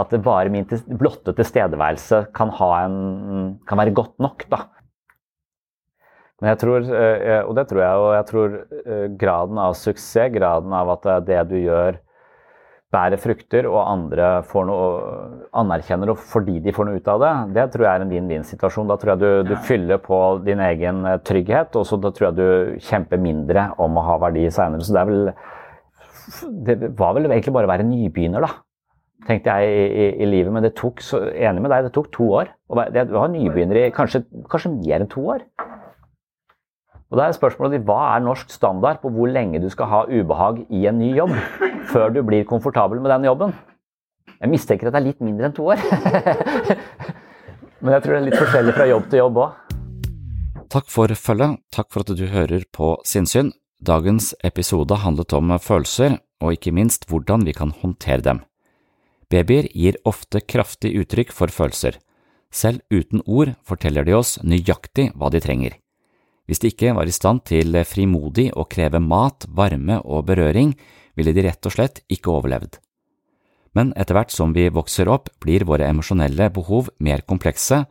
at 0.00 0.12
det 0.12 0.20
bare 0.22 0.52
min 0.52 0.66
blotte 0.98 1.32
tilstedeværelse 1.34 2.26
kan, 2.36 2.52
en, 2.54 3.56
kan 3.66 3.80
være 3.80 3.94
godt 3.96 4.20
nok, 4.22 4.44
da. 4.52 4.60
Men 6.40 6.52
jeg 6.52 6.60
tror, 6.62 6.86
øh, 6.88 7.42
og 7.48 7.56
det 7.58 7.66
tror 7.68 7.82
jeg, 7.82 8.04
og 8.04 8.14
jeg 8.14 8.26
tror 8.30 8.54
øh, 8.86 9.08
graden 9.20 9.58
av 9.60 9.74
suksess, 9.76 10.32
graden 10.32 10.72
av 10.72 10.94
at 10.94 11.10
det 11.26 11.40
du 11.50 11.58
gjør 11.58 11.98
bærer 12.90 13.20
frukter, 13.22 13.68
og 13.70 13.84
andre 13.84 14.28
får 14.50 14.66
noe, 14.66 14.86
anerkjenner 15.60 16.10
fordi 16.18 16.58
de 16.62 16.74
får 16.74 16.88
noe 16.88 16.98
ut 16.98 17.10
av 17.12 17.20
det, 17.22 17.32
det 17.58 17.66
tror 17.72 17.86
jeg 17.86 17.92
er 17.92 18.04
en 18.04 18.14
vinn-vinn-situasjon. 18.14 18.90
Da 18.90 18.96
tror 18.98 19.12
jeg 19.12 19.20
du, 19.22 19.52
du, 19.52 19.54
fyller 19.66 20.00
på 20.02 20.18
din 20.46 20.62
egen 20.64 21.04
eh, 21.06 21.20
trygghet, 21.26 21.78
og 21.78 21.86
så 21.86 22.00
da 22.02 22.10
tror 22.14 22.30
jeg 22.30 22.38
du 22.40 22.80
kjemper 22.88 23.22
mindre 23.22 23.68
om 23.82 24.00
å 24.00 24.06
ha 24.08 24.18
verdi 24.26 24.48
seinere. 24.50 24.86
Så 24.86 24.96
det 24.96 25.04
er 25.04 25.12
vel 25.12 25.32
Det 26.66 26.90
var 26.98 27.14
vel 27.16 27.30
egentlig 27.30 27.54
bare 27.54 27.66
å 27.66 27.72
være 27.72 27.86
nybegynner, 27.86 28.46
da. 28.46 28.50
Tenkte 29.28 29.54
jeg 29.60 29.70
i, 29.70 29.86
i, 29.86 30.04
i 30.24 30.26
livet, 30.30 30.52
men 30.54 30.64
det 30.64 30.72
tok 30.78 31.02
så, 31.04 31.20
enig 31.30 31.62
med 31.62 31.70
deg, 31.70 31.86
det 31.86 31.94
tok 31.94 32.10
to 32.14 32.26
år. 32.40 32.50
Det 32.94 33.06
var 33.12 33.30
nybegynner 33.30 33.84
i 33.84 33.90
kanskje, 33.94 34.22
kanskje 34.50 34.72
mer 34.78 35.02
enn 35.02 35.10
to 35.10 35.26
år. 35.34 35.44
Og 37.10 37.18
da 37.18 37.26
er 37.26 37.34
spørsmålet 37.34 37.82
Hva 37.86 37.98
er 38.14 38.22
norsk 38.22 38.52
standard 38.54 39.00
på 39.02 39.10
hvor 39.14 39.30
lenge 39.30 39.60
du 39.62 39.68
skal 39.72 39.90
ha 39.90 40.04
ubehag 40.06 40.62
i 40.70 40.86
en 40.86 41.00
ny 41.00 41.10
jobb 41.16 41.34
før 41.90 42.14
du 42.14 42.22
blir 42.26 42.46
komfortabel 42.46 43.02
med 43.02 43.10
den 43.10 43.26
jobben? 43.26 43.54
Jeg 44.40 44.52
mistenker 44.52 44.88
at 44.88 44.94
det 44.94 45.00
er 45.00 45.08
litt 45.10 45.24
mindre 45.24 45.50
enn 45.50 45.56
to 45.56 45.66
år. 45.68 45.82
Men 47.82 47.96
jeg 47.96 48.04
tror 48.04 48.14
det 48.14 48.20
er 48.20 48.28
litt 48.28 48.38
forskjellig 48.38 48.76
fra 48.76 48.86
jobb 48.88 49.08
til 49.10 49.22
jobb 49.24 49.40
òg. 49.42 49.76
Takk 50.70 50.86
for 50.92 51.12
følget. 51.18 51.58
Takk 51.74 51.90
for 51.90 52.04
at 52.04 52.14
du 52.14 52.26
hører 52.30 52.64
på 52.72 52.92
Sinnsyn. 53.08 53.50
Dagens 53.80 54.30
episode 54.44 55.00
handlet 55.02 55.34
om 55.34 55.50
følelser, 55.58 56.18
og 56.44 56.54
ikke 56.54 56.72
minst 56.76 57.08
hvordan 57.10 57.46
vi 57.48 57.56
kan 57.56 57.72
håndtere 57.82 58.22
dem. 58.22 58.42
Babyer 59.32 59.68
gir 59.72 59.98
ofte 60.08 60.42
kraftig 60.44 60.92
uttrykk 61.00 61.34
for 61.34 61.52
følelser. 61.52 61.98
Selv 62.52 62.84
uten 62.92 63.24
ord 63.26 63.54
forteller 63.66 64.06
de 64.06 64.16
oss 64.16 64.38
nøyaktig 64.44 65.10
hva 65.16 65.30
de 65.32 65.40
trenger. 65.42 65.76
Hvis 66.50 66.58
de 66.58 66.72
ikke 66.72 66.96
var 66.96 67.06
i 67.06 67.14
stand 67.14 67.44
til 67.46 67.76
frimodig 67.86 68.48
å 68.58 68.64
kreve 68.66 68.98
mat, 68.98 69.44
varme 69.54 70.00
og 70.02 70.24
berøring, 70.26 70.72
ville 71.14 71.30
de 71.30 71.44
rett 71.46 71.66
og 71.68 71.76
slett 71.76 72.00
ikke 72.10 72.32
overlevd. 72.32 72.80
Men 73.78 73.92
etter 73.94 74.16
hvert 74.18 74.34
som 74.34 74.50
vi 74.50 74.64
vokser 74.66 75.06
opp, 75.06 75.30
blir 75.38 75.62
våre 75.68 75.86
emosjonelle 75.86 76.48
behov 76.50 76.90
mer 76.98 77.22
komplekse, 77.22 77.84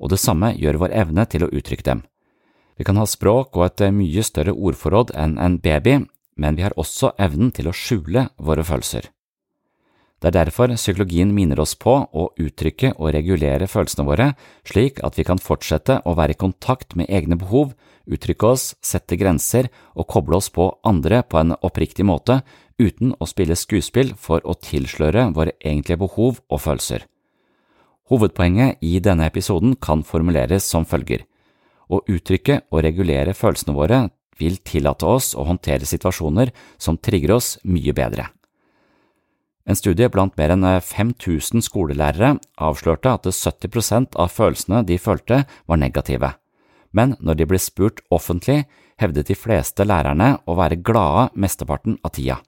og 0.00 0.08
det 0.08 0.20
samme 0.22 0.54
gjør 0.56 0.80
vår 0.80 0.94
evne 1.02 1.26
til 1.28 1.44
å 1.44 1.50
uttrykke 1.52 1.84
dem. 1.84 2.00
Vi 2.80 2.86
kan 2.88 2.96
ha 2.96 3.04
språk 3.04 3.58
og 3.58 3.66
et 3.66 3.84
mye 3.92 4.24
større 4.24 4.56
ordforråd 4.56 5.12
enn 5.12 5.36
en 5.36 5.58
baby, 5.60 5.98
men 6.40 6.56
vi 6.56 6.64
har 6.64 6.76
også 6.80 7.12
evnen 7.20 7.52
til 7.52 7.68
å 7.68 7.76
skjule 7.76 8.30
våre 8.40 8.64
følelser. 8.64 9.10
Det 10.18 10.30
er 10.32 10.46
derfor 10.46 10.72
psykologien 10.74 11.30
minner 11.34 11.60
oss 11.62 11.76
på 11.78 11.92
å 11.92 12.24
uttrykke 12.40 12.94
og 12.96 13.12
regulere 13.14 13.68
følelsene 13.70 14.06
våre, 14.08 14.32
slik 14.66 14.98
at 15.06 15.18
vi 15.18 15.26
kan 15.28 15.38
fortsette 15.38 16.00
å 16.08 16.16
være 16.18 16.34
i 16.34 16.40
kontakt 16.40 16.96
med 16.98 17.10
egne 17.12 17.36
behov 17.38 17.76
uttrykke 18.08 18.48
oss, 18.48 18.72
sette 18.80 19.18
grenser 19.20 19.68
og 19.94 20.08
koble 20.10 20.38
oss 20.38 20.48
på 20.52 20.70
andre 20.86 21.22
på 21.22 21.40
en 21.40 21.54
oppriktig 21.60 22.06
måte 22.08 22.40
uten 22.78 23.14
å 23.18 23.28
spille 23.28 23.56
skuespill 23.58 24.14
for 24.16 24.44
å 24.44 24.56
tilsløre 24.56 25.28
våre 25.36 25.56
egentlige 25.58 26.00
behov 26.04 26.40
og 26.48 26.62
følelser. 26.64 27.04
Hovedpoenget 28.08 28.80
i 28.80 28.98
denne 29.04 29.26
episoden 29.28 29.74
kan 29.76 30.04
formuleres 30.06 30.64
som 30.64 30.86
følger. 30.88 31.26
Å 31.88 32.00
uttrykke 32.08 32.62
og 32.72 32.82
regulere 32.84 33.36
følelsene 33.36 33.76
våre 33.76 34.00
vil 34.38 34.58
tillate 34.64 35.06
oss 35.08 35.34
å 35.34 35.44
håndtere 35.48 35.88
situasjoner 35.88 36.52
som 36.80 36.96
trigger 36.96 37.34
oss 37.36 37.56
mye 37.64 37.92
bedre. 37.92 38.30
En 39.68 39.76
studie 39.76 40.08
blant 40.08 40.32
mer 40.40 40.54
enn 40.54 40.64
5000 40.64 41.60
skolelærere 41.66 42.38
avslørte 42.56 43.12
at 43.18 43.28
70% 43.28 44.16
av 44.16 44.32
følelsene 44.32 44.84
de 44.88 44.96
følte, 44.96 45.42
var 45.68 45.82
negative 45.82 46.32
men 46.98 47.14
når 47.22 47.38
de 47.38 47.46
ble 47.46 47.62
spurt 47.62 48.02
offentlig, 48.14 48.64
hevdet 48.98 49.30
de 49.30 49.38
fleste 49.38 49.86
lærerne 49.86 50.34
å 50.50 50.58
være 50.58 50.80
glade 50.82 51.28
mesteparten 51.38 51.98
av 52.02 52.16
tida. 52.18 52.40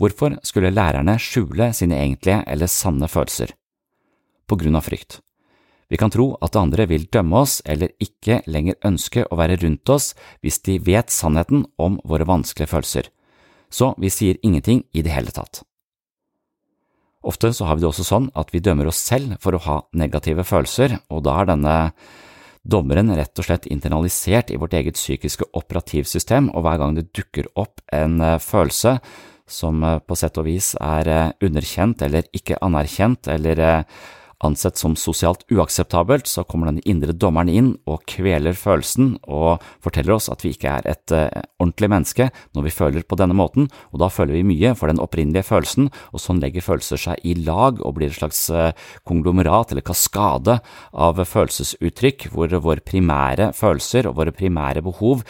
Hvorfor 0.00 0.36
skulle 0.44 0.72
lærerne 0.74 1.16
skjule 1.22 1.70
sine 1.76 2.00
egentlige 2.02 2.42
eller 2.50 2.70
sanne 2.70 3.08
følelser? 3.08 3.52
På 4.48 4.58
grunn 4.60 4.76
av 4.76 4.84
frykt. 4.88 5.20
Vi 5.92 5.98
kan 6.00 6.10
tro 6.10 6.30
at 6.40 6.56
andre 6.56 6.86
vil 6.88 7.04
dømme 7.12 7.42
oss 7.44 7.58
eller 7.68 7.92
ikke 8.00 8.40
lenger 8.48 8.78
ønske 8.88 9.26
å 9.28 9.36
være 9.36 9.58
rundt 9.60 9.90
oss 9.92 10.14
hvis 10.40 10.62
de 10.64 10.78
vet 10.80 11.12
sannheten 11.12 11.66
om 11.76 11.98
våre 12.08 12.24
vanskelige 12.28 12.72
følelser, 12.72 13.10
så 13.68 13.92
vi 14.00 14.08
sier 14.12 14.40
ingenting 14.40 14.86
i 14.96 15.04
det 15.04 15.12
hele 15.12 15.34
tatt. 15.36 15.60
Ofte 17.22 17.52
så 17.54 17.68
har 17.68 17.76
vi 17.76 17.84
det 17.84 17.90
også 17.92 18.06
sånn 18.08 18.30
at 18.34 18.50
vi 18.54 18.62
dømmer 18.64 18.88
oss 18.90 18.98
selv 19.04 19.36
for 19.44 19.54
å 19.54 19.62
ha 19.66 19.76
negative 19.94 20.46
følelser, 20.48 20.96
og 21.12 21.22
da 21.28 21.36
er 21.42 21.52
denne 21.52 21.76
dommeren 22.62 23.10
rett 23.16 23.38
og 23.38 23.46
slett 23.46 23.68
internalisert 23.70 24.52
i 24.52 24.58
vårt 24.60 24.76
eget 24.78 24.98
psykiske 24.98 25.48
operativsystem, 25.58 26.50
og 26.54 26.64
hver 26.64 26.80
gang 26.80 26.96
det 26.96 27.10
dukker 27.14 27.50
opp 27.58 27.82
en 27.92 28.20
eh, 28.22 28.38
følelse 28.42 28.98
som 29.50 29.82
eh, 29.84 29.98
på 29.98 30.18
sett 30.18 30.38
og 30.38 30.46
vis 30.46 30.72
er 30.80 31.10
eh, 31.10 31.30
underkjent 31.42 32.04
eller 32.06 32.28
ikke 32.32 32.60
anerkjent 32.62 33.30
eller 33.32 33.84
ansett 34.46 34.78
som 34.80 34.96
sosialt 34.98 35.44
uakseptabelt, 35.52 36.26
så 36.26 36.44
kommer 36.44 36.70
den 36.70 36.82
indre 36.88 37.14
dommeren 37.14 37.50
inn 37.52 37.70
og 37.86 38.02
kveler 38.10 38.56
følelsen 38.58 39.14
og 39.22 39.62
forteller 39.84 40.16
oss 40.16 40.28
at 40.32 40.42
vi 40.44 40.52
ikke 40.54 40.72
er 40.80 40.88
et 40.90 41.14
uh, 41.14 41.28
ordentlig 41.62 41.90
menneske 41.92 42.28
når 42.56 42.66
vi 42.66 42.74
føler 42.74 43.06
på 43.06 43.18
denne 43.20 43.36
måten, 43.38 43.68
og 43.92 44.02
da 44.02 44.10
føler 44.12 44.38
vi 44.38 44.48
mye 44.52 44.74
for 44.78 44.90
den 44.90 45.02
opprinnelige 45.02 45.46
følelsen, 45.46 45.88
og 46.12 46.22
sånn 46.22 46.42
legger 46.42 46.66
følelser 46.66 47.00
seg 47.06 47.22
i 47.26 47.36
lag 47.38 47.80
og 47.80 47.96
blir 47.98 48.10
et 48.10 48.18
slags 48.18 48.44
uh, 48.50 48.72
konglomerat 49.08 49.72
eller 49.72 49.86
kaskade 49.86 50.58
av 50.92 51.22
følelsesuttrykk 51.22 52.28
hvor 52.34 52.58
våre 52.62 52.84
primære 52.84 53.52
følelser 53.56 54.10
og 54.10 54.18
våre 54.18 54.34
primære 54.36 54.84
behov 54.84 55.22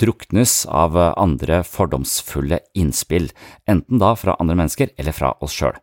druknes 0.00 0.64
av 0.68 0.98
andre 0.98 1.62
fordomsfulle 1.64 2.60
innspill, 2.76 3.30
enten 3.70 4.02
da 4.02 4.12
fra 4.18 4.36
andre 4.42 4.58
mennesker 4.58 4.92
eller 4.98 5.16
fra 5.16 5.32
oss 5.40 5.56
sjøl. 5.56 5.76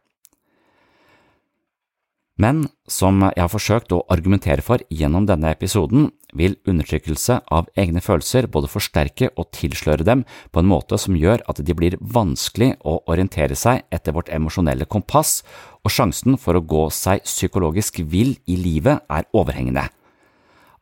Men 2.42 2.64
som 2.90 3.22
jeg 3.28 3.38
har 3.38 3.52
forsøkt 3.52 3.94
å 3.94 4.02
argumentere 4.10 4.64
for 4.66 4.82
gjennom 4.90 5.28
denne 5.30 5.52
episoden, 5.54 6.08
vil 6.34 6.56
undertrykkelse 6.66 7.36
av 7.54 7.68
egne 7.78 8.02
følelser 8.02 8.48
både 8.50 8.72
forsterke 8.72 9.30
og 9.38 9.52
tilsløre 9.54 10.06
dem 10.08 10.24
på 10.50 10.64
en 10.64 10.70
måte 10.72 10.98
som 10.98 11.14
gjør 11.14 11.44
at 11.52 11.62
de 11.62 11.76
blir 11.78 12.00
vanskelig 12.02 12.72
å 12.82 12.96
orientere 13.06 13.54
seg 13.60 13.84
etter 13.94 14.18
vårt 14.18 14.32
emosjonelle 14.34 14.90
kompass, 14.90 15.44
og 15.86 15.94
sjansen 15.94 16.40
for 16.42 16.58
å 16.58 16.66
gå 16.66 16.88
seg 16.90 17.22
psykologisk 17.28 18.02
vill 18.02 18.34
i 18.50 18.58
livet 18.58 19.06
er 19.14 19.30
overhengende. 19.30 19.86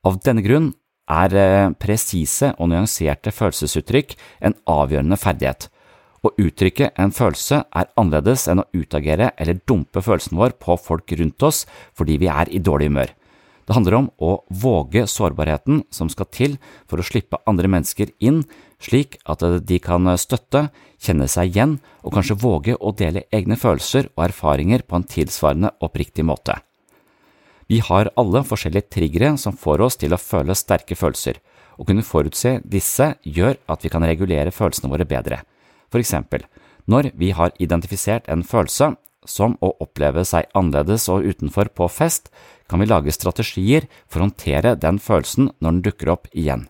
Av 0.08 0.22
denne 0.24 0.46
grunn 0.46 0.72
er 1.12 1.36
eh, 1.36 1.74
presise 1.76 2.54
og 2.56 2.72
nyanserte 2.72 3.36
følelsesuttrykk 3.36 4.16
en 4.48 4.56
avgjørende 4.72 5.20
ferdighet 5.20 5.68
å 6.22 6.34
uttrykke 6.38 6.92
en 7.02 7.14
følelse 7.16 7.64
er 7.66 7.90
annerledes 7.98 8.46
enn 8.52 8.62
å 8.62 8.68
utagere 8.78 9.32
eller 9.42 9.62
dumpe 9.68 10.04
følelsen 10.06 10.38
vår 10.38 10.56
på 10.62 10.78
folk 10.78 11.14
rundt 11.18 11.48
oss 11.48 11.66
fordi 11.98 12.20
vi 12.22 12.30
er 12.30 12.52
i 12.54 12.62
dårlig 12.62 12.92
humør. 12.92 13.14
Det 13.66 13.76
handler 13.78 13.96
om 13.96 14.08
å 14.20 14.32
våge 14.62 15.06
sårbarheten 15.08 15.84
som 15.94 16.10
skal 16.12 16.28
til 16.34 16.58
for 16.90 17.00
å 17.00 17.06
slippe 17.06 17.40
andre 17.48 17.70
mennesker 17.72 18.10
inn, 18.20 18.42
slik 18.82 19.20
at 19.30 19.46
de 19.66 19.78
kan 19.80 20.10
støtte, 20.18 20.66
kjenne 21.02 21.28
seg 21.32 21.54
igjen 21.54 21.78
og 22.02 22.18
kanskje 22.18 22.40
våge 22.42 22.76
å 22.76 22.92
dele 22.98 23.28
egne 23.32 23.58
følelser 23.58 24.10
og 24.16 24.26
erfaringer 24.28 24.84
på 24.84 24.98
en 24.98 25.08
tilsvarende 25.08 25.72
oppriktig 25.80 26.26
måte. 26.28 26.58
Vi 27.72 27.80
har 27.80 28.10
alle 28.20 28.42
forskjellige 28.44 28.90
triggere 28.92 29.38
som 29.40 29.56
får 29.56 29.86
oss 29.86 29.96
til 30.02 30.12
å 30.12 30.20
føle 30.20 30.58
sterke 30.58 30.98
følelser. 30.98 31.40
Å 31.80 31.86
kunne 31.88 32.04
forutse 32.04 32.58
disse 32.68 33.14
gjør 33.24 33.56
at 33.72 33.86
vi 33.86 33.92
kan 33.94 34.04
regulere 34.04 34.52
følelsene 34.52 34.92
våre 34.92 35.08
bedre. 35.08 35.40
For 35.92 36.00
eksempel, 36.00 36.46
når 36.88 37.12
vi 37.20 37.32
har 37.36 37.54
identifisert 37.60 38.30
en 38.32 38.44
følelse, 38.48 38.96
som 39.28 39.54
å 39.62 39.76
oppleve 39.84 40.24
seg 40.26 40.50
annerledes 40.58 41.06
og 41.14 41.28
utenfor 41.28 41.70
på 41.78 41.86
fest, 41.92 42.32
kan 42.66 42.82
vi 42.82 42.88
lage 42.90 43.14
strategier 43.14 43.86
for 44.08 44.18
å 44.18 44.30
håndtere 44.30 44.74
den 44.80 44.98
følelsen 44.98 45.52
når 45.60 45.68
den 45.76 45.84
dukker 45.86 46.14
opp 46.16 46.32
igjen. 46.32 46.66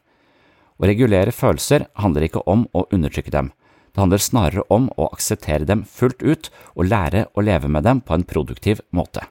Å 0.81 0.89
regulere 0.89 1.31
følelser 1.31 1.87
handler 2.01 2.27
ikke 2.27 2.43
om 2.49 2.65
å 2.75 2.87
undertrykke 2.91 3.31
dem, 3.31 3.53
det 3.91 3.99
handler 3.99 4.23
snarere 4.23 4.63
om 4.71 4.87
å 4.95 5.09
akseptere 5.11 5.67
dem 5.67 5.83
fullt 5.83 6.23
ut 6.23 6.49
og 6.75 6.87
lære 6.87 7.25
å 7.35 7.43
leve 7.43 7.67
med 7.67 7.83
dem 7.83 7.99
på 7.99 8.15
en 8.15 8.27
produktiv 8.27 8.79
måte. 8.95 9.25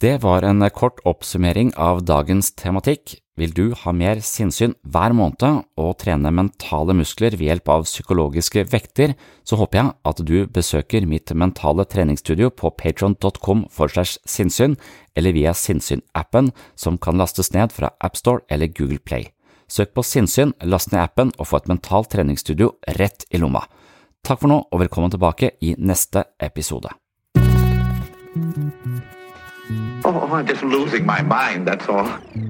Det 0.00 0.22
var 0.22 0.46
en 0.48 0.64
kort 0.72 1.02
oppsummering 1.04 1.74
av 1.76 2.06
dagens 2.08 2.54
tematikk. 2.56 3.18
Vil 3.40 3.54
du 3.56 3.70
ha 3.72 3.92
mer 3.96 4.18
sinnssyn 4.20 4.74
hver 4.92 5.14
måned 5.16 5.62
og 5.80 5.94
trene 6.02 6.28
mentale 6.34 6.92
muskler 6.98 7.32
ved 7.38 7.46
hjelp 7.46 7.70
av 7.72 7.86
psykologiske 7.86 8.66
vekter, 8.68 9.14
så 9.48 9.56
håper 9.56 9.78
jeg 9.78 9.94
at 10.10 10.20
du 10.28 10.34
besøker 10.52 11.06
mitt 11.08 11.32
mentale 11.32 11.86
treningsstudio 11.88 12.50
på 12.52 12.68
patron.com 12.76 13.64
for 13.72 13.88
segs 13.88 14.18
sinnssyn, 14.28 14.76
eller 15.16 15.32
via 15.32 15.54
Sinnssyn-appen, 15.56 16.52
som 16.76 16.98
kan 17.00 17.16
lastes 17.16 17.52
ned 17.56 17.72
fra 17.72 17.94
AppStore 18.04 18.44
eller 18.52 18.68
Google 18.68 19.00
Play. 19.00 19.30
Søk 19.70 19.94
på 19.96 20.04
Sinnssyn, 20.04 20.52
last 20.60 20.92
ned 20.92 21.00
appen 21.00 21.32
og 21.38 21.48
få 21.48 21.62
et 21.62 21.70
mentalt 21.70 22.12
treningsstudio 22.12 22.74
rett 23.00 23.24
i 23.30 23.40
lomma. 23.40 23.64
Takk 24.20 24.42
for 24.42 24.52
nå, 24.52 24.60
og 24.68 24.84
velkommen 24.84 25.16
tilbake 25.16 25.54
i 25.64 25.72
neste 25.78 26.26
episode. 26.44 26.92
Oh, 30.04 30.28
I'm 30.28 30.46
just 30.46 30.62
losing 30.62 31.06
my 31.06 31.22
mind, 31.22 31.68
that's 31.68 31.88
all. 31.88 32.49